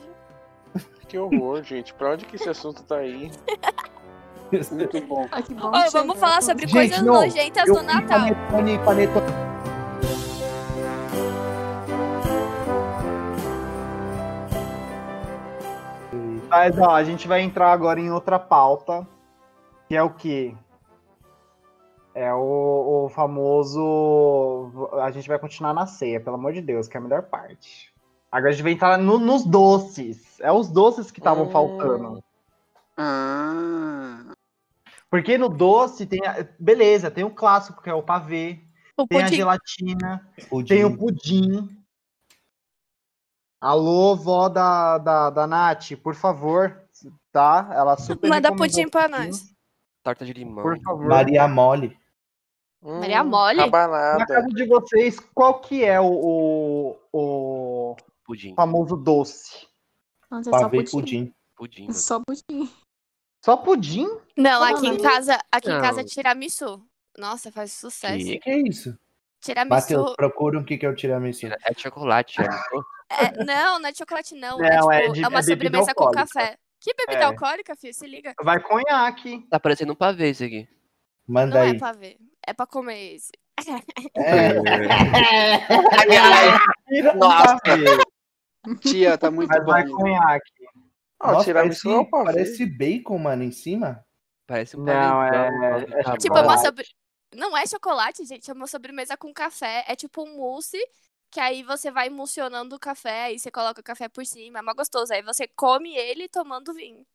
Que 1.08 1.18
horror, 1.18 1.62
gente. 1.62 1.94
Pra 1.94 2.12
onde 2.14 2.26
que 2.26 2.38
esse 2.38 2.48
assunto 2.48 2.84
tá 2.84 2.96
aí? 2.98 3.30
Muito 4.72 5.02
bom. 5.08 5.28
Ah, 5.32 5.42
que 5.42 5.54
bom 5.54 5.72
que 5.72 5.90
vamos 5.92 6.20
falar 6.20 6.42
sobre 6.42 6.68
Gente, 6.68 6.74
coisas 6.74 7.02
não, 7.02 7.14
nojentas 7.16 7.68
Eu 7.68 7.74
no 7.76 7.80
comi 7.82 7.94
Natal. 7.94 8.20
panetone, 8.20 8.78
panetone. 8.80 9.52
Mas 16.50 16.78
ó, 16.78 16.92
a 16.92 17.04
gente 17.04 17.28
vai 17.30 17.42
entrar 17.42 17.72
agora 17.72 18.00
em 18.00 18.12
outra 18.12 18.38
pauta, 18.38 19.08
que 19.88 19.96
é 19.96 20.04
o 20.04 20.10
quê? 20.10 20.54
É 22.14 22.34
o, 22.34 23.06
o 23.06 23.10
famoso. 23.10 24.90
A 25.02 25.12
gente 25.12 25.30
vai 25.30 25.40
continuar 25.40 25.74
na 25.74 25.86
ceia, 25.88 26.20
pelo 26.20 26.36
amor 26.36 26.52
de 26.52 26.62
Deus, 26.62 26.90
que 26.90 26.98
é 26.98 27.00
a 27.00 27.04
melhor 27.04 27.24
parte. 27.24 27.91
Agora 28.32 28.50
a 28.50 28.54
gente 28.54 28.64
vai 28.64 28.72
entrar 28.72 28.98
no- 28.98 29.20
nos 29.20 29.44
doces. 29.46 30.40
É 30.40 30.52
os 30.52 30.70
doces 30.70 31.12
que 31.12 31.20
estavam 31.20 31.46
Hum. 31.48 31.52
faltando. 31.52 32.24
Ah, 32.98 34.34
Porque 35.10 35.38
no 35.38 35.50
doce 35.50 36.06
tem. 36.06 36.26
a- 36.26 36.48
Beleza, 36.58 37.12
tem 37.12 37.24
o 37.26 37.30
clássico, 37.36 37.82
que 37.82 37.90
é 37.90 37.94
o 37.94 38.02
pavê, 38.04 38.60
O 38.98 39.06
tem 39.06 39.20
a 39.20 39.24
pudim. 39.26 39.36
gelatina, 39.36 40.30
Pudim. 40.50 40.68
tem 40.74 40.86
o 40.86 40.98
pudim. 40.98 41.78
Alô, 43.60 44.16
vó 44.16 44.48
da, 44.50 44.98
da, 44.98 45.30
da 45.30 45.46
Nath, 45.48 45.92
por 46.02 46.16
favor, 46.16 46.82
tá? 47.32 47.70
Ela 47.74 47.98
super 47.98 48.30
Manda 48.30 48.56
pudim 48.56 48.88
pra 48.88 49.10
pudim, 49.10 49.18
nós. 49.28 49.54
Torta 50.02 50.26
de 50.26 50.34
limão. 50.34 50.64
Por 50.64 50.80
favor. 50.82 51.06
Maria 51.06 51.48
Mole. 51.48 52.00
Maria 52.82 53.22
Hum, 53.22 53.28
Mole? 53.30 53.58
Na 53.58 53.64
Rabanada. 53.66 54.26
casa 54.26 54.48
de 54.48 54.66
vocês, 54.66 55.20
qual 55.36 55.60
que 55.60 55.84
é 55.86 56.00
o, 56.02 56.06
o, 56.06 56.98
o 57.14 57.71
Pudim. 58.32 58.56
famoso 58.56 58.96
doce? 58.96 59.68
Nossa, 60.30 60.50
é 60.50 60.54
só 60.54 60.60
Pavê 60.62 60.78
e 60.78 60.84
pudim. 60.86 60.92
pudim. 61.26 61.34
Pudim. 61.56 61.90
É. 61.90 61.94
Só 61.94 62.22
pudim. 62.26 62.72
Só 63.44 63.58
pudim? 63.58 64.08
Não, 64.38 64.60
Como 64.62 64.78
aqui 64.78 64.88
em 64.88 64.94
não? 64.98 65.02
casa, 65.02 65.40
aqui 65.52 65.70
em 65.70 65.74
Não. 65.74 65.82
casa 65.82 66.02
é 66.02 66.04
tiramisu. 66.04 66.86
Nossa, 67.18 67.52
faz 67.52 67.74
sucesso. 67.74 68.24
O 68.24 68.28
que, 68.28 68.40
que 68.40 68.50
é 68.50 68.58
isso? 68.68 68.98
Tiramisu. 69.42 69.70
Matheus, 69.76 70.16
procura 70.16 70.60
o 70.60 70.64
que, 70.64 70.78
que 70.78 70.86
é 70.86 70.90
o 70.90 70.96
tiramisu. 70.96 71.48
É 71.48 71.74
chocolate? 71.76 72.38
É, 73.10 73.44
não, 73.44 73.80
não 73.80 73.90
é 73.90 73.92
de 73.92 73.98
chocolate, 73.98 74.34
não. 74.36 74.58
Não, 74.58 74.92
é, 74.92 75.00
é 75.00 75.02
tipo, 75.02 75.14
de- 75.16 75.24
é 75.24 75.28
uma 75.28 75.40
é 75.40 75.44
sobremesa 75.44 75.94
com 75.94 76.10
café. 76.12 76.58
Que 76.80 76.94
bebida 76.94 77.20
É. 77.20 77.24
alcoólica, 77.26 77.76
filho? 77.76 77.94
Se 77.94 78.08
liga. 78.08 78.34
Vai 78.42 78.60
conhaque. 78.62 79.46
Tá 79.50 79.60
parecendo 79.60 79.92
um 79.92 79.96
pavê 79.96 80.30
isso 80.32 80.44
aqui. 80.44 80.68
Manda 81.28 81.56
Não 81.56 81.62
aí. 81.64 81.72
é 81.76 81.78
pra 81.78 81.92
ver. 81.92 82.18
É 82.48 82.54
pra 82.54 82.66
comer 82.66 83.16
esse. 83.16 83.32
É. 84.16 84.56
Nossa. 87.16 87.56
Tia, 88.80 89.18
tá 89.18 89.32
muito 89.32 89.50
Mas 89.50 89.66
vai 89.66 89.86
bom. 89.86 89.96
conhaque. 89.96 90.52
Ah, 91.20 91.34
Nossa, 91.34 91.54
parece, 91.54 91.88
o 91.88 92.06
pavê. 92.06 92.26
parece 92.26 92.66
bacon, 92.66 93.18
mano, 93.18 93.44
em 93.44 93.52
cima. 93.52 94.04
Parece 94.48 94.76
um 94.76 94.84
Não, 94.84 95.24
é- 95.24 95.88
é 95.92 96.04
tá 96.04 96.18
Tipo, 96.18 96.38
é 96.38 96.42
uma 96.42 96.58
sobre... 96.58 96.86
Não 97.36 97.56
é 97.56 97.66
chocolate, 97.66 98.26
gente. 98.26 98.50
É 98.50 98.54
uma 98.54 98.68
sobremesa 98.68 99.16
com 99.16 99.34
café. 99.34 99.86
É 99.88 99.96
tipo 99.96 100.24
um 100.24 100.36
mousse. 100.36 100.78
Que 101.30 101.40
aí 101.40 101.64
você 101.64 101.90
vai 101.90 102.08
emulsionando 102.08 102.76
o 102.76 102.80
café. 102.80 103.26
Aí 103.26 103.40
você 103.40 103.50
coloca 103.50 103.80
o 103.80 103.84
café 103.84 104.10
por 104.10 104.26
cima. 104.26 104.60
É 104.60 104.62
mó 104.62 104.74
gostoso. 104.74 105.14
Aí 105.14 105.22
você 105.22 105.48
come 105.48 105.96
ele 105.96 106.28
tomando 106.28 106.74
vinho. 106.74 107.06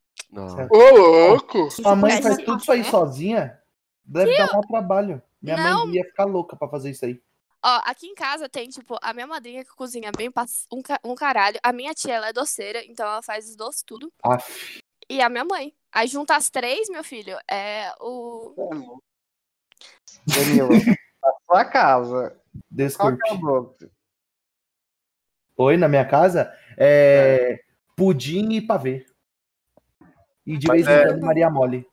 Ô, 0.70 0.96
louco! 0.96 1.70
Sua 1.70 1.94
mãe 1.94 2.22
faz 2.22 2.38
tudo 2.38 2.60
isso 2.62 2.72
aí 2.72 2.82
sozinha? 2.84 3.60
Deve 4.04 4.36
dar 4.38 4.52
mau 4.52 4.62
trabalho. 4.62 5.20
Minha 5.42 5.56
Não. 5.56 5.86
mãe 5.86 5.96
ia 5.96 6.04
ficar 6.04 6.24
louca 6.24 6.56
pra 6.56 6.68
fazer 6.68 6.90
isso 6.90 7.04
aí. 7.04 7.20
Ó, 7.64 7.80
aqui 7.84 8.06
em 8.06 8.14
casa 8.14 8.48
tem, 8.48 8.68
tipo, 8.68 8.96
a 9.02 9.12
minha 9.12 9.26
madrinha 9.26 9.64
que 9.64 9.74
cozinha 9.74 10.10
bem 10.16 10.30
um, 10.72 10.82
ca- 10.82 11.00
um 11.04 11.14
caralho. 11.14 11.58
A 11.62 11.72
minha 11.72 11.92
tia, 11.94 12.14
ela 12.14 12.28
é 12.28 12.32
doceira, 12.32 12.84
então 12.84 13.06
ela 13.06 13.22
faz 13.22 13.48
os 13.48 13.56
doces 13.56 13.82
tudo. 13.82 14.12
Aff, 14.22 14.80
E 15.08 15.20
a 15.20 15.28
minha 15.28 15.44
mãe. 15.44 15.74
Aí 15.92 16.06
junta 16.06 16.36
as 16.36 16.50
três, 16.50 16.88
meu 16.88 17.02
filho, 17.02 17.36
é 17.50 17.92
o. 18.00 19.00
Danilo, 20.26 20.68
na 21.22 21.32
sua 21.46 21.64
casa. 21.64 22.40
Desculpe. 22.70 23.18
que 23.22 23.84
é? 23.84 23.88
Oi, 25.56 25.76
na 25.76 25.88
minha 25.88 26.06
casa? 26.06 26.52
É, 26.76 27.60
pudim 27.96 28.52
e 28.52 28.60
pavê. 28.60 29.06
E 30.44 30.56
de 30.58 30.68
Mas 30.68 30.86
vez 30.86 30.88
em 30.98 31.00
é- 31.00 31.06
quando 31.08 31.22
Maria 31.24 31.50
Mole. 31.50 31.88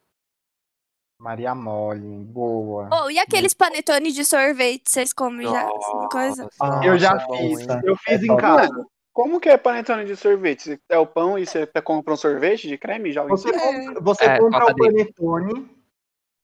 Maria 1.20 1.56
Mole, 1.56 2.24
boa. 2.26 2.90
Oh, 2.92 3.10
e 3.10 3.18
aqueles 3.20 3.54
panetone 3.54 4.12
de 4.12 4.26
sorvete, 4.26 4.90
vocês 4.90 5.14
comem 5.14 5.48
já? 5.48 5.62
Essa 5.70 6.08
coisa? 6.12 6.50
Ah, 6.62 6.82
Eu 6.84 6.98
já 6.98 7.14
nossa, 7.14 7.26
fiz. 7.38 7.68
nossa. 7.68 7.82
Eu 7.86 7.96
fiz 7.98 8.22
É 8.22 8.26
em 8.26 8.38
casa. 8.38 8.68
Mano, 8.74 8.88
como 9.14 9.40
que 9.40 9.50
é 9.50 9.58
panetone 9.58 10.06
de 10.06 10.16
sorvete? 10.16 10.64
Você 10.64 10.80
é 10.90 10.98
o 10.98 11.08
pão 11.08 11.38
e 11.38 11.46
você 11.46 11.66
compra 11.82 12.14
um 12.14 12.18
sorvete 12.18 12.68
de 12.68 12.78
creme 12.78 13.10
e 13.10 13.14
em 13.18 13.28
Você, 13.30 13.50
cima? 13.54 13.62
compra- 13.62 14.02
você 14.02 14.26
É, 14.26 14.38
compra 14.38 14.66
o 14.66 14.76
panetone, 14.76 15.70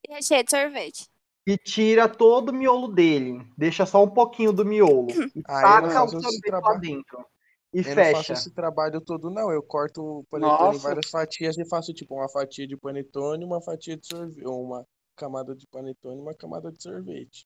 Recheio 0.08 0.44
de 0.44 0.50
sorvete. 0.52 1.08
e 1.46 1.58
tira 1.58 2.08
todo 2.08 2.50
o 2.50 2.54
miolo 2.54 2.88
dele. 2.88 3.46
Deixa 3.58 3.86
só 3.86 4.04
um 4.04 4.10
pouquinho 4.10 4.54
do 4.54 4.64
miolo. 4.66 5.08
E 5.36 5.42
Ah, 5.48 5.62
eu 5.62 5.82
não 5.82 5.90
taca 5.90 6.04
o 6.06 6.10
sorvete 6.10 6.40
lá 6.46 6.60
trabalho. 6.62 6.80
dentro. 6.80 7.26
E 7.72 7.80
Eu 7.82 7.84
não 7.96 8.04
faço 8.04 8.16
fecha. 8.18 8.34
esse 8.34 8.52
trabalho 8.52 9.00
todo, 9.00 9.30
não. 9.30 9.52
Eu 9.52 9.62
corto 9.62 10.02
o 10.02 10.24
panetone 10.26 10.70
em 10.70 10.74
Nossa. 10.74 10.80
várias 10.88 11.10
fatias 11.10 11.58
e 11.58 11.68
faço 11.70 11.94
tipo 11.94 12.16
uma 12.16 12.28
fatia 12.28 12.68
de 12.68 12.76
panetone, 12.76 13.46
uma 13.46 13.62
fatia 13.62 13.96
de 13.96 14.08
sorvete, 14.08 14.44
uma 14.48 14.86
camada 15.16 15.56
de 15.56 15.68
panetone 15.68 16.18
e 16.18 16.22
uma 16.22 16.34
camada 16.34 16.72
de 16.72 16.82
sorvete. 16.82 17.46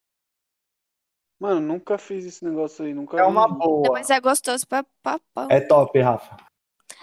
Mano, 1.40 1.60
nunca 1.60 1.98
fiz 1.98 2.26
esse 2.26 2.46
negócio 2.46 2.86
aí, 2.86 2.94
nunca 2.94 3.18
É 3.20 3.24
uma 3.26 3.48
vi. 3.48 3.58
boa. 3.58 3.92
Mas 3.92 4.10
é 4.10 4.20
gostoso 4.22 4.66
pra 4.66 4.86
papão. 5.02 5.48
É 5.50 5.60
top, 5.60 6.00
Rafa. 6.00 6.38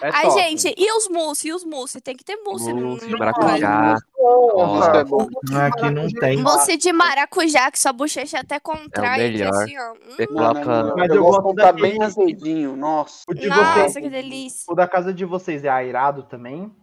É 0.01 0.09
Ai, 0.11 0.23
top. 0.25 0.39
gente, 0.41 0.73
e 0.77 0.91
os 0.97 1.07
mousse? 1.09 1.47
E 1.49 1.53
os 1.53 1.63
mousse? 1.63 2.01
Tem 2.01 2.15
que 2.15 2.23
ter 2.23 2.35
mousse. 2.37 2.73
no- 2.73 2.81
Mousse, 2.81 3.07
no- 3.07 3.17
maracujá. 3.19 3.95
Nossa, 4.19 4.97
é 4.97 5.03
bom. 5.03 5.27
Aqui 5.65 5.89
não 5.91 6.07
tem. 6.07 6.37
Mousse 6.37 6.75
de 6.77 6.91
maracujá, 6.91 7.69
que 7.71 7.77
sua 7.79 7.93
bochecha 7.93 8.39
até 8.39 8.59
contrai. 8.59 9.25
aqui, 9.27 9.37
melhor. 9.37 9.53
assim, 9.63 9.77
ó. 9.77 9.91
Hum, 9.93 9.95
Você 10.15 10.25
Não, 10.25 10.33
não, 10.33 10.53
coloca. 10.63 10.83
não. 10.83 10.95
Mas 10.97 11.09
eu, 11.09 11.15
eu 11.17 11.23
gosto 11.23 11.55
tá 11.55 11.71
bem 11.71 12.01
azedinho. 12.01 12.75
Nossa. 12.75 13.23
O 13.29 13.33
de 13.33 13.47
Nossa, 13.47 13.73
vocês, 13.89 13.93
que 14.03 14.09
delícia. 14.09 14.65
o 14.71 14.75
da 14.75 14.87
casa 14.87 15.13
de 15.13 15.23
vocês 15.25 15.63
é 15.63 15.69
airado 15.69 16.23
também? 16.23 16.73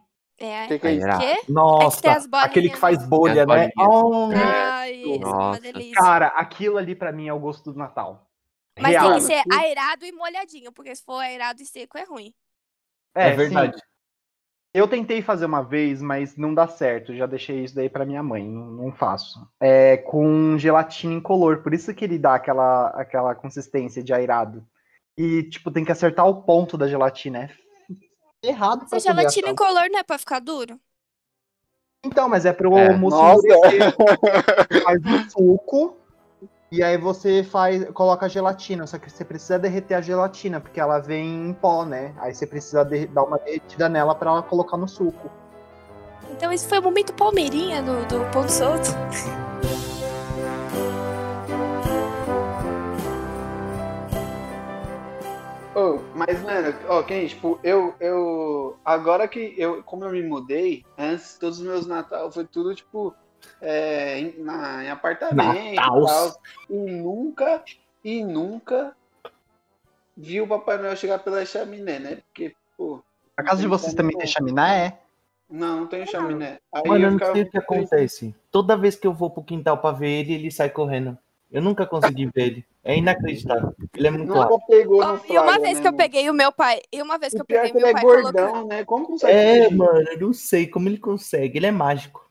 É. 0.40 0.66
Que 0.68 0.78
que 0.78 0.86
é 0.86 0.92
isso? 0.92 1.04
Airado. 1.04 1.20
Quê? 1.20 1.26
É 1.26 1.36
que 1.44 1.52
Nossa, 1.52 2.00
tem 2.00 2.10
as 2.12 2.26
bolinhas, 2.26 2.50
aquele 2.50 2.70
que 2.70 2.76
faz 2.76 3.00
né? 3.00 3.06
bolha, 3.08 3.44
né? 3.46 3.70
Oh, 3.76 4.28
Ai, 4.32 4.92
isso, 4.94 5.16
uma 5.16 5.32
Nossa. 5.32 5.60
delícia. 5.60 5.94
Cara, 5.94 6.26
aquilo 6.28 6.78
ali 6.78 6.94
pra 6.94 7.10
mim 7.10 7.26
é 7.26 7.32
o 7.32 7.40
gosto 7.40 7.72
do 7.72 7.78
Natal. 7.78 8.24
Mas 8.80 8.92
Real. 8.92 9.08
tem 9.10 9.14
que 9.18 9.24
ser 9.24 9.42
airado 9.52 10.06
e 10.06 10.12
molhadinho, 10.12 10.70
porque 10.70 10.94
se 10.94 11.02
for 11.04 11.18
airado 11.18 11.60
e 11.60 11.66
seco 11.66 11.98
é 11.98 12.04
ruim. 12.04 12.32
É, 13.14 13.30
sim. 13.30 13.36
verdade. 13.36 13.82
Eu 14.74 14.86
tentei 14.86 15.22
fazer 15.22 15.46
uma 15.46 15.62
vez, 15.62 16.02
mas 16.02 16.36
não 16.36 16.54
dá 16.54 16.68
certo. 16.68 17.14
Já 17.14 17.26
deixei 17.26 17.64
isso 17.64 17.74
daí 17.74 17.88
pra 17.88 18.04
minha 18.04 18.22
mãe, 18.22 18.46
não, 18.46 18.66
não 18.70 18.92
faço. 18.92 19.48
É 19.60 19.96
com 19.96 20.58
gelatina 20.58 21.14
incolor, 21.14 21.62
por 21.62 21.72
isso 21.72 21.92
que 21.94 22.04
ele 22.04 22.18
dá 22.18 22.34
aquela, 22.34 22.88
aquela 22.90 23.34
consistência 23.34 24.02
de 24.02 24.12
airado. 24.12 24.64
E, 25.16 25.42
tipo, 25.44 25.70
tem 25.70 25.84
que 25.84 25.90
acertar 25.90 26.26
o 26.28 26.42
ponto 26.42 26.76
da 26.76 26.86
gelatina. 26.86 27.50
É 28.44 28.48
errado 28.48 28.86
pra 28.86 28.98
Essa 28.98 29.00
gelatina 29.00 29.48
incolor 29.50 29.88
não 29.90 29.98
é 29.98 30.04
pra 30.04 30.18
ficar 30.18 30.38
duro? 30.38 30.78
Então, 32.04 32.28
mas 32.28 32.46
é 32.46 32.52
pro 32.52 32.76
É. 32.76 32.96
moço 32.96 33.16
Nossa. 33.16 33.48
faz 34.84 35.04
um 35.04 35.28
suco 35.28 35.96
e 36.70 36.82
aí 36.82 36.98
você 36.98 37.42
faz, 37.42 37.88
coloca 37.92 38.26
a 38.26 38.28
gelatina, 38.28 38.86
só 38.86 38.98
que 38.98 39.10
você 39.10 39.24
precisa 39.24 39.58
derreter 39.58 39.94
a 39.94 40.02
gelatina, 40.02 40.60
porque 40.60 40.78
ela 40.78 40.98
vem 40.98 41.48
em 41.48 41.54
pó, 41.54 41.84
né? 41.84 42.14
Aí 42.18 42.34
você 42.34 42.46
precisa 42.46 42.84
dar 42.84 43.22
uma 43.22 43.38
derretida 43.38 43.88
nela 43.88 44.14
pra 44.14 44.30
ela 44.30 44.42
colocar 44.42 44.76
no 44.76 44.86
suco. 44.86 45.30
Então 46.30 46.52
esse 46.52 46.68
foi 46.68 46.78
o 46.78 46.82
momento 46.82 47.14
palmeirinha 47.14 47.82
do, 47.82 48.04
do 48.06 48.30
ponto 48.30 48.52
solto. 48.52 48.90
Ô, 55.74 56.00
mas, 56.14 56.42
mano, 56.42 56.74
ó, 56.88 57.02
quem, 57.02 57.26
tipo, 57.28 57.58
eu, 57.62 57.94
eu. 57.98 58.76
Agora 58.84 59.26
que 59.26 59.54
eu, 59.56 59.82
como 59.84 60.04
eu 60.04 60.10
me 60.10 60.22
mudei, 60.22 60.84
antes 60.98 61.38
todos 61.38 61.60
os 61.60 61.64
meus 61.64 61.86
Natal 61.86 62.30
foi 62.30 62.44
tudo, 62.44 62.74
tipo, 62.74 63.14
é, 63.60 64.18
em, 64.20 64.42
na, 64.42 64.84
em 64.84 64.90
apartamento 64.90 65.58
e 65.58 65.74
tal. 65.76 66.40
E 66.70 66.76
nunca, 66.76 67.62
e 68.04 68.24
nunca 68.24 68.96
vi 70.16 70.40
o 70.40 70.48
Papai 70.48 70.78
Noel 70.78 70.96
chegar 70.96 71.18
pela 71.20 71.44
chaminé, 71.44 71.98
né? 71.98 72.16
Porque, 72.16 72.54
pô. 72.76 73.00
A 73.36 73.42
casa 73.42 73.60
de 73.60 73.68
vocês 73.68 73.94
também 73.94 74.16
tem 74.16 74.26
chaminé? 74.26 74.98
Não, 75.48 75.80
não 75.80 75.86
tem 75.86 76.04
chaminé. 76.06 76.58
Aí 76.72 76.82
Mano, 76.86 77.04
eu 77.04 77.10
não 77.10 77.18
ficava 77.18 77.32
sei 77.32 77.42
o 77.42 77.50
que 77.50 77.58
acontece. 77.58 78.34
Toda 78.50 78.76
vez 78.76 78.96
que 78.96 79.06
eu 79.06 79.14
vou 79.14 79.30
pro 79.30 79.42
quintal 79.42 79.78
pra 79.78 79.92
ver 79.92 80.10
ele, 80.10 80.34
ele 80.34 80.50
sai 80.50 80.68
correndo. 80.68 81.16
Eu 81.50 81.62
nunca 81.62 81.86
consegui 81.86 82.26
ver 82.26 82.42
ele. 82.42 82.66
É 82.84 82.96
inacreditável. 82.96 83.74
Ele 83.94 84.06
é 84.06 84.10
muito 84.10 84.34
alto. 84.34 84.60
pegou 84.66 85.02
no 85.04 85.20
e 85.26 85.38
uma 85.38 85.58
vez 85.58 85.78
né, 85.78 85.82
que 85.82 85.88
eu 85.88 85.92
peguei 85.94 86.28
o 86.28 86.34
meu 86.34 86.52
pai, 86.52 86.80
e 86.92 87.00
uma 87.00 87.18
vez 87.18 87.32
que 87.32 87.38
O 87.38 87.44
eu 87.48 87.56
é 87.56 87.62
peguei 87.62 87.70
que 87.70 87.76
ele 87.78 87.84
meu 87.84 87.88
é 87.88 87.92
pai 87.92 88.02
gordão, 88.02 88.32
colocando. 88.48 88.68
né? 88.68 88.84
Como 88.84 89.06
consegue? 89.06 89.32
É, 89.32 89.70
mano, 89.70 90.08
eu 90.10 90.20
não 90.20 90.32
sei 90.34 90.66
como 90.66 90.88
ele 90.88 90.98
consegue. 90.98 91.58
Ele 91.58 91.66
é 91.66 91.70
mágico. 91.70 92.27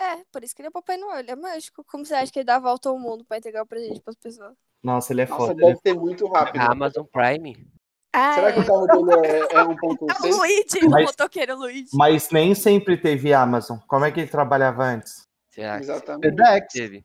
É, 0.00 0.22
por 0.30 0.44
isso 0.44 0.54
que 0.54 0.62
ele 0.62 0.68
é 0.68 0.70
Papai 0.70 0.96
Noel, 0.96 1.18
ele 1.18 1.30
é 1.30 1.36
mágico. 1.36 1.84
Como 1.84 2.04
você 2.06 2.14
acha 2.14 2.30
que 2.32 2.38
ele 2.38 2.46
dá 2.46 2.56
a 2.56 2.60
volta 2.60 2.88
ao 2.88 2.98
mundo 2.98 3.24
pra 3.24 3.38
entregar 3.38 3.62
o 3.62 3.66
presente 3.66 4.00
pras 4.00 4.16
pessoas? 4.16 4.54
Nossa, 4.82 5.12
ele 5.12 5.22
é 5.22 5.26
Nossa, 5.26 5.46
foda. 5.48 5.54
Deve 5.66 5.78
ser 5.80 5.94
muito 5.94 6.26
rápido. 6.28 6.60
A 6.62 6.70
Amazon 6.72 7.04
Prime. 7.12 7.66
Ah, 8.12 8.34
Será 8.34 8.52
que 8.52 8.60
o 8.60 8.66
carro 8.66 8.86
dele 8.86 9.26
é, 9.26 9.38
é 9.38 9.38
é 9.58 9.62
o 9.64 9.68
1.6? 9.76 10.36
Luigi, 10.36 10.88
Mas- 10.88 11.02
o 11.02 11.06
motoqueiro 11.06 11.56
Luigi. 11.58 11.90
Mas 11.94 12.30
nem 12.30 12.54
sempre 12.54 12.96
teve 12.96 13.34
Amazon. 13.34 13.78
Como 13.88 14.04
é 14.04 14.10
que 14.12 14.20
ele 14.20 14.30
trabalhava 14.30 14.84
antes? 14.84 15.22
Será 15.50 15.76
que 15.78 15.82
Exatamente. 15.84 16.22
FedEx. 16.30 16.72
teve? 16.72 17.04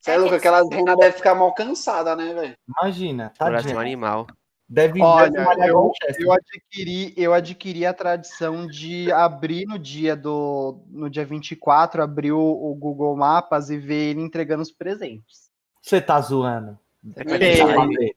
Você 0.00 0.10
é 0.12 0.16
louco, 0.18 0.34
aquelas 0.34 0.68
renas 0.68 0.96
devem 0.96 1.12
ficar 1.12 1.34
mal 1.34 1.52
cansadas, 1.54 2.16
né, 2.16 2.32
velho? 2.34 2.54
Imagina, 2.80 3.32
Coração 3.38 3.62
tadinha. 3.64 3.80
animal. 3.80 4.26
Deve, 4.72 5.02
Olha, 5.02 5.30
eu, 5.66 5.92
eu 6.18 6.32
adquiri, 6.32 7.12
eu 7.14 7.34
adquiri 7.34 7.84
a 7.84 7.92
tradição 7.92 8.66
de 8.66 9.12
abrir 9.12 9.66
no 9.66 9.78
dia 9.78 10.16
do 10.16 10.82
no 10.88 11.10
dia 11.10 11.26
24, 11.26 12.02
abrir 12.02 12.32
o, 12.32 12.40
o 12.40 12.74
Google 12.74 13.14
Mapas 13.14 13.68
e 13.68 13.76
ver 13.76 14.12
ele 14.12 14.22
entregando 14.22 14.62
os 14.62 14.72
presentes. 14.72 15.50
Você 15.82 16.00
tá 16.00 16.18
zoando. 16.22 16.78
Vai 17.02 17.22
Dá 17.22 17.66
pra 17.66 17.86
ver. 17.86 18.14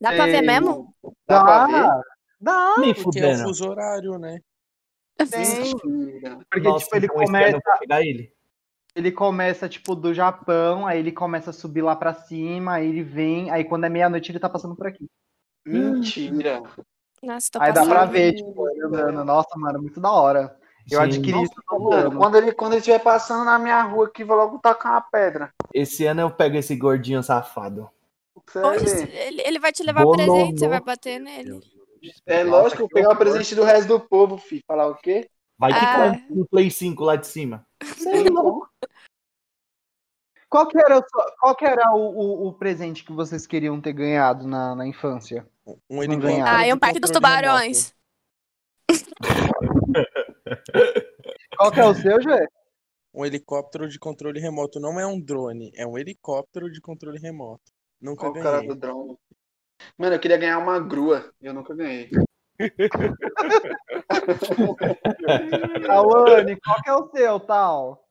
Dá 0.00 0.42
mesmo? 0.42 0.94
Dá 1.26 1.42
pra 1.42 1.66
ver? 1.66 2.02
Dá, 2.40 2.74
Nem 2.78 2.94
Porque 2.94 3.18
é 3.18 3.34
o 3.34 3.38
fuso 3.38 3.68
horário, 3.68 4.16
né? 4.16 4.38
Mentira. 5.18 6.38
Porque 6.48 6.68
Nossa, 6.68 6.84
tipo, 6.84 6.96
ele 6.98 7.06
então 7.06 7.16
começa, 7.16 7.60
ele. 8.00 8.32
ele 8.94 9.10
começa 9.10 9.68
tipo 9.68 9.96
do 9.96 10.14
Japão, 10.14 10.86
aí 10.86 11.00
ele 11.00 11.10
começa 11.10 11.50
a 11.50 11.52
subir 11.52 11.82
lá 11.82 11.96
pra 11.96 12.14
cima, 12.14 12.74
aí 12.74 12.86
ele 12.88 13.02
vem, 13.02 13.50
aí 13.50 13.64
quando 13.64 13.86
é 13.86 13.88
meia-noite 13.88 14.30
ele 14.30 14.38
tá 14.38 14.48
passando 14.48 14.76
por 14.76 14.86
aqui. 14.86 15.10
Mentira. 15.66 16.62
Nossa, 17.22 17.50
tô 17.50 17.60
Aí 17.60 17.72
dá 17.72 17.84
pra 17.84 18.04
ver, 18.04 18.34
tipo, 18.34 18.68
ele 18.70 18.82
andando. 18.84 19.24
Nossa, 19.24 19.58
mano, 19.58 19.80
muito 19.80 20.00
da 20.00 20.10
hora. 20.12 20.56
Eu 20.88 21.00
Sim. 21.00 21.04
adquiri 21.06 21.42
isso 21.42 21.54
todo 21.68 21.84
Mano, 21.90 22.06
ano. 22.10 22.18
quando 22.18 22.36
ele, 22.36 22.52
quando 22.52 22.72
ele 22.74 22.78
estiver 22.78 23.00
passando 23.00 23.44
na 23.44 23.58
minha 23.58 23.82
rua 23.82 24.06
aqui, 24.06 24.22
vou 24.22 24.36
logo 24.36 24.58
tacar 24.60 24.92
uma 24.92 25.00
pedra. 25.00 25.50
Esse 25.74 26.06
ano 26.06 26.20
eu 26.20 26.30
pego 26.30 26.56
esse 26.56 26.76
gordinho 26.76 27.22
safado. 27.22 27.90
Hoje, 28.54 28.86
ele, 29.12 29.42
ele 29.44 29.58
vai 29.58 29.72
te 29.72 29.82
levar 29.82 30.06
presente, 30.06 30.60
você 30.60 30.68
vai 30.68 30.80
bater 30.80 31.18
nele. 31.18 31.58
É 32.24 32.44
lógico, 32.44 32.82
vou 32.82 32.88
pegar 32.88 33.10
o 33.12 33.16
presente 33.16 33.52
do 33.56 33.64
resto 33.64 33.88
do 33.88 33.98
povo, 33.98 34.38
filho. 34.38 34.62
Falar 34.64 34.86
o 34.86 34.94
quê? 34.94 35.28
Vai 35.58 35.72
que 35.72 35.78
Ah. 35.80 35.96
cai 35.96 36.26
no 36.30 36.46
Play 36.46 36.70
5 36.70 37.02
lá 37.02 37.16
de 37.16 37.26
cima. 37.26 37.66
Qual 40.48 40.68
que 40.68 40.78
era, 40.78 41.02
qual 41.40 41.56
que 41.56 41.64
era 41.64 41.90
o, 41.94 41.98
o- 41.98 42.48
o 42.48 42.52
presente 42.52 43.04
que 43.04 43.12
vocês 43.12 43.46
queriam 43.46 43.80
ter 43.80 43.92
ganhado 43.92 44.46
na, 44.46 44.74
na 44.76 44.86
infância? 44.86 45.46
Um 45.90 46.02
helicóptero. 46.02 46.44
Ah, 46.46 46.64
de 46.64 46.72
um 46.72 46.78
parque 46.78 47.00
dos 47.00 47.10
tubarões. 47.10 47.92
Qual 51.56 51.72
que 51.72 51.80
é 51.80 51.84
o 51.84 51.94
seu, 51.94 52.22
Jé? 52.22 52.46
Um 53.12 53.24
helicóptero 53.24 53.88
de 53.88 53.98
controle 53.98 54.38
remoto 54.38 54.78
não 54.78 55.00
é 55.00 55.06
um 55.06 55.20
drone, 55.20 55.72
é 55.74 55.86
um 55.86 55.98
helicóptero 55.98 56.70
de 56.70 56.80
controle 56.80 57.18
remoto. 57.18 57.72
Nunca 58.00 58.20
Qual 58.20 58.32
o 58.32 58.34
cara 58.34 58.58
ganhei. 58.58 58.68
do 58.68 58.76
drone? 58.76 59.18
Mano, 59.96 60.14
eu 60.14 60.20
queria 60.20 60.36
ganhar 60.36 60.58
uma 60.58 60.78
grua. 60.78 61.32
Eu 61.40 61.54
nunca 61.54 61.74
ganhei. 61.74 62.10
Tawane, 65.86 66.60
qual 66.60 66.82
que 66.82 66.90
é 66.90 66.94
o 66.94 67.10
seu, 67.10 67.40
tal? 67.40 68.06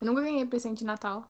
Nunca 0.00 0.22
ganhei 0.22 0.44
presente 0.46 0.78
de 0.78 0.84
Natal. 0.84 1.24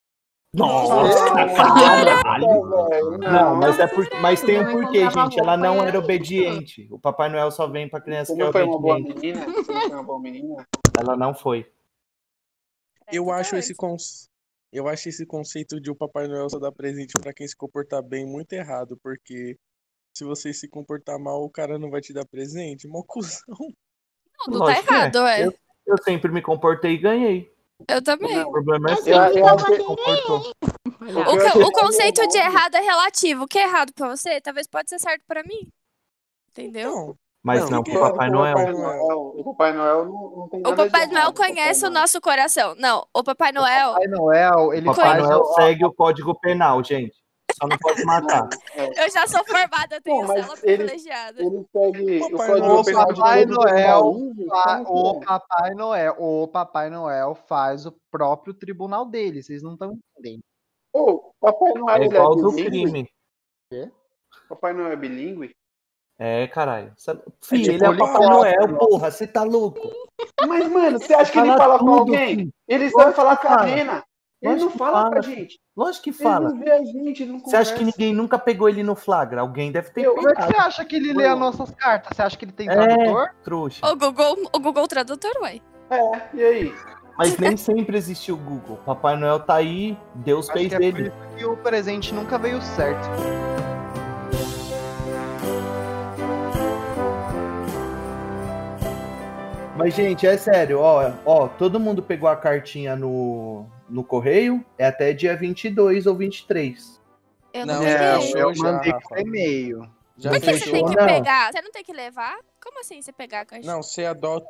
Nossa, 0.54 1.24
caralho. 1.34 2.88
velho, 2.88 3.18
Não, 3.18 3.56
mas, 3.56 3.78
é 3.78 3.86
por, 3.86 4.08
mas 4.22 4.40
tem 4.42 4.60
um 4.60 4.70
porquê, 4.72 5.10
gente. 5.10 5.38
Ela 5.38 5.56
não 5.56 5.82
era 5.84 5.98
obediente. 5.98 6.88
O 6.90 6.98
Papai 6.98 7.28
Noel 7.28 7.50
só 7.50 7.66
vem 7.66 7.88
pra 7.88 8.00
criança 8.00 8.32
Você 8.32 8.36
que 8.36 8.42
é 8.42 8.44
não 8.46 8.52
foi 8.52 8.62
uma 8.62 8.78
boa 8.80 8.94
obediente. 8.96 9.20
menina? 9.20 9.44
Você 9.52 9.72
não 9.72 9.80
foi 9.82 9.90
uma 9.90 10.02
boa 10.02 10.20
menina? 10.20 10.66
Ela 10.98 11.16
não 11.16 11.34
foi. 11.34 11.70
Eu 13.12 13.30
É, 13.30 13.40
acho 13.40 13.50
dois. 13.52 13.64
esse 13.64 13.74
conce... 13.74 14.28
eu 14.72 14.88
acho 14.88 15.08
esse 15.08 15.26
conceito 15.26 15.78
de 15.80 15.90
o 15.90 15.94
Papai 15.94 16.26
Noel 16.26 16.48
só 16.48 16.58
dar 16.58 16.72
presente 16.72 17.12
pra 17.20 17.34
quem 17.34 17.46
se 17.46 17.56
comportar 17.56 18.02
bem 18.02 18.24
muito 18.26 18.52
errado, 18.54 18.98
porque 19.02 19.58
se 20.14 20.24
você 20.24 20.52
se 20.54 20.66
comportar 20.68 21.18
mal, 21.18 21.42
o 21.44 21.50
cara 21.50 21.78
não 21.78 21.90
vai 21.90 22.00
te 22.00 22.12
dar 22.14 22.24
presente. 22.26 22.88
Mó 22.88 23.02
cuzão. 23.06 23.42
Não, 24.48 24.58
não 24.58 24.66
tá 24.66 24.74
é. 24.74 24.78
errado, 24.78 25.18
é. 25.26 25.46
Eu- 25.46 25.54
Eu 25.86 26.02
sempre 26.02 26.32
me 26.32 26.40
comportei 26.42 26.92
e 26.94 26.98
ganhei. 26.98 27.54
Eu 27.88 28.02
também. 28.02 28.38
O 28.42 28.50
problema 28.50 28.90
é 28.92 28.96
seu. 28.96 29.16
O, 31.06 31.66
o 31.66 31.72
conceito 31.72 32.26
de 32.28 32.38
errado 32.38 32.74
é 32.74 32.80
relativo. 32.80 33.44
O 33.44 33.48
que 33.48 33.58
é 33.58 33.62
errado 33.64 33.92
pra 33.94 34.08
você, 34.08 34.40
talvez 34.40 34.66
pode 34.66 34.88
ser 34.88 34.98
certo 34.98 35.22
pra 35.26 35.42
mim. 35.42 35.68
Entendeu? 36.50 36.90
Não, 36.90 37.16
Mas 37.44 37.62
Não, 37.64 37.70
não, 37.70 37.82
que 37.82 37.90
pro 37.92 38.00
Papai 38.00 38.28
o 38.28 38.32
Noel. 38.32 38.54
Papai 38.56 38.72
Noel, 38.72 39.18
o 39.36 39.44
Papai 39.44 39.72
Noel 39.72 40.04
não, 40.06 40.30
não 40.36 40.48
tem 40.48 40.60
O 40.60 40.74
Papai 40.74 41.06
Noel 41.06 41.32
conhece 41.32 41.86
o 41.86 41.90
nosso 41.90 42.20
coração. 42.20 42.74
Não, 42.76 43.06
o 43.14 43.22
Papai 43.22 43.52
Noel. 43.52 43.92
Papai 43.92 44.06
Noel, 44.08 44.72
ele 44.72 44.86
Papai 44.86 45.20
Noel 45.20 45.40
o- 45.40 45.54
segue 45.54 45.84
o 45.84 45.92
código 45.92 46.34
penal, 46.40 46.82
gente. 46.82 47.14
Só 47.58 47.66
não 47.66 47.78
pode 47.78 48.04
matar. 48.04 48.48
Eu 48.74 49.10
já 49.10 49.26
sou 49.26 49.42
formada, 49.44 49.96
eu 49.96 50.02
tenho 50.02 50.26
mas 50.26 50.44
cela 50.44 50.58
ele- 50.62 50.76
privilegiada. 50.76 51.42
Ele 51.42 51.66
segue 51.72 52.18
o 52.22 52.30
Papai 52.30 52.46
código 52.48 52.66
Noel, 52.66 52.84
penal 52.84 53.12
de 53.12 53.20
Papai 54.46 54.84
como 54.84 55.02
O 55.02 55.16
é? 55.22 55.24
Papai 55.24 55.74
Noel, 55.74 56.16
o 56.18 56.48
Papai 56.48 56.90
Noel 56.90 57.34
faz 57.34 57.86
o 57.86 57.94
próprio 58.10 58.52
tribunal 58.54 59.06
dele, 59.06 59.42
vocês 59.42 59.62
não 59.62 59.72
estão 59.72 59.92
entendendo. 60.18 60.42
Pô, 60.92 61.32
Papai 61.40 61.72
Noel 61.74 61.96
É 61.96 61.98
ele 62.04 62.14
igual 62.14 62.32
é 62.38 62.42
do 62.42 62.52
crime. 62.52 63.08
Papai 64.48 64.72
Noel 64.72 64.92
é 64.92 64.96
bilíngue? 64.96 65.54
É, 66.18 66.46
caralho. 66.46 66.92
Sabe- 66.96 67.22
Filho, 67.42 67.62
tipo 67.64 67.74
ele 67.76 67.84
é 67.84 67.90
o 67.90 67.98
Papai 67.98 68.12
poliglota, 68.14 68.34
Noel, 68.56 68.68
né? 68.68 68.78
porra. 68.78 69.10
Você 69.10 69.26
tá 69.26 69.42
louco? 69.42 69.80
Mas, 70.46 70.68
mano, 70.70 70.98
você 70.98 71.12
acha 71.12 71.30
que 71.32 71.38
ele 71.38 71.56
Fala 71.56 71.78
com 71.78 71.90
alguém? 71.90 72.50
Ele 72.66 72.90
sabe 72.90 73.12
falar 73.12 73.36
com 73.36 73.48
a. 73.48 73.62
Rena. 73.62 74.04
Ele 74.42 74.52
Lógico 74.52 74.64
não 74.66 74.72
que 74.72 74.78
fala 74.78 75.02
fala. 75.10 75.22
gente. 75.22 75.60
Lógico 75.76 76.04
que 76.04 76.10
Ele 76.10 76.18
fala. 76.18 76.48
não 76.50 76.58
vê 76.58 76.70
a 76.70 76.84
gente, 76.84 77.24
não 77.24 77.38
Você 77.40 77.56
acha 77.56 77.72
que 77.72 77.78
conversa. 77.78 77.98
ninguém 77.98 78.14
nunca 78.14 78.38
pegou 78.38 78.68
ele 78.68 78.82
no 78.82 78.94
flagra? 78.94 79.40
Alguém 79.40 79.72
deve 79.72 79.90
ter 79.90 80.02
Eu- 80.04 80.14
Como 80.14 80.28
é 80.28 80.34
que 80.34 80.40
pegado. 80.42 80.54
você 80.54 80.60
acha 80.60 80.84
que 80.84 80.96
ele 80.96 81.12
lê 81.14 81.26
as 81.26 81.38
nossas 81.38 81.70
cartas? 81.70 82.14
Você 82.14 82.22
acha 82.22 82.36
que 82.36 82.44
ele 82.44 82.52
tem 82.52 82.68
É. 82.68 82.72
tradutor? 82.74 83.30
Trouxa. 83.42 83.86
O 83.86 83.96
Google, 83.96 84.36
o 84.54 84.60
Google 84.60 84.86
Tradutor, 84.86 85.32
ué. 85.42 85.60
É, 85.90 86.20
e 86.34 86.44
aí? 86.44 86.74
Mas 87.16 87.38
nem 87.38 87.56
sempre 87.56 87.96
existiu 87.96 88.34
o 88.34 88.38
Google. 88.38 88.76
Papai 88.84 89.16
Noel 89.16 89.40
tá 89.40 89.54
aí, 89.54 89.96
Deus 90.16 90.50
Acho 90.50 90.58
fez 90.58 90.68
que 90.68 90.82
é 90.82 90.86
ele. 90.86 91.12
que 91.38 91.46
o 91.46 91.56
presente 91.56 92.12
nunca 92.12 92.36
veio 92.36 92.60
certo. 92.60 93.08
Mas, 99.76 99.94
gente, 99.94 100.26
é 100.26 100.36
sério, 100.38 100.80
ó, 100.80 101.12
ó, 101.24 101.48
todo 101.48 101.78
mundo 101.78 102.02
pegou 102.02 102.28
a 102.28 102.36
cartinha 102.36 102.96
no, 102.96 103.66
no 103.88 104.04
correio, 104.04 104.64
é 104.78 104.86
até 104.86 105.12
dia 105.12 105.36
22 105.36 106.06
ou 106.06 106.14
23. 106.16 107.00
Eu 107.52 107.66
não, 107.66 107.74
Não, 107.74 107.80
peguei. 107.80 107.96
é, 107.96 108.32
eu 108.32 108.50
eu 108.50 108.52
mandei 108.56 108.92
por 108.92 109.18
e-mail. 109.18 109.90
Já 110.18 110.30
Por 110.30 110.40
que 110.40 110.52
você 110.58 110.70
tem 110.70 110.84
que 110.84 110.96
não. 110.96 111.06
pegar? 111.06 111.52
Você 111.52 111.60
não 111.62 111.70
tem 111.70 111.84
que 111.84 111.92
levar? 111.92 112.38
Como 112.62 112.80
assim 112.80 113.00
você 113.02 113.12
pegar 113.12 113.40
a 113.42 113.46
caixa? 113.46 113.66
Não, 113.66 113.82
você 113.82 114.04
adota, 114.04 114.46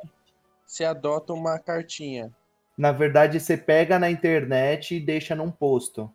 você 0.65 0.83
adota 0.85 1.33
uma 1.33 1.59
cartinha. 1.59 2.31
Na 2.77 2.91
verdade, 2.91 3.39
você 3.39 3.57
pega 3.57 3.97
na 3.99 4.09
internet 4.09 4.95
e 4.95 4.99
deixa 4.99 5.35
num 5.35 5.51
posto. 5.51 6.09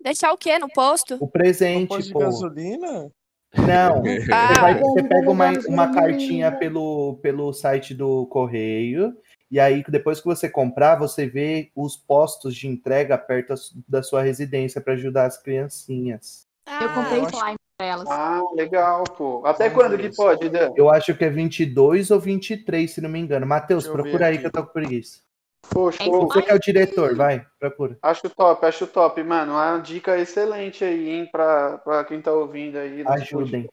Deixar 0.00 0.32
o 0.32 0.38
quê 0.38 0.58
no 0.58 0.68
posto? 0.68 1.16
O 1.20 1.28
presente, 1.28 1.88
posto 1.88 2.06
de 2.06 2.12
pô. 2.12 2.18
gasolina? 2.20 3.12
Não, 3.54 4.02
você, 4.02 4.32
Ah, 4.32 4.60
vai- 4.60 4.80
você 4.80 5.02
pega 5.02 5.30
uma, 5.30 5.50
uma 5.68 5.92
cartinha 5.92 6.50
pelo, 6.50 7.18
pelo 7.22 7.52
site 7.52 7.94
do 7.94 8.26
correio, 8.26 9.16
e 9.52 9.60
aí 9.60 9.84
depois 9.86 10.18
que 10.18 10.24
você 10.24 10.48
comprar, 10.48 10.96
você 10.96 11.26
vê 11.26 11.70
os 11.76 11.94
postos 11.94 12.56
de 12.56 12.66
entrega 12.66 13.18
perto 13.18 13.52
da 13.86 14.02
sua 14.02 14.22
residência 14.22 14.80
para 14.80 14.94
ajudar 14.94 15.26
as 15.26 15.36
criancinhas. 15.36 16.46
ah, 16.66 16.82
Eu 16.82 16.94
comprei 16.94 17.20
slime 17.26 17.56
pra 17.76 17.86
elas. 17.86 18.08
Ah, 18.10 18.40
legal, 18.54 19.04
pô. 19.04 19.42
Até 19.44 19.68
quando 19.68 19.98
que 19.98 20.08
pode, 20.16 20.48
Dan? 20.48 20.72
Eu 20.74 20.88
acho 20.88 21.14
que 21.14 21.24
é 21.26 21.28
22 21.28 22.10
ou 22.10 22.18
23, 22.18 22.90
se 22.90 23.02
não 23.02 23.10
me 23.10 23.18
engano. 23.20 23.46
Matheus, 23.46 23.86
procura 23.86 24.26
aí 24.28 24.34
aqui. 24.36 24.40
que 24.40 24.46
eu 24.46 24.52
tô 24.52 24.64
com 24.66 24.72
preguiça. 24.72 25.20
Pô, 25.68 25.92
show. 25.92 26.28
Você 26.28 26.42
que 26.42 26.50
é 26.50 26.54
o 26.54 26.58
diretor, 26.58 27.14
vai, 27.14 27.46
procura. 27.60 27.98
Acho 28.02 28.30
top, 28.30 28.64
acho 28.66 28.86
top, 28.86 29.22
mano. 29.22 29.52
Uma 29.52 29.78
dica 29.78 30.18
excelente 30.18 30.82
aí, 30.82 31.10
hein, 31.10 31.28
pra, 31.30 31.76
pra 31.78 32.04
quem 32.04 32.22
tá 32.22 32.32
ouvindo 32.32 32.78
aí. 32.78 33.04
Ajudem. 33.06 33.68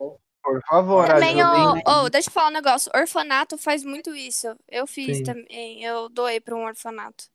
Por 0.50 0.62
favor, 0.68 1.06
Também, 1.06 1.40
ajudem. 1.40 1.84
ô, 1.86 2.06
ô, 2.06 2.10
deixa 2.10 2.28
eu 2.30 2.34
falar 2.34 2.48
um 2.48 2.54
negócio. 2.54 2.92
Orfanato 2.96 3.56
faz 3.56 3.84
muito 3.84 4.16
isso. 4.16 4.48
Eu 4.68 4.88
fiz 4.88 5.18
Sim. 5.18 5.24
também. 5.24 5.84
Eu 5.84 6.10
doei 6.10 6.40
pra 6.40 6.56
um 6.56 6.66
orfanato. 6.66 7.26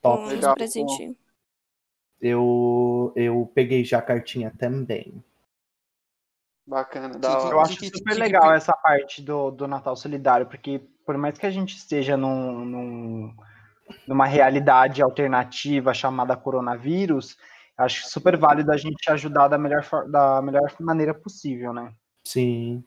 Top. 0.00 0.22
Um 0.22 0.28
Legal. 0.28 0.54
presentinho. 0.54 1.16
Eu, 2.20 3.12
eu 3.16 3.50
peguei 3.52 3.84
já 3.84 3.98
a 3.98 4.02
cartinha 4.02 4.52
também. 4.56 5.22
Bacana, 6.64 7.18
da 7.18 7.38
hora. 7.40 7.54
Eu 7.54 7.60
acho 7.60 7.84
super 7.84 8.14
legal 8.14 8.52
essa 8.52 8.72
parte 8.72 9.20
do, 9.20 9.50
do 9.50 9.66
Natal 9.66 9.96
Solidário, 9.96 10.46
porque 10.46 10.80
por 11.04 11.16
mais 11.18 11.36
que 11.38 11.46
a 11.46 11.50
gente 11.50 11.76
esteja 11.76 12.16
num, 12.16 12.64
num- 12.64 13.36
numa 14.06 14.26
realidade 14.26 15.02
alternativa 15.02 15.92
chamada 15.92 16.36
coronavírus, 16.36 17.36
acho 17.76 18.06
super 18.08 18.36
válido 18.36 18.70
a 18.70 18.76
gente 18.76 19.10
ajudar 19.10 19.48
da 19.48 19.58
melhor, 19.58 19.84
da 20.08 20.40
melhor 20.42 20.72
maneira 20.78 21.14
possível, 21.14 21.72
né? 21.72 21.92
Sim. 22.28 22.84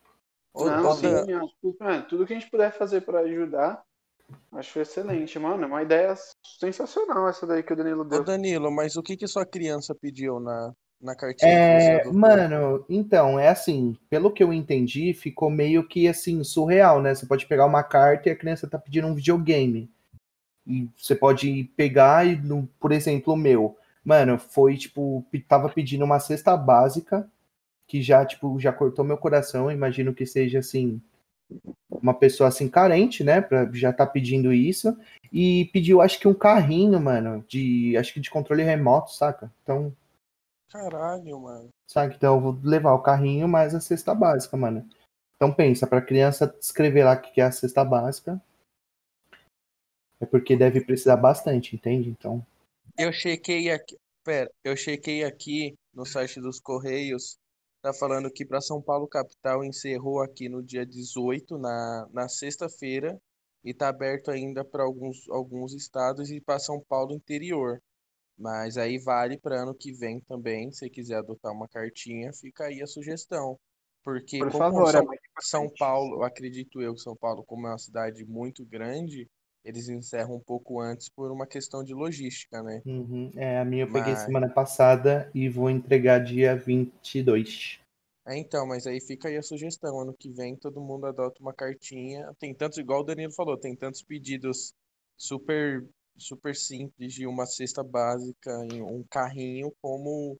Ô, 0.54 0.66
Não, 0.66 0.86
ô, 0.86 0.94
sim, 0.94 1.34
acho 1.34 2.08
tudo 2.08 2.28
que 2.28 2.34
a 2.34 2.40
gente 2.40 2.52
puder 2.52 2.72
fazer 2.72 3.02
pra 3.02 3.22
ajudar, 3.22 3.82
acho 4.52 4.80
excelente, 4.80 5.40
mano. 5.40 5.64
É 5.64 5.66
uma 5.66 5.82
ideia 5.82 6.14
sensacional 6.60 7.28
essa 7.28 7.48
daí 7.48 7.64
que 7.64 7.74
o 7.74 7.76
Danilo 7.76 8.02
ô, 8.02 8.06
deu. 8.06 8.24
Danilo, 8.24 8.70
mas 8.70 8.96
o 8.98 9.02
que 9.02 9.18
que 9.18 9.28
sua 9.28 9.44
criança 9.44 9.96
pediu 9.96 10.40
na, 10.40 10.72
na 11.02 11.16
cartinha 11.16 11.50
É, 11.50 12.12
mano, 12.12 12.86
então, 12.88 13.40
é 13.40 13.48
assim, 13.48 13.98
pelo 14.12 14.32
que 14.32 14.44
eu 14.44 14.54
entendi, 14.54 15.12
ficou 15.12 15.50
meio 15.50 15.88
que 15.88 16.08
assim, 16.08 16.44
surreal, 16.44 17.02
né? 17.02 17.16
Você 17.16 17.26
pode 17.26 17.48
pegar 17.48 17.66
uma 17.66 17.82
carta 17.82 18.30
e 18.30 18.32
a 18.32 18.36
criança 18.38 18.70
tá 18.70 18.78
pedindo 18.78 19.08
um 19.08 19.16
videogame. 19.16 19.90
E 20.68 20.88
você 20.96 21.16
pode 21.16 21.64
pegar 21.76 22.28
e, 22.28 22.40
por 22.80 22.92
exemplo, 22.92 23.34
o 23.34 23.38
meu, 23.38 23.76
mano, 24.06 24.38
foi 24.38 24.78
tipo, 24.78 25.26
tava 25.48 25.68
pedindo 25.70 26.06
uma 26.06 26.20
cesta 26.20 26.56
básica, 26.56 27.28
que 27.92 28.02
já, 28.02 28.26
tipo, 28.26 28.58
já 28.58 28.72
cortou 28.72 29.04
meu 29.04 29.18
coração. 29.18 29.70
Imagino 29.70 30.14
que 30.14 30.26
seja 30.26 30.60
assim, 30.60 31.02
uma 31.90 32.14
pessoa 32.14 32.48
assim 32.48 32.70
carente, 32.70 33.22
né? 33.22 33.42
Pra 33.42 33.70
já 33.74 33.92
tá 33.92 34.06
pedindo 34.06 34.54
isso. 34.54 34.98
E 35.30 35.66
pediu, 35.74 36.00
acho 36.00 36.18
que 36.18 36.26
um 36.26 36.34
carrinho, 36.34 37.02
mano, 37.02 37.44
de, 37.50 37.98
acho 37.98 38.14
que 38.14 38.22
de 38.22 38.32
controle 38.32 38.64
remoto, 38.64 39.12
saca? 39.12 39.52
Então, 39.62 39.94
Caralho, 40.70 41.38
mano. 41.38 41.68
Sabe? 41.86 42.16
Então 42.16 42.36
eu 42.36 42.40
vou 42.40 42.58
levar 42.64 42.94
o 42.94 43.02
carrinho 43.02 43.46
mais 43.46 43.76
a 43.76 43.82
cesta 43.82 44.16
básica, 44.16 44.56
mano. 44.56 44.88
Então 45.36 45.54
pensa, 45.54 45.86
pra 45.86 46.02
criança 46.02 46.56
escrever 46.62 47.04
lá 47.04 47.16
o 47.16 47.22
que 47.22 47.42
é 47.42 47.44
a 47.44 47.52
cesta 47.52 47.84
básica. 47.84 48.42
É 50.18 50.26
porque 50.26 50.56
deve 50.56 50.80
precisar 50.80 51.18
bastante, 51.18 51.76
entende? 51.76 52.10
Então. 52.10 52.46
Eu 52.98 53.12
chequei 53.12 53.70
aqui. 53.70 53.98
Pera, 54.24 54.50
eu 54.64 54.78
chequei 54.78 55.26
aqui 55.26 55.76
no 55.94 56.06
site 56.06 56.40
dos 56.40 56.58
Correios. 56.58 57.41
Tá 57.82 57.92
falando 57.94 58.32
que 58.32 58.46
para 58.46 58.62
São 58.62 58.82
Paulo 58.82 59.08
capital 59.08 59.64
encerrou 59.64 60.22
aqui 60.22 60.48
no 60.48 60.62
dia 60.62 60.86
18, 60.86 61.58
na, 61.58 62.08
na 62.14 62.30
sexta-feira, 62.30 63.20
e 63.64 63.74
tá 63.74 63.90
aberto 63.90 64.30
ainda 64.30 64.64
para 64.64 64.84
alguns, 64.84 65.28
alguns 65.30 65.74
estados 65.74 66.30
e 66.30 66.40
para 66.40 66.60
São 66.60 66.80
Paulo 66.80 67.14
interior. 67.14 67.82
Mas 68.38 68.78
aí 68.78 68.98
vale 68.98 69.38
para 69.38 69.64
ano 69.64 69.76
que 69.76 69.92
vem 69.92 70.20
também, 70.22 70.72
se 70.72 70.90
quiser 70.90 71.18
adotar 71.18 71.52
uma 71.52 71.68
cartinha, 71.68 72.32
fica 72.34 72.66
aí 72.66 72.82
a 72.82 72.88
sugestão. 72.88 73.60
Porque 74.04 74.40
Por 74.40 74.52
como 74.52 74.64
favor, 74.64 74.90
é 74.90 74.92
São, 74.92 75.06
muito 75.06 75.22
São. 75.42 75.70
Paulo, 75.78 76.24
acredito 76.24 76.82
eu 76.82 76.94
que 76.94 77.02
São 77.02 77.16
Paulo, 77.16 77.44
como 77.44 77.68
é 77.68 77.72
uma 77.72 77.78
cidade 77.78 78.26
muito 78.26 78.66
grande, 78.66 79.30
eles 79.64 79.88
encerram 79.90 80.36
um 80.36 80.40
pouco 80.40 80.80
antes 80.80 81.10
por 81.10 81.32
uma 81.32 81.46
questão 81.46 81.84
de 81.84 81.94
logística, 81.94 82.62
né? 82.64 82.82
uhum. 82.86 83.32
É, 83.36 83.60
a 83.60 83.66
minha 83.66 83.84
eu 83.84 83.88
peguei 83.88 84.14
Mas- 84.14 84.24
semana 84.24 84.50
passada 84.50 85.30
e 85.34 85.48
vou 85.48 85.70
entregar 85.70 86.20
dia 86.20 86.56
22. 86.56 87.80
É, 88.28 88.38
então, 88.38 88.68
mas 88.68 88.86
aí 88.86 89.00
fica 89.02 89.28
aí 89.28 89.38
a 89.38 89.42
sugestão. 89.42 90.00
Ano 90.00 90.14
que 90.14 90.30
vem 90.30 90.56
todo 90.56 90.80
mundo 90.80 91.08
adota 91.08 91.42
uma 91.42 91.54
cartinha. 91.54 92.32
Tem 92.40 92.54
tantos, 92.54 92.78
igual 92.78 93.02
o 93.02 93.04
Danilo 93.04 93.34
falou, 93.34 93.58
tem 93.58 93.76
tantos 93.76 94.04
pedidos 94.04 94.74
super, 95.18 95.84
super 96.18 96.56
simples 96.56 97.14
de 97.14 97.26
uma 97.26 97.46
cesta 97.46 97.84
básica 97.84 98.52
em 98.72 98.82
um 98.82 99.04
carrinho, 99.10 99.74
como 99.82 100.38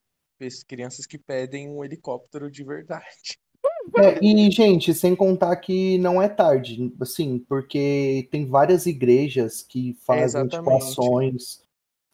crianças 0.68 1.06
que 1.06 1.20
pedem 1.20 1.70
um 1.70 1.84
helicóptero 1.84 2.50
de 2.50 2.64
verdade. 2.64 3.38
É, 3.98 4.20
e, 4.24 4.52
gente, 4.52 4.94
sem 4.94 5.16
contar 5.16 5.56
que 5.58 5.98
não 5.98 6.22
é 6.22 6.28
tarde, 6.28 6.94
assim, 7.00 7.40
porque 7.40 8.28
tem 8.32 8.46
várias 8.46 8.86
igrejas 8.86 9.62
que 9.62 9.98
fazem 10.06 10.48
tipo, 10.48 10.70
ações 10.76 11.62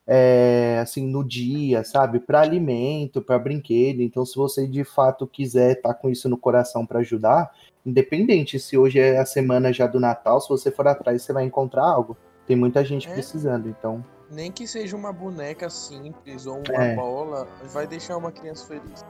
é, 0.08 0.80
assim, 0.82 1.06
no 1.06 1.22
dia, 1.22 1.84
sabe? 1.84 2.20
Para 2.20 2.40
alimento, 2.40 3.22
para 3.22 3.38
brinquedo. 3.38 4.02
Então, 4.02 4.26
se 4.26 4.36
você 4.38 4.66
de 4.66 4.86
fato 4.86 5.28
quiser 5.28 5.74
estar 5.74 5.94
com 5.96 6.10
isso 6.10 6.30
no 6.30 6.38
coração 6.38 6.86
para 6.86 7.00
ajudar, 7.00 7.52
independente 7.86 8.58
se 8.58 8.78
hoje 8.78 9.00
é 9.00 9.18
a 9.20 9.26
semana 9.26 9.74
já 9.74 9.86
do 9.86 10.00
Natal, 10.00 10.40
se 10.40 10.48
você 10.48 10.72
for 10.72 10.88
atrás, 10.88 11.22
você 11.22 11.34
vai 11.34 11.44
encontrar 11.44 11.84
algo. 11.84 12.16
Tem 12.48 12.56
muita 12.56 12.86
gente 12.86 13.10
É. 13.10 13.14
precisando, 13.14 13.68
então. 13.68 14.04
Nem 14.32 14.52
que 14.52 14.66
seja 14.66 14.96
uma 14.96 15.12
boneca 15.12 15.70
simples 15.70 16.46
ou 16.46 16.62
uma 16.66 16.84
É. 16.86 16.96
bola, 16.96 17.46
vai 17.74 17.86
deixar 17.86 18.16
uma 18.16 18.32
criança 18.32 18.66
feliz. 18.66 19.04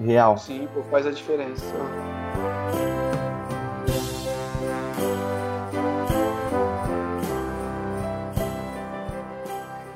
Real. 0.00 0.36
Sim, 0.38 0.68
pô, 0.74 0.82
faz 0.84 1.06
a 1.06 1.10
diferença. 1.10 1.64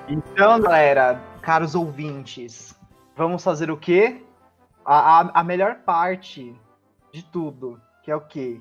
Então, 0.09 0.61
galera, 0.61 1.21
caros 1.43 1.75
ouvintes, 1.75 2.75
vamos 3.17 3.43
fazer 3.43 3.71
o 3.71 3.77
quê? 3.77 4.25
A, 4.85 5.21
a, 5.21 5.41
a 5.41 5.45
melhor 5.45 5.81
parte 5.81 6.55
de 7.13 7.23
tudo, 7.25 7.81
que 8.03 8.11
é 8.11 8.17
o 8.17 8.21
quê? 8.21 8.61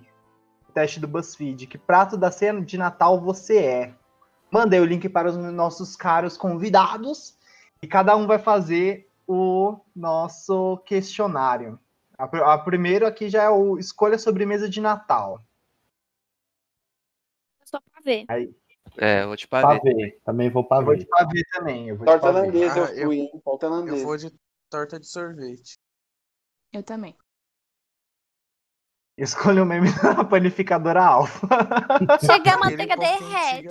O 0.68 0.72
teste 0.72 1.00
do 1.00 1.08
BuzzFeed. 1.08 1.68
Que 1.68 1.78
prato 1.78 2.18
da 2.18 2.32
cena 2.32 2.62
de 2.62 2.78
Natal 2.78 3.22
você 3.22 3.60
é? 3.60 3.94
Mandei 4.52 4.80
o 4.80 4.86
link 4.86 5.08
para 5.08 5.30
os 5.30 5.38
nossos 5.38 5.96
caros 5.96 6.36
convidados 6.36 7.38
e 7.82 7.88
cada 7.88 8.16
um 8.16 8.26
vai 8.26 8.40
fazer 8.40 9.07
o 9.28 9.80
nosso 9.96 10.78
questionário. 10.86 11.80
A, 12.18 12.54
a 12.54 12.58
primeiro 12.58 13.06
aqui 13.06 13.30
já 13.30 13.44
é 13.44 13.50
o 13.50 13.78
escolha 13.78 14.18
sobremesa 14.18 14.70
de 14.70 14.80
Natal. 14.82 15.44
Só 17.66 17.80
pra 17.92 18.02
ver. 18.02 18.26
É, 18.98 19.24
eu 19.24 19.28
vou 19.28 19.36
te 19.38 19.48
parar. 19.48 19.78
Pavê. 19.80 20.20
Também 20.24 20.50
vou 20.50 20.64
Eu 20.64 20.68
vou 20.70 20.86
pavê. 20.86 20.98
de 20.98 21.06
pavê 21.06 21.44
também. 21.52 21.90
Eu 21.90 21.98
vou 21.98 22.06
Torta 22.06 22.22
pavê. 22.28 22.40
holandesa 22.40 22.80
eu 22.80 22.86
Ah, 22.86 22.94
eu- 22.96 23.08
fui? 23.10 23.42
Torta 23.44 23.66
Eu 23.66 23.72
holandesa. 23.72 24.04
vou 24.06 24.18
de 24.18 24.34
torta 24.70 25.00
de 25.00 25.08
sorvete. 25.08 25.78
Eu 26.72 26.82
também. 26.84 27.16
Escolha 29.18 29.64
o 29.64 29.66
meme 29.66 29.88
da 30.02 30.24
panificadora 30.24 31.04
alfa. 31.04 31.48
Chega 32.26 32.54
a 32.54 32.58
manteiga 32.58 32.96
derrete. 32.96 33.68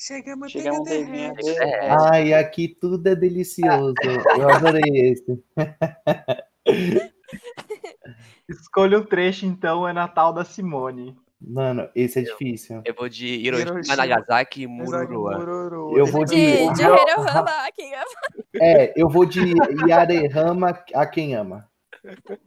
Chega 0.00 0.34
a 0.34 0.48
Chega 0.48 0.72
manteiga 0.72 1.08
a 1.08 1.10
derrete. 1.32 1.42
dele. 1.44 1.58
É, 1.58 1.90
Ai, 2.12 2.32
aqui 2.34 2.68
tudo 2.80 3.08
é 3.08 3.16
delicioso. 3.16 3.94
Eu 4.38 4.48
adorei 4.48 5.10
esse. 5.10 5.42
Escolha 8.48 8.98
o 8.98 9.04
trecho, 9.04 9.44
então, 9.44 9.86
é 9.86 9.92
Natal 9.92 10.32
da 10.32 10.44
Simone. 10.44 11.16
Mano, 11.40 11.88
esse 11.94 12.18
é 12.18 12.22
difícil. 12.22 12.82
eu 12.84 12.94
vou 12.94 13.08
de 13.08 13.26
Hiroshima, 13.26 13.70
Hiroshima, 13.72 13.96
Nagasaki 13.96 14.62
e 14.62 14.66
Mururoa. 14.66 15.38
mururu. 15.38 15.96
Eu 15.98 16.06
vou 16.06 16.24
de- 16.24 16.34
De, 16.34 16.72
de 16.74 16.82
Hirohama, 16.82 17.52
quem 17.76 17.94
ama. 17.94 18.04
É, 18.60 18.92
eu 19.00 19.08
vou 19.08 19.24
de 19.24 19.40
Yarehama 19.88 20.82
a 20.94 21.06
quem 21.06 21.34
ama. 21.36 21.68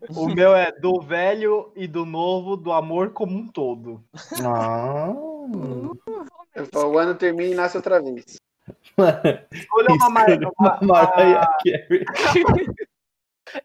O 0.10 0.28
meu 0.28 0.54
é 0.56 0.72
do 0.74 1.00
velho 1.02 1.72
e 1.76 1.88
do 1.88 2.06
novo, 2.06 2.58
do 2.58 2.72
amor 2.74 3.12
como 3.12 3.38
um 3.38 3.48
todo. 3.48 4.04
Ah, 4.44 5.08
Eu 5.14 5.96
falo, 6.06 6.28
O 6.74 6.98
ano 6.98 7.16
termina 7.16 7.52
e 7.52 7.56
nasce 7.56 7.78
outra 7.78 8.02
vez. 8.02 8.38
Escolha 9.52 9.88
uma, 9.90 10.10
mar... 10.10 10.30
Escolha 10.30 10.50
uma, 10.60 10.80
uma 10.80 11.06
Mariah 11.06 11.58
Carey. 11.64 12.06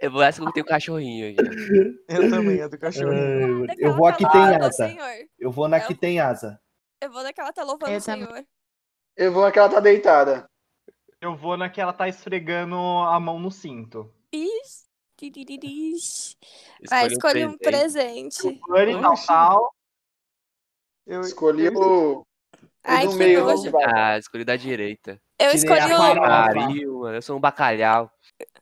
Eu 0.00 0.10
vou 0.10 0.22
essa 0.22 0.40
que 0.40 0.48
eu 0.48 0.52
tenho 0.52 0.66
cachorrinho 0.66 1.30
aqui. 1.30 2.00
Eu 2.08 2.30
também, 2.30 2.60
é 2.60 2.68
do. 2.68 3.66
Daquela 3.66 3.74
Eu 3.78 3.94
vou 3.94 4.06
aqui 4.06 4.24
tá 4.24 4.30
tem 4.30 4.40
o 4.40 4.64
asa. 4.64 4.72
Senhor. 4.72 5.28
Eu 5.38 5.50
vou 5.52 5.68
na 5.68 5.80
que 5.80 5.94
tem 5.94 6.18
asa. 6.18 6.60
Eu 7.00 7.12
vou 7.12 7.22
daquela 7.22 7.52
tá 7.52 7.62
louvando 7.62 7.92
Eu 7.92 7.98
o 7.98 8.02
também. 8.02 8.26
Senhor. 8.26 8.46
Eu 9.16 9.32
vou 9.32 9.42
naquela 9.42 9.68
tá 9.68 9.78
deitada. 9.78 10.48
Eu 11.20 11.36
vou 11.36 11.56
na 11.56 11.68
que 11.68 11.80
ela 11.80 11.92
tá 11.92 12.08
esfregando 12.08 12.76
a 12.76 13.18
mão 13.20 13.38
no 13.38 13.50
cinto. 13.50 14.12
Vai, 16.88 17.06
Escolha 17.06 17.12
escolhe 17.12 17.46
um 17.46 17.56
presente. 17.56 18.60
Tal, 19.00 19.12
Oxi. 19.12 19.26
tal. 19.26 19.74
Eu 21.06 21.20
escolhi 21.20 21.68
o, 21.68 22.18
o 22.18 22.26
Ai, 22.86 23.04
do 23.06 23.12
que 23.12 23.16
meio. 23.18 23.44
nojo. 23.44 23.72
Ah, 23.94 24.18
escolhi 24.18 24.44
da 24.44 24.56
direita. 24.56 25.20
Eu 25.38 25.50
Tirei 25.50 25.76
escolhi 25.78 25.92
o. 25.94 26.20
Pariu, 26.20 26.98
mano. 27.00 27.14
Eu 27.16 27.22
sou 27.22 27.36
um 27.36 27.40
bacalhau. 27.40 28.10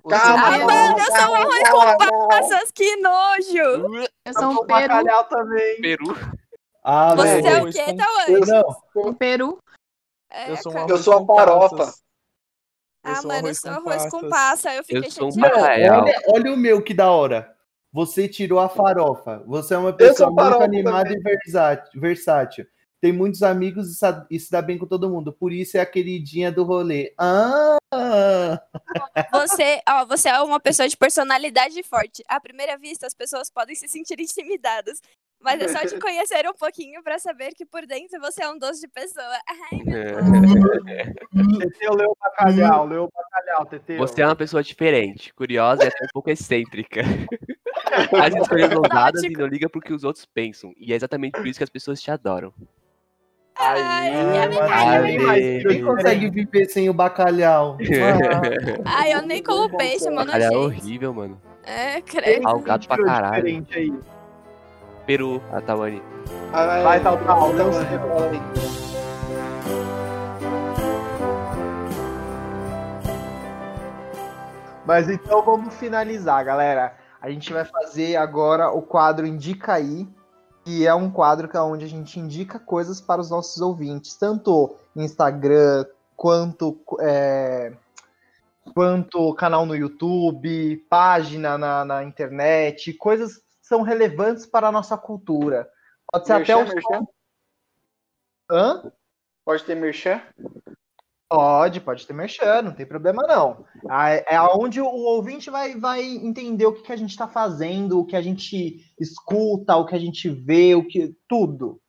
Calma, 0.09 0.17
Ah, 0.17 0.51
calma, 0.59 0.65
mano, 0.67 0.99
eu 0.99 1.05
sou 1.05 1.31
um 1.31 1.35
arroz 1.35 1.63
calma, 1.63 1.97
com 1.97 2.29
passas, 2.29 2.71
que 2.73 2.97
nojo! 2.97 3.57
Eu 3.59 4.09
Eu 4.27 4.33
sou 4.35 4.45
um 4.51 4.67
peru. 4.67 4.67
bacalhau 4.67 5.25
também. 5.25 5.81
Peru. 5.81 6.17
Ah, 6.85 7.15
Você 7.15 7.43
velho. 7.43 7.57
é 7.57 7.63
o 7.63 7.73
quê? 7.73 7.85
Não, 7.93 9.03
Um 9.09 9.15
peru. 9.15 9.63
É, 10.31 10.51
Eu 10.51 10.57
sou 10.59 10.73
um. 10.77 10.87
Eu 10.89 10.99
sou 10.99 11.15
a 11.23 11.27
farofa. 11.37 11.95
Ah, 13.03 13.17
sou 13.17 13.25
um 13.25 13.29
mano, 13.29 13.41
eu 13.41 13.45
arroz 13.47 13.61
sou 13.61 13.71
com 13.73 13.91
arroz 13.91 14.11
com 14.11 14.21
passas. 14.29 14.31
passa. 14.31 14.75
Eu 14.75 14.85
fiquei 14.85 15.11
sou 15.11 15.29
um 15.33 15.37
bacalhau. 15.41 16.03
olha, 16.03 16.23
olha 16.29 16.53
o 16.53 16.57
meu 16.57 16.83
que 16.83 16.93
da 16.95 17.11
hora. 17.11 17.55
Você 17.93 18.29
tirou 18.29 18.59
a 18.59 18.69
farofa. 18.69 19.43
Você 19.47 19.75
é 19.75 19.79
uma 19.79 19.93
pessoa 19.93 20.29
muito 20.31 20.63
animada 20.63 21.13
e 21.13 21.19
versátil, 21.21 22.01
versátil. 22.01 22.67
Tem 23.05 23.13
muitos 23.13 23.43
amigos 23.43 24.01
e, 24.01 24.07
e 24.31 24.41
se 24.41 24.51
dá 24.51 24.63
bem 24.63 24.79
com 24.79 24.87
todo 24.87 25.11
mundo. 25.11 25.31
Por 25.31 25.53
isso 25.53 25.77
é 25.77 25.81
a 25.81 25.85
queridinha 25.85 26.51
do 26.51 26.65
rolê. 26.65 27.13
Ah! 27.19 27.77
Você, 29.31 29.83
ó, 29.87 30.07
você 30.07 30.31
é 30.31 30.41
uma 30.41 30.59
pessoa 30.59 30.89
de 30.89 30.97
personalidade 30.97 31.83
forte. 31.83 32.25
À 32.27 32.41
primeira 32.41 32.79
vista, 32.79 33.07
as 33.07 33.13
pessoas 33.13 33.51
podem 33.51 33.77
se 33.77 33.89
sentir 33.89 34.19
intimidadas. 34.19 35.03
Mas 35.39 35.61
é 35.61 35.69
só 35.69 35.87
te 35.87 36.01
conhecer 36.01 36.49
um 36.49 36.55
pouquinho 36.55 37.03
pra 37.03 37.19
saber 37.19 37.53
que 37.53 37.67
por 37.67 37.85
dentro 37.85 38.19
você 38.21 38.43
é 38.43 38.49
um 38.49 38.59
doce 38.59 38.81
de 38.81 38.89
pessoa. 38.89 39.39
Ai, 39.47 39.83
meu 39.85 40.83
Deus. 40.83 41.59
Teteu 41.59 41.95
leu 41.95 42.09
o 42.09 42.17
bacalhau, 42.19 42.87
leu 42.87 43.05
o 43.05 43.11
bacalhau, 43.15 43.67
Teteu. 43.67 43.99
Você 43.99 44.23
é 44.23 44.27
uma 44.27 44.35
pessoa 44.35 44.63
diferente, 44.63 45.35
curiosa 45.35 45.85
e 45.85 45.89
até 45.89 46.05
um 46.07 46.15
pouco 46.15 46.31
excêntrica. 46.31 47.03
Faz 48.11 48.35
escolhas 48.35 48.75
ousadas 48.75 49.23
e 49.23 49.29
não 49.29 49.47
liga 49.47 49.69
pro 49.69 49.83
que 49.83 49.93
os 49.93 50.05
outros 50.05 50.25
pensam. 50.25 50.73
E 50.79 50.91
é 50.95 50.97
exatamente 50.97 51.33
por 51.33 51.47
isso 51.47 51.59
que 51.59 51.65
as 51.65 51.69
pessoas 51.69 52.01
te 52.01 52.11
adoram. 52.11 52.51
Ai, 53.57 54.11
Ah, 54.11 55.69
Quem 55.69 55.85
consegue 55.85 56.29
viver 56.31 56.67
sem 56.67 56.89
o 56.91 56.95
bacalhau? 56.95 57.77
Ah, 57.81 58.83
ai, 59.03 59.15
eu 59.15 59.23
nem 59.23 59.43
como 59.43 59.77
peixe, 59.77 60.11
mano. 60.11 60.31
Olha, 60.33 60.45
é 60.45 60.49
gente. 60.49 60.57
horrível, 60.57 61.15
mano. 61.15 61.41
É, 61.65 62.01
credo. 62.01 62.43
Salgado 62.43 62.87
pra 62.89 63.05
caralho. 63.05 63.67
Peru, 65.07 65.43
a 65.53 65.61
Tawani. 65.61 66.03
Vai, 66.51 66.83
Vai, 66.83 67.01
tal, 67.01 67.19
tal, 67.19 67.53
Não, 67.53 67.73
sei. 67.73 67.85
fala 67.85 68.31
aí. 68.31 68.41
Mas 74.87 75.09
então 75.09 75.43
vamos 75.43 75.75
finalizar, 75.75 76.45
galera. 76.45 76.95
A 77.21 77.31
gente 77.31 77.53
vai 77.53 77.65
fazer 77.65 78.17
agora 78.17 78.71
o 78.71 78.83
quadro 78.83 79.27
Indica 79.27 79.75
aí, 79.75 80.07
que 80.65 80.87
é 80.87 80.95
um 80.95 81.11
quadro 81.11 81.49
que 81.49 81.57
é 81.57 81.61
onde 81.61 81.85
a 81.85 81.89
gente 81.89 82.19
indica 82.19 82.59
coisas 82.59 83.01
para 83.01 83.21
os 83.21 83.31
nossos 83.31 83.61
ouvintes, 83.61 84.17
tanto 84.17 84.75
Instagram 84.97 85.85
quanto 86.17 86.81
é, 87.01 87.73
quanto 88.73 89.35
canal 89.35 89.67
no 89.67 89.77
YouTube, 89.77 90.77
página 90.89 91.59
na, 91.59 91.85
na 91.85 92.03
internet, 92.03 92.95
coisas 92.95 93.37
que 93.37 93.45
são 93.61 93.83
relevantes 93.83 94.47
para 94.47 94.69
a 94.69 94.73
nossa 94.73 94.97
cultura. 94.97 95.69
Pode 96.11 96.27
ser 96.27 96.33
até 96.33 96.55
Merchan, 96.55 96.59
um 96.59 96.75
merchan? 96.75 97.07
Hã? 98.51 98.93
Pode 99.45 99.65
ter 99.65 99.75
merchan? 99.75 100.23
Pode, 101.29 101.81
pode 101.81 102.07
ter 102.07 102.13
merchan, 102.13 102.63
não 102.63 102.75
tem 102.75 102.87
problema 102.87 103.23
não. 103.27 103.65
É 104.29 104.41
onde 104.41 104.81
o 104.81 104.87
ouvinte 104.87 105.51
vai, 105.51 105.75
vai 105.75 106.03
entender 106.03 106.67
o 106.67 106.73
que, 106.73 106.83
que 106.83 106.93
a 106.93 106.97
gente 106.97 107.11
está 107.11 107.27
fazendo, 107.27 107.99
o 107.99 108.07
que 108.07 108.15
a 108.15 108.23
gente 108.23 108.93
escuta, 109.01 109.77
o 109.77 109.87
que 109.87 109.95
a 109.95 109.99
gente 109.99 110.29
vê, 110.29 110.75
o 110.75 110.87
que 110.87 111.17
tudo. 111.29 111.81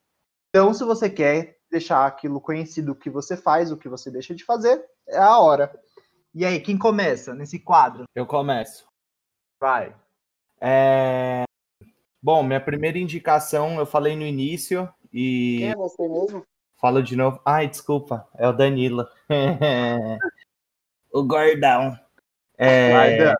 Então, 0.49 0.73
se 0.73 0.83
você 0.83 1.09
quer 1.09 1.57
deixar 1.69 2.05
aquilo 2.05 2.39
conhecido 2.39 2.93
o 2.93 2.95
que 2.95 3.09
você 3.09 3.35
faz, 3.35 3.71
o 3.71 3.77
que 3.77 3.89
você 3.89 4.09
deixa 4.09 4.33
de 4.33 4.45
fazer, 4.45 4.83
é 5.07 5.17
a 5.17 5.37
hora. 5.37 5.77
E 6.33 6.45
aí, 6.45 6.59
quem 6.59 6.77
começa 6.77 7.33
nesse 7.33 7.59
quadro? 7.59 8.05
Eu 8.15 8.25
começo. 8.25 8.87
Vai. 9.59 9.95
É, 10.61 11.45
Bom, 12.25 12.41
minha 12.41 12.59
primeira 12.59 12.97
indicação 12.97 13.77
eu 13.77 13.85
falei 13.85 14.15
no 14.15 14.25
início 14.25 14.91
e 15.13 15.57
Quem 15.59 15.69
é 15.69 15.75
você 15.75 16.07
mesmo? 16.07 16.43
Falo 16.77 17.01
de 17.01 17.15
novo. 17.15 17.39
Ai, 17.45 17.67
desculpa, 17.67 18.27
é 18.37 18.47
o 18.47 18.53
Danilo. 18.53 19.07
o 21.11 21.23
gordão. 21.23 21.97
É. 22.57 23.35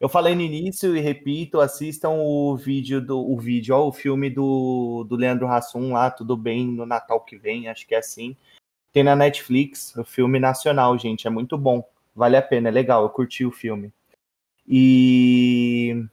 Eu 0.00 0.08
falei 0.08 0.34
no 0.34 0.42
início 0.42 0.96
e 0.96 1.00
repito, 1.00 1.60
assistam 1.60 2.10
o 2.10 2.56
vídeo 2.56 3.00
do 3.00 3.18
o 3.18 3.36
vídeo, 3.36 3.74
ó, 3.74 3.88
o 3.88 3.92
filme 3.92 4.30
do, 4.30 5.04
do 5.08 5.16
Leandro 5.16 5.48
Hassum 5.48 5.92
lá, 5.92 6.08
tudo 6.08 6.36
bem 6.36 6.64
no 6.64 6.86
Natal 6.86 7.20
que 7.20 7.36
vem, 7.36 7.68
acho 7.68 7.84
que 7.86 7.96
é 7.96 7.98
assim. 7.98 8.36
Tem 8.92 9.02
na 9.02 9.16
Netflix, 9.16 9.96
o 9.96 10.04
filme 10.04 10.38
nacional, 10.38 10.96
gente, 10.96 11.26
é 11.26 11.30
muito 11.30 11.58
bom. 11.58 11.84
Vale 12.14 12.36
a 12.36 12.42
pena, 12.42 12.68
é 12.68 12.72
legal, 12.72 13.02
eu 13.02 13.10
curti 13.10 13.44
o 13.44 13.50
filme. 13.50 13.92
E 14.66 16.04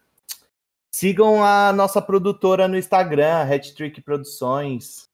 sigam 0.91 1.43
a 1.43 1.71
nossa 1.71 2.01
produtora 2.01 2.67
no 2.67 2.77
Instagram, 2.77 3.43
Hat 3.43 3.75
Trick 3.75 4.01
Produções. 4.01 5.09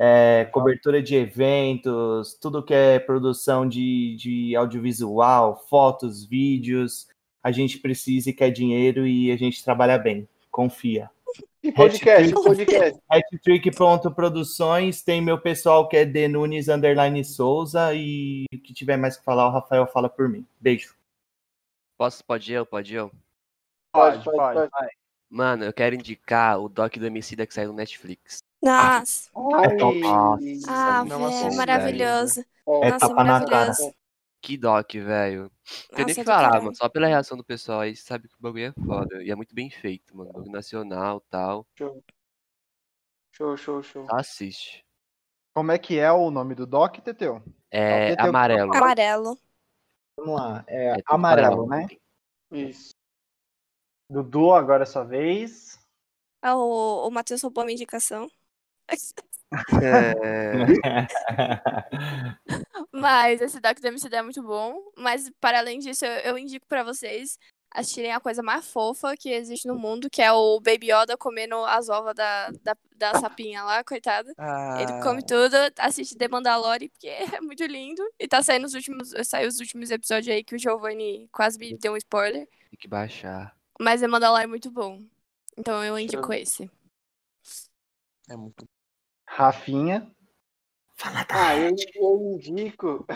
É, 0.00 0.44
cobertura 0.52 1.02
de 1.02 1.16
eventos, 1.16 2.34
tudo 2.34 2.62
que 2.62 2.72
é 2.72 3.00
produção 3.00 3.68
de, 3.68 4.14
de 4.16 4.54
audiovisual, 4.54 5.56
fotos, 5.68 6.24
vídeos. 6.24 7.08
A 7.42 7.50
gente 7.50 7.78
precisa 7.78 8.30
e 8.30 8.32
quer 8.32 8.50
dinheiro 8.50 9.04
e 9.04 9.32
a 9.32 9.36
gente 9.36 9.64
trabalha 9.64 9.98
bem. 9.98 10.28
Confia. 10.52 11.10
E 11.60 11.72
podcast, 11.72 12.32
podcast. 12.32 13.00
Hat-Trick.produções, 13.10 15.02
tem 15.02 15.20
meu 15.20 15.40
pessoal 15.40 15.88
que 15.88 15.96
é 15.96 16.04
D 16.04 16.28
Nunes 16.28 16.68
Underline 16.68 17.24
Souza 17.24 17.92
e 17.92 18.44
o 18.54 18.58
que 18.58 18.72
tiver 18.72 18.96
mais 18.96 19.16
que 19.16 19.24
falar, 19.24 19.48
o 19.48 19.52
Rafael 19.52 19.84
fala 19.88 20.08
por 20.08 20.28
mim. 20.28 20.46
Beijo. 20.60 20.94
Posso? 21.98 22.24
Pode 22.24 22.52
eu? 22.52 22.64
Pode 22.64 22.94
eu? 22.94 23.10
Pode, 23.92 24.22
Pode, 24.22 24.36
pode. 24.36 24.70
pode. 24.70 24.90
Mano, 25.28 25.64
eu 25.64 25.72
quero 25.72 25.96
indicar 25.96 26.60
o 26.60 26.68
doc 26.68 26.96
do 26.96 27.06
Emicida 27.06 27.44
que 27.44 27.52
saiu 27.52 27.70
no 27.70 27.74
Netflix. 27.74 28.38
Nossa. 28.62 29.30
Ai, 29.36 29.76
Nossa, 29.76 30.70
Ah, 30.70 31.04
não 31.04 31.28
véi, 31.28 31.42
é 31.44 31.56
maravilhoso. 31.56 32.44
ó, 32.66 32.84
É 32.84 32.90
Nossa, 32.90 33.08
tapa 33.08 33.24
na 33.24 33.40
maravilhoso. 33.40 33.94
Que 34.40 34.56
doc, 34.56 34.92
velho. 34.94 35.42
Não 35.42 35.96
tem 35.96 36.04
nem 36.06 36.14
que 36.14 36.22
do 36.22 36.26
falar, 36.26 36.60
mano. 36.60 36.74
Só 36.74 36.88
pela 36.88 37.06
reação 37.06 37.36
do 37.36 37.44
pessoal 37.44 37.80
aí, 37.80 37.94
você 37.94 38.02
sabe 38.02 38.28
que 38.28 38.34
o 38.34 38.40
bagulho 38.40 38.66
é 38.66 38.72
foda. 38.84 39.22
E 39.22 39.30
é 39.30 39.34
muito 39.34 39.54
bem 39.54 39.68
feito, 39.70 40.16
mano. 40.16 40.32
Bagulho 40.32 40.52
nacional 40.52 41.22
e 41.24 41.30
tal. 41.30 41.66
Show, 43.32 43.56
show, 43.56 43.82
show. 43.82 44.06
Só 44.06 44.16
assiste. 44.16 44.84
Como 45.54 45.72
é 45.72 45.78
que 45.78 45.98
é 45.98 46.10
o 46.12 46.30
nome 46.30 46.54
do 46.54 46.66
Doc, 46.66 46.98
Teteu? 46.98 47.42
É 47.70 48.10
Teteu, 48.10 48.28
amarelo. 48.30 48.74
Amarelo. 48.74 49.38
Vamos 50.16 50.34
lá. 50.40 50.64
É, 50.66 50.94
tudo 50.96 51.04
amarelo, 51.08 51.66
né? 51.68 51.86
Isso. 52.52 52.94
Dudu, 54.10 54.52
agora 54.52 54.84
é 54.84 54.86
sua 54.86 55.04
vez. 55.04 55.78
Ah, 56.40 56.56
o, 56.56 57.06
o 57.08 57.10
Matheus 57.10 57.42
roubou 57.42 57.62
a 57.62 57.64
minha 57.66 57.74
indicação. 57.74 58.30
É, 59.82 60.14
Mas 62.92 63.40
esse 63.40 63.60
Dark 63.60 63.78
DMCD 63.80 64.16
é 64.16 64.22
muito 64.22 64.42
bom. 64.42 64.80
Mas, 64.96 65.30
para 65.40 65.58
além 65.58 65.78
disso, 65.78 66.04
eu, 66.04 66.32
eu 66.32 66.38
indico 66.38 66.66
pra 66.66 66.82
vocês 66.82 67.38
assistirem 67.70 68.12
a 68.12 68.20
coisa 68.20 68.42
mais 68.42 68.66
fofa 68.66 69.14
que 69.16 69.30
existe 69.30 69.68
no 69.68 69.74
mundo, 69.74 70.08
que 70.10 70.22
é 70.22 70.32
o 70.32 70.58
Baby 70.58 70.90
Yoda 70.90 71.18
comendo 71.18 71.54
as 71.66 71.90
ovas 71.90 72.14
da, 72.14 72.50
da, 72.62 72.76
da 72.96 73.20
sapinha 73.20 73.62
lá, 73.62 73.84
coitado. 73.84 74.28
Ele 74.28 74.34
Ah, 74.38 75.00
come 75.02 75.22
tudo, 75.22 75.54
assiste 75.78 76.16
The 76.16 76.28
Mandalorian, 76.28 76.88
porque 76.88 77.08
é 77.38 77.40
muito 77.40 77.64
lindo. 77.64 78.02
E 78.18 78.26
tá 78.26 78.42
saindo 78.42 78.66
os 78.66 78.74
últimos, 78.74 79.12
saiu 79.24 79.48
os 79.48 79.60
últimos 79.60 79.90
episódios 79.90 80.34
aí 80.34 80.42
que 80.42 80.54
o 80.54 80.58
Giovanni 80.58 81.28
quase 81.30 81.58
me 81.58 81.76
deu 81.76 81.92
um 81.92 81.96
spoiler. 81.96 82.48
tem 82.70 82.78
que 82.78 82.88
baixar. 82.88 83.54
Mas 83.80 84.00
The 84.00 84.08
Mandalorian 84.08 84.44
é 84.44 84.46
muito 84.46 84.70
bom. 84.70 85.00
Então 85.56 85.84
eu 85.84 85.98
indico 85.98 86.32
esse. 86.32 86.70
é 88.28 88.36
muito 88.36 88.66
Rafinha. 89.36 90.10
Ah, 91.28 91.56
eu, 91.56 91.74
eu 91.94 92.32
indico. 92.32 93.06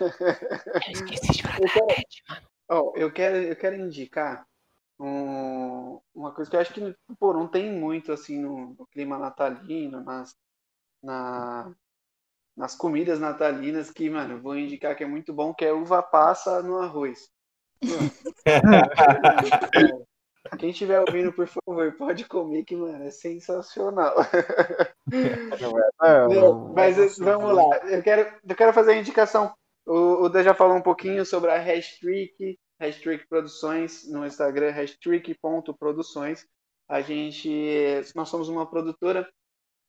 Eu 0.00 0.92
esqueci 0.92 1.32
de 1.32 1.42
falar 1.42 1.58
Eu 1.58 1.68
quero, 1.68 1.86
ó, 2.68 2.92
eu 2.96 3.12
quero, 3.12 3.36
eu 3.36 3.56
quero 3.56 3.76
indicar 3.76 4.46
um- 4.98 6.00
uma 6.14 6.32
coisa 6.32 6.50
que 6.50 6.56
eu 6.56 6.60
acho 6.60 6.72
que 6.72 6.80
pô, 7.18 7.32
não 7.34 7.48
tem 7.48 7.70
muito 7.72 8.12
assim 8.12 8.40
no, 8.40 8.74
no 8.78 8.86
clima 8.86 9.18
natalino, 9.18 10.02
nas, 10.02 10.34
na, 11.02 11.74
nas 12.56 12.74
comidas 12.76 13.20
natalinas, 13.20 13.90
que, 13.90 14.08
mano, 14.08 14.34
eu 14.34 14.42
vou 14.42 14.56
indicar 14.56 14.96
que 14.96 15.04
é 15.04 15.06
muito 15.06 15.32
bom, 15.34 15.52
que 15.54 15.64
é 15.64 15.72
uva 15.72 16.02
passa 16.02 16.62
no 16.62 16.78
arroz. 16.78 17.28
Quem 20.58 20.70
estiver 20.70 21.00
ouvindo, 21.00 21.32
por 21.32 21.46
favor, 21.46 21.92
pode 21.96 22.24
comer, 22.24 22.64
que, 22.64 22.76
mano, 22.76 23.04
é 23.04 23.10
sensacional. 23.10 24.14
Meu, 26.28 26.72
mas 26.74 26.98
eh, 26.98 27.24
vamos 27.24 27.54
lá, 27.54 27.76
eu 27.88 28.02
quero, 28.02 28.32
eu 28.48 28.56
quero 28.56 28.72
fazer 28.72 28.92
a 28.92 28.98
indicação. 28.98 29.54
O, 29.86 30.24
o 30.24 30.28
Dan 30.28 30.42
já 30.42 30.54
falou 30.54 30.76
um 30.76 30.82
pouquinho 30.82 31.24
sobre 31.24 31.50
a 31.50 31.58
hashtag, 31.58 32.58
hashtag 32.80 33.26
Produções 33.28 34.08
no 34.10 34.26
Instagram, 34.26 34.70
hashtag.produções. 34.70 36.44
A 36.88 37.00
gente, 37.00 37.48
nós 38.14 38.28
somos 38.28 38.48
uma 38.48 38.68
produtora 38.68 39.28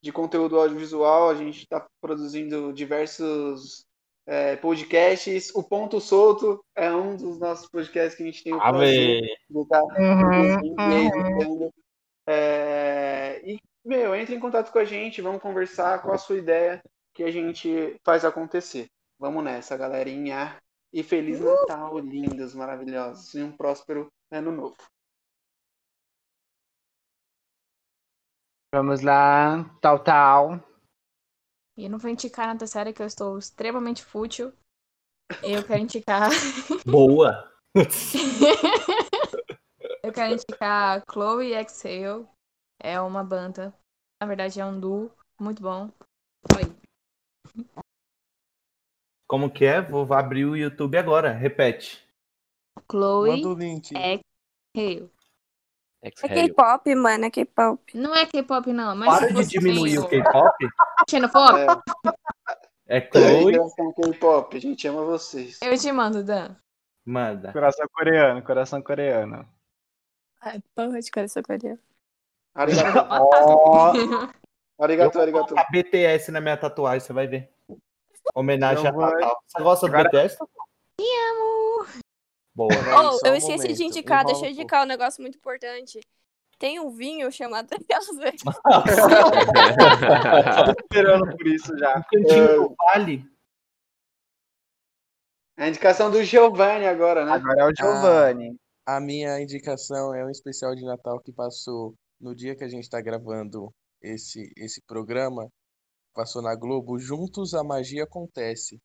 de 0.02 0.12
conteúdo 0.12 0.60
audiovisual, 0.60 1.30
a 1.30 1.36
gente 1.36 1.64
está 1.64 1.88
produzindo 2.00 2.72
diversos 2.72 3.87
eh, 4.28 4.58
podcasts. 4.58 5.56
O 5.56 5.64
Ponto 5.64 6.00
Solto 6.02 6.64
é 6.76 6.92
um 6.92 7.16
dos 7.16 7.40
nossos 7.40 7.70
podcasts 7.70 8.16
que 8.16 8.24
a 8.24 8.26
gente 8.26 8.44
tem 8.44 8.54
o 8.54 8.60
prazer 8.60 9.22
de 9.50 9.60
estar 9.62 9.84
Uhum, 9.84 10.62
e 10.62 11.08
editando. 11.08 11.74
É, 12.28 13.42
e, 13.46 13.60
meu, 13.86 14.14
entre 14.14 14.36
em 14.36 14.40
contato 14.40 14.72
com 14.72 14.80
a 14.80 14.86
gente, 14.86 15.22
vamos 15.22 15.42
conversar 15.42 16.02
qual 16.02 16.14
a 16.14 16.18
sua 16.18 16.38
ideia 16.38 16.84
que 17.14 17.24
a 17.24 17.32
gente 17.32 17.96
faz 18.04 18.26
acontecer. 18.26 18.88
Vamos 19.18 19.44
nessa, 19.44 19.78
galerinha. 19.78 20.62
E 20.94 21.02
Feliz 21.04 21.40
Natal, 21.40 21.98
lindos, 21.98 22.54
maravilhosos. 22.54 23.34
E 23.34 23.42
um 23.42 23.52
próspero 23.52 24.12
ano 24.30 24.52
novo. 24.52 24.78
Vamos 28.74 29.02
lá. 29.02 29.64
Tal, 29.82 30.00
tal. 30.00 30.67
E 31.78 31.84
eu 31.84 31.90
não 31.92 32.00
vou 32.00 32.10
indicar 32.10 32.48
nada 32.48 32.66
sério 32.66 32.92
que 32.92 33.02
eu 33.02 33.06
estou 33.06 33.38
extremamente 33.38 34.04
fútil. 34.04 34.52
Eu 35.44 35.64
quero 35.64 35.82
indicar. 35.82 36.30
Boa. 36.86 37.54
eu 40.04 40.12
quero 40.12 40.34
indicar 40.34 41.04
Chloe 41.08 41.54
Exhale. 41.54 42.28
É 42.82 43.00
uma 43.00 43.24
banda. 43.24 43.72
Na 44.20 44.28
verdade, 44.28 44.60
é 44.60 44.66
um 44.66 44.80
duo. 44.80 45.12
Muito 45.40 45.62
bom. 45.62 45.92
Oi. 46.56 46.64
Como 49.28 49.52
que 49.52 49.66
é? 49.66 49.80
Vou 49.80 50.12
abrir 50.12 50.46
o 50.46 50.56
YouTube 50.56 50.98
agora. 50.98 51.32
Repete. 51.32 52.04
Chloe. 52.90 53.44
Exhale. 54.74 55.12
É 56.02 56.10
Exhale. 56.10 56.48
K-pop, 56.54 56.96
mano, 56.96 57.26
é 57.26 57.30
K-pop. 57.32 57.98
Não 57.98 58.16
é 58.16 58.26
K-pop, 58.26 58.72
não. 58.72 58.96
Mas 58.96 59.10
Para 59.20 59.34
de 59.34 59.48
diminuir 59.48 59.98
o 60.00 60.08
K-pop. 60.08 60.68
Xenofóbico, 61.10 61.82
É, 62.88 62.98
É 62.98 63.02
Chloe. 63.12 63.54
K-pop, 63.96 64.56
a 64.56 64.60
gente 64.60 64.88
ama 64.88 65.04
vocês. 65.04 65.60
eu 65.62 65.78
te 65.78 65.92
mando, 65.92 66.24
Dan. 66.24 66.56
Manda. 67.06 67.52
Coração 67.52 67.88
coreano, 67.94 68.42
coração 68.44 68.82
coreano. 68.82 69.48
Ai, 70.42 70.62
porra 70.76 71.00
de 71.02 71.10
coração 71.10 71.42
coreano. 71.42 71.80
Arigato, 72.54 72.98
Ó, 74.80 74.84
arigato, 74.84 75.20
arigato. 75.20 75.56
A 75.58 75.64
BTS 75.72 76.32
na 76.32 76.40
minha 76.42 76.58
tatuagem, 76.58 77.00
você 77.00 77.14
vai 77.14 77.28
ver. 77.28 77.50
Homenagem 78.36 78.86
a 78.88 78.92
Natal. 78.92 79.42
Você 79.48 79.64
gosta 79.64 79.88
do 79.88 79.96
Agora- 79.96 80.10
BTS? 80.10 80.38
Te 80.38 81.04
amo. 81.04 81.57
Boa. 82.58 82.70
Peraí, 82.70 82.94
Oh, 82.96 83.20
eu 83.28 83.34
um 83.34 83.36
esqueci 83.36 83.68
de 83.68 83.74
momento. 83.74 83.82
indicar, 83.82 84.26
deixa 84.26 84.42
eu 84.46 84.50
um 84.50 84.52
indicar 84.52 84.84
um 84.84 84.88
negócio 84.88 85.22
muito 85.22 85.38
importante. 85.38 86.00
Tem 86.58 86.80
um 86.80 86.90
vinho 86.90 87.32
chamado 87.32 87.68
esperando 90.82 91.38
por 91.38 91.46
isso 91.48 91.78
já. 91.78 92.00
Um 92.00 92.02
cantinho 92.02 92.48
do 92.48 92.76
Vale. 92.76 93.24
A 95.56 95.68
indicação 95.68 96.10
do 96.10 96.24
Giovanni 96.24 96.88
agora, 96.88 97.24
né? 97.26 97.34
Agora 97.34 97.62
é 97.62 97.66
o 97.68 97.76
Giovanni. 97.76 98.56
A 98.88 99.00
minha 99.00 99.40
indicação 99.40 100.16
é 100.16 100.26
um 100.26 100.32
especial 100.32 100.74
de 100.74 100.84
Natal 100.84 101.20
que 101.20 101.32
passou 101.32 101.94
no 102.20 102.34
dia 102.34 102.56
que 102.56 102.64
a 102.64 102.68
gente 102.68 102.86
está 102.86 103.00
gravando 103.00 103.72
esse, 104.02 104.52
esse 104.58 104.82
programa. 104.88 105.48
Passou 106.16 106.42
na 106.42 106.56
Globo. 106.56 106.98
Juntos 106.98 107.54
a 107.54 107.64
Magia 107.64 108.06
Acontece. 108.06 108.80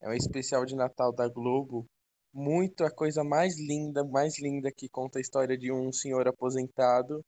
É 0.00 0.08
um 0.08 0.14
especial 0.14 0.64
de 0.64 0.74
Natal 0.74 1.12
da 1.12 1.28
Globo. 1.28 1.84
Muito 2.32 2.84
a 2.84 2.90
coisa 2.90 3.24
mais 3.24 3.58
linda, 3.58 4.04
mais 4.04 4.38
linda 4.40 4.70
que 4.70 4.88
conta 4.88 5.18
a 5.18 5.22
história 5.22 5.58
de 5.58 5.72
um 5.72 5.92
senhor 5.92 6.28
aposentado 6.28 7.24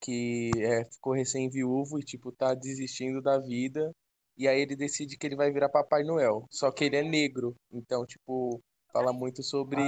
que 0.00 0.50
é, 0.56 0.84
ficou 0.84 1.14
recém-viúvo 1.14 1.98
e 1.98 2.02
tipo 2.02 2.32
tá 2.32 2.54
desistindo 2.54 3.20
da 3.20 3.38
vida. 3.38 3.92
E 4.36 4.46
aí 4.46 4.60
ele 4.60 4.76
decide 4.76 5.16
que 5.16 5.26
ele 5.26 5.36
vai 5.36 5.50
virar 5.50 5.68
Papai 5.68 6.04
Noel. 6.04 6.46
Só 6.50 6.70
que 6.70 6.84
ele 6.84 6.96
é 6.96 7.02
negro. 7.02 7.56
Então, 7.72 8.04
tipo, 8.04 8.60
fala 8.92 9.12
muito 9.12 9.42
sobre 9.42 9.80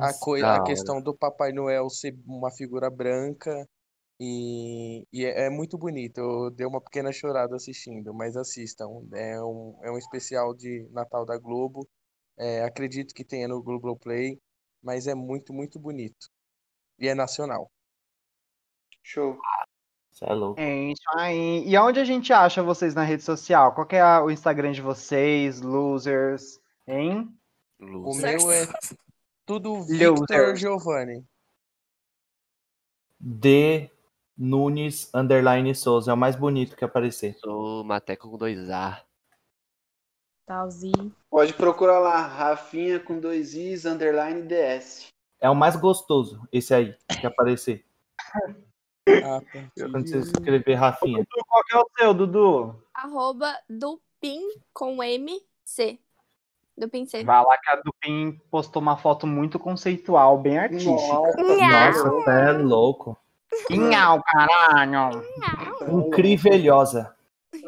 a, 0.00 0.12
coi 0.18 0.40
da 0.40 0.56
a 0.56 0.64
questão 0.64 1.00
do 1.02 1.14
Papai 1.14 1.52
Noel 1.52 1.90
ser 1.90 2.18
uma 2.26 2.50
figura 2.50 2.90
branca 2.90 3.68
e, 4.18 5.06
e 5.12 5.24
é, 5.24 5.46
é 5.46 5.50
muito 5.50 5.76
bonito. 5.76 6.18
Eu 6.18 6.50
dei 6.50 6.66
uma 6.66 6.80
pequena 6.80 7.12
chorada 7.12 7.56
assistindo, 7.56 8.14
mas 8.14 8.36
assistam. 8.36 8.86
É 9.12 9.42
um, 9.42 9.78
é 9.82 9.90
um 9.90 9.98
especial 9.98 10.54
de 10.54 10.88
Natal 10.90 11.26
da 11.26 11.36
Globo. 11.38 11.86
É, 12.42 12.64
acredito 12.64 13.14
que 13.14 13.24
tenha 13.24 13.46
no 13.46 13.62
Globoplay, 13.62 14.36
mas 14.82 15.06
é 15.06 15.14
muito, 15.14 15.52
muito 15.52 15.78
bonito. 15.78 16.28
E 16.98 17.06
é 17.06 17.14
nacional. 17.14 17.70
Show. 19.02 19.38
Você 20.10 20.24
é 20.24 20.32
louco. 20.34 20.60
É 20.60 20.90
isso 20.90 21.02
aí. 21.16 21.64
E 21.66 21.78
onde 21.78 22.00
a 22.00 22.04
gente 22.04 22.32
acha 22.32 22.62
vocês 22.62 22.94
na 22.94 23.04
rede 23.04 23.22
social? 23.22 23.72
Qual 23.74 23.86
que 23.86 23.96
é 23.96 24.00
a- 24.00 24.22
o 24.22 24.30
Instagram 24.30 24.72
de 24.72 24.82
vocês, 24.82 25.60
losers, 25.60 26.58
hein? 26.86 27.32
O 27.80 27.84
Luz. 27.84 28.18
meu 28.18 28.50
é 28.50 28.66
tudo. 29.46 29.82
Victor 29.84 30.56
Giovanni. 30.56 31.24
D. 33.20 33.88
Nunes 34.36 35.08
Underline 35.14 35.74
Souza. 35.74 36.10
É 36.10 36.14
o 36.14 36.16
mais 36.16 36.34
bonito 36.36 36.74
que 36.76 36.84
aparecer. 36.84 37.34
Sou 37.38 37.84
Mateco 37.84 38.28
com 38.30 38.36
dois 38.36 38.68
A. 38.70 39.04
Talzinho. 40.46 41.12
Pode 41.30 41.54
procurar 41.54 41.98
lá, 41.98 42.20
Rafinha 42.20 43.00
com 43.00 43.18
dois 43.18 43.54
Is, 43.54 43.84
underline 43.84 44.42
DS. 44.42 45.08
É 45.40 45.48
o 45.48 45.54
mais 45.54 45.76
gostoso, 45.76 46.46
esse 46.52 46.74
aí, 46.74 46.94
que 47.20 47.26
aparecer. 47.26 47.84
Ah. 49.24 49.42
Quando 49.90 50.08
você 50.08 50.18
escrever 50.18 50.74
Rafinha. 50.74 51.18
Dudu, 51.18 51.44
qual 51.48 51.64
que 51.64 51.74
é 51.74 51.78
o 51.78 51.90
seu, 51.98 52.14
Dudu? 52.14 52.82
arroba 52.94 53.52
Dupin 53.68 54.48
com 54.72 55.02
M 55.02 55.40
C. 55.64 55.98
Dupin 56.76 57.04
C. 57.04 57.24
Vai 57.24 57.44
lá 57.44 57.58
que 57.58 57.70
a 57.70 57.76
Dupin 57.76 58.40
postou 58.50 58.80
uma 58.80 58.96
foto 58.96 59.26
muito 59.26 59.58
conceitual, 59.58 60.38
bem 60.38 60.58
artística. 60.58 60.90
Nossa, 60.92 62.10
você 62.10 62.30
é 62.30 62.52
louco. 62.52 63.18
Inhau, 63.70 64.22
caralho. 64.22 65.22
Incrívelhosa. 65.90 67.14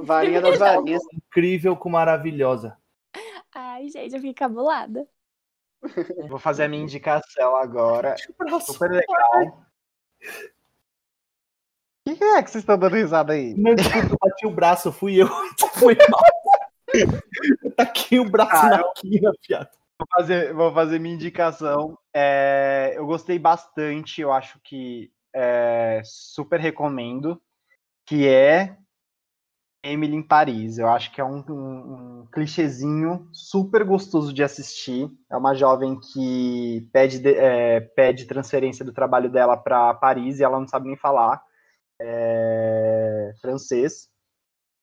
Varinha 0.03 0.41
das 0.41 0.59
varinhas. 0.59 1.03
Incrível 1.13 1.77
com 1.77 1.89
maravilhosa. 1.91 2.77
Ai, 3.55 3.89
gente, 3.89 4.15
eu 4.15 4.21
fiquei 4.21 4.35
cabulada. 4.35 5.07
Vou 6.29 6.39
fazer 6.39 6.65
a 6.65 6.69
minha 6.69 6.83
indicação 6.83 7.57
agora. 7.57 8.17
Super 8.61 8.91
legal. 8.91 9.65
O 12.07 12.15
que 12.15 12.23
é 12.25 12.43
que 12.43 12.51
vocês 12.51 12.63
estão 12.63 12.79
dando 12.79 12.95
risada 12.97 13.33
aí? 13.33 13.55
Não, 13.55 13.75
desculpa, 13.75 14.09
eu 14.11 14.19
bati 14.21 14.47
o 14.47 14.51
braço, 14.51 14.93
fui 14.93 15.17
eu. 15.23 15.29
Foi 15.79 15.97
mal. 16.11 16.21
Eu 17.63 17.71
taquei 17.75 18.19
o 18.21 18.29
braço 18.29 18.67
Ah, 18.67 18.69
na 18.71 18.93
quina, 18.95 19.33
fiado. 19.45 19.71
vou 19.99 20.09
fazer, 20.15 20.53
vou 20.55 20.73
fazer 20.73 20.99
minha 20.99 21.15
indicação. 21.15 21.99
É, 22.15 22.93
eu 22.97 23.07
gostei 23.07 23.39
bastante, 23.39 24.21
eu 24.21 24.33
acho 24.33 24.61
que 24.63 25.11
é, 25.35 26.03
super 26.05 26.61
recomendo, 26.61 27.41
que 28.07 28.29
é 28.29 28.77
Emily 29.85 30.17
em 30.17 30.23
Paris. 30.23 30.79
Eu 30.79 30.89
acho 30.89 31.13
que 31.13 31.21
é 31.21 31.25
um, 31.25 31.45
um, 31.49 32.23
um 32.23 32.27
clichêzinho 32.33 33.29
super 33.33 33.85
gostoso 33.85 34.33
de 34.33 34.43
assistir. 34.43 35.09
É 35.31 35.37
uma 35.37 35.55
jovem 35.55 36.01
que 36.01 36.89
pede, 36.93 37.19
de, 37.19 37.35
é, 37.35 37.81
pede 37.81 38.27
transferência 38.27 38.85
do 38.85 38.93
trabalho 38.93 39.31
dela 39.31 39.57
para 39.57 39.95
Paris 39.95 40.41
e 40.41 40.45
ela 40.45 40.59
não 40.59 40.67
sabe 40.67 40.89
nem 40.89 40.97
falar 40.97 41.43
é, 42.01 43.33
francês. 43.41 44.09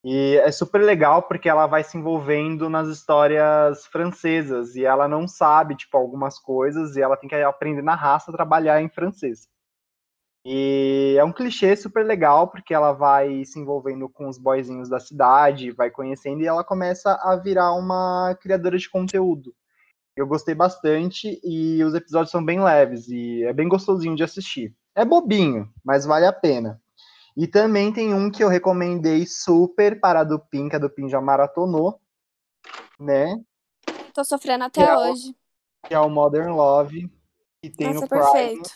E 0.03 0.37
é 0.37 0.51
super 0.51 0.81
legal 0.81 1.23
porque 1.23 1.49
ela 1.49 1.67
vai 1.67 1.83
se 1.83 1.97
envolvendo 1.97 2.69
nas 2.69 2.87
histórias 2.87 3.85
francesas 3.87 4.75
e 4.75 4.83
ela 4.83 5.07
não 5.07 5.27
sabe, 5.27 5.75
tipo, 5.75 5.95
algumas 5.95 6.39
coisas 6.39 6.95
e 6.95 7.01
ela 7.01 7.17
tem 7.17 7.29
que 7.29 7.35
aprender 7.35 7.83
na 7.83 7.95
raça 7.95 8.31
a 8.31 8.33
trabalhar 8.33 8.81
em 8.81 8.89
francês. 8.89 9.47
E 10.43 11.15
é 11.19 11.23
um 11.23 11.31
clichê 11.31 11.75
super 11.75 12.03
legal, 12.05 12.47
porque 12.49 12.73
ela 12.73 12.91
vai 12.91 13.45
se 13.45 13.59
envolvendo 13.59 14.09
com 14.09 14.27
os 14.27 14.39
boyzinhos 14.39 14.89
da 14.89 14.99
cidade, 14.99 15.71
vai 15.71 15.91
conhecendo 15.91 16.41
e 16.41 16.47
ela 16.47 16.63
começa 16.63 17.13
a 17.21 17.35
virar 17.35 17.73
uma 17.73 18.35
criadora 18.41 18.77
de 18.77 18.89
conteúdo. 18.89 19.53
Eu 20.15 20.25
gostei 20.27 20.55
bastante 20.55 21.39
e 21.43 21.83
os 21.83 21.93
episódios 21.93 22.31
são 22.31 22.43
bem 22.43 22.61
leves 22.61 23.07
e 23.07 23.43
é 23.43 23.53
bem 23.53 23.67
gostosinho 23.67 24.15
de 24.15 24.23
assistir. 24.23 24.75
É 24.95 25.05
bobinho, 25.05 25.71
mas 25.85 26.05
vale 26.05 26.25
a 26.25 26.33
pena. 26.33 26.81
E 27.37 27.47
também 27.47 27.93
tem 27.93 28.13
um 28.13 28.29
que 28.29 28.43
eu 28.43 28.49
recomendei 28.49 29.25
super 29.25 29.99
para 29.99 30.19
a 30.21 30.23
Dupin, 30.23 30.67
que 30.67 30.75
a 30.75 30.79
Dupin 30.79 31.07
já 31.07 31.21
maratonou, 31.21 31.99
né? 32.99 33.39
Tô 34.13 34.23
sofrendo 34.23 34.65
até 34.65 34.81
Que 34.83 34.89
é 34.89 34.93
o- 34.97 35.11
hoje. 35.11 35.35
Que 35.87 35.93
é 35.93 35.99
o 35.99 36.09
Modern 36.09 36.51
Love, 36.53 37.09
que 37.61 37.69
tem 37.69 37.93
Nossa, 37.93 38.01
no 38.01 38.09
Prime. 38.09 38.23
perfeito. 38.23 38.69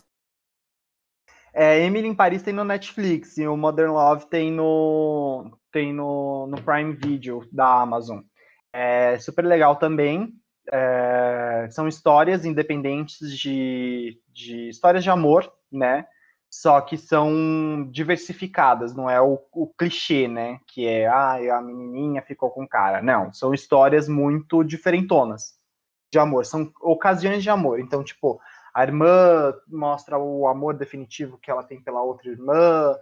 É, 1.57 1.79
Emily 1.79 2.05
em 2.05 2.13
Paris 2.13 2.43
tem 2.43 2.53
no 2.53 2.65
Netflix 2.65 3.37
e 3.37 3.47
o 3.47 3.55
Modern 3.55 3.93
Love 3.93 4.25
tem 4.25 4.51
no 4.51 5.57
tem 5.71 5.93
no, 5.93 6.47
no 6.47 6.61
Prime 6.61 6.93
Video 6.93 7.47
da 7.49 7.81
Amazon. 7.81 8.19
É 8.73 9.17
super 9.19 9.45
legal 9.45 9.77
também. 9.77 10.33
É, 10.69 11.67
são 11.71 11.87
histórias 11.87 12.43
independentes 12.43 13.31
de, 13.31 14.19
de 14.33 14.67
histórias 14.67 15.01
de 15.01 15.09
amor, 15.09 15.49
né? 15.71 16.05
Só 16.49 16.81
que 16.81 16.97
são 16.97 17.87
diversificadas, 17.89 18.93
não 18.93 19.09
é 19.09 19.21
o, 19.21 19.39
o 19.53 19.67
clichê, 19.77 20.27
né? 20.27 20.59
Que 20.67 20.85
é 20.85 21.07
ah, 21.07 21.57
a 21.57 21.61
menininha 21.61 22.21
ficou 22.21 22.51
com 22.51 22.63
o 22.63 22.67
cara. 22.67 23.01
Não, 23.01 23.31
são 23.31 23.53
histórias 23.53 24.09
muito 24.09 24.61
diferentonas 24.61 25.53
de 26.11 26.19
amor, 26.19 26.45
são 26.45 26.69
ocasiões 26.81 27.43
de 27.43 27.49
amor. 27.49 27.79
Então, 27.79 28.03
tipo, 28.03 28.41
a 28.75 28.83
irmã 28.83 29.53
mostra 29.69 30.17
o 30.19 30.45
amor 30.49 30.73
definitivo 30.73 31.37
que 31.37 31.49
ela 31.49 31.63
tem 31.63 31.81
pela 31.81 32.03
outra 32.03 32.29
irmã, 32.29 32.93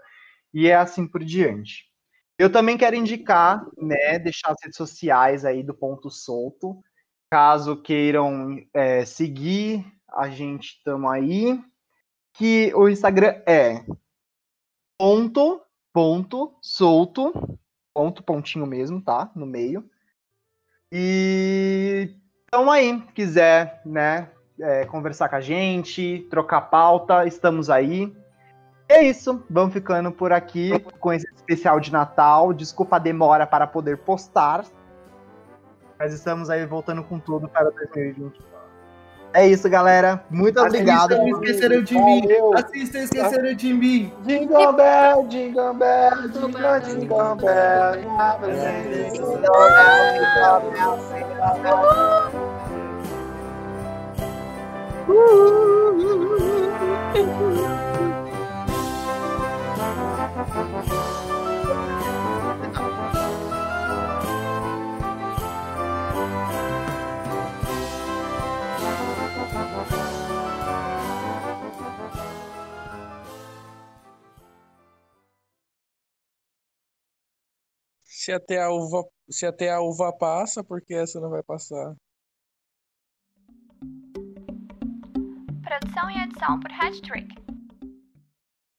e 0.53 0.67
é 0.67 0.75
assim 0.75 1.07
por 1.07 1.23
diante. 1.23 1.91
Eu 2.37 2.51
também 2.51 2.77
quero 2.77 2.95
indicar, 2.95 3.65
né, 3.75 4.19
deixar 4.19 4.51
as 4.51 4.57
redes 4.61 4.77
sociais 4.77 5.43
aí 5.43 5.63
do 5.63 5.73
Ponto 5.73 6.11
Solto, 6.11 6.79
caso 7.31 7.81
queiram 7.81 8.63
é, 8.71 9.03
seguir, 9.03 9.83
a 10.07 10.29
gente 10.29 10.77
estamos 10.77 11.11
aí, 11.11 11.59
que 12.33 12.71
o 12.75 12.87
Instagram 12.87 13.41
é 13.47 13.83
ponto, 14.95 15.59
ponto, 15.91 16.55
solto, 16.61 17.57
ponto, 17.91 18.21
pontinho 18.21 18.67
mesmo, 18.67 19.01
tá, 19.01 19.31
no 19.35 19.47
meio. 19.47 19.89
E 20.91 22.15
então 22.45 22.69
aí, 22.69 23.01
quiser, 23.15 23.81
né, 23.83 24.31
é, 24.59 24.85
conversar 24.85 25.29
com 25.29 25.35
a 25.35 25.41
gente, 25.41 26.27
trocar 26.29 26.61
pauta, 26.61 27.25
estamos 27.25 27.69
aí. 27.69 28.13
É 28.87 29.01
isso, 29.01 29.43
vamos 29.49 29.73
ficando 29.73 30.11
por 30.11 30.31
aqui 30.31 30.77
com 30.99 31.11
esse 31.13 31.27
especial 31.33 31.79
de 31.79 31.91
Natal. 31.91 32.53
Desculpa 32.53 32.97
a 32.97 32.99
demora 32.99 33.47
para 33.47 33.65
poder 33.65 33.97
postar, 33.97 34.65
mas 35.97 36.13
estamos 36.13 36.49
aí 36.49 36.65
voltando 36.65 37.03
com 37.03 37.19
tudo 37.19 37.47
para 37.47 37.71
2020. 37.71 38.53
É 39.33 39.47
isso, 39.47 39.67
galera. 39.67 40.23
Muito 40.29 40.61
obrigado. 40.61 41.13
Assistam, 41.13 41.39
esqueceram 41.41 41.81
de 41.81 41.95
mim. 41.95 42.21
Assistam, 42.55 42.99
esqueceram 42.99 43.53
de 43.55 43.73
mim. 43.73 44.13
Jingle 44.23 44.73
bell, 44.73 45.27
jingle 45.27 45.73
bell, 45.73 46.29
jingle, 46.29 46.79
jingle 46.81 47.35
bell. 47.35 47.93
Jingle 47.95 48.27
bell, 48.29 48.51
jingle 49.11 49.37
bell, 50.71 50.93
jingle 51.09 51.63
bell. 51.63 52.52
Se 78.05 78.31
até 78.31 78.57
a 78.61 78.69
uva, 78.71 79.03
se 79.29 79.45
até 79.45 79.69
a 79.69 79.81
uva 79.81 80.15
passa, 80.17 80.63
porque 80.63 80.93
essa 80.93 81.19
não 81.19 81.29
vai 81.29 81.43
passar? 81.43 81.93
Produção 85.79 86.07
e 86.11 86.21
edição 86.21 86.59
por 86.59 86.71
Hattrick. 86.71 87.42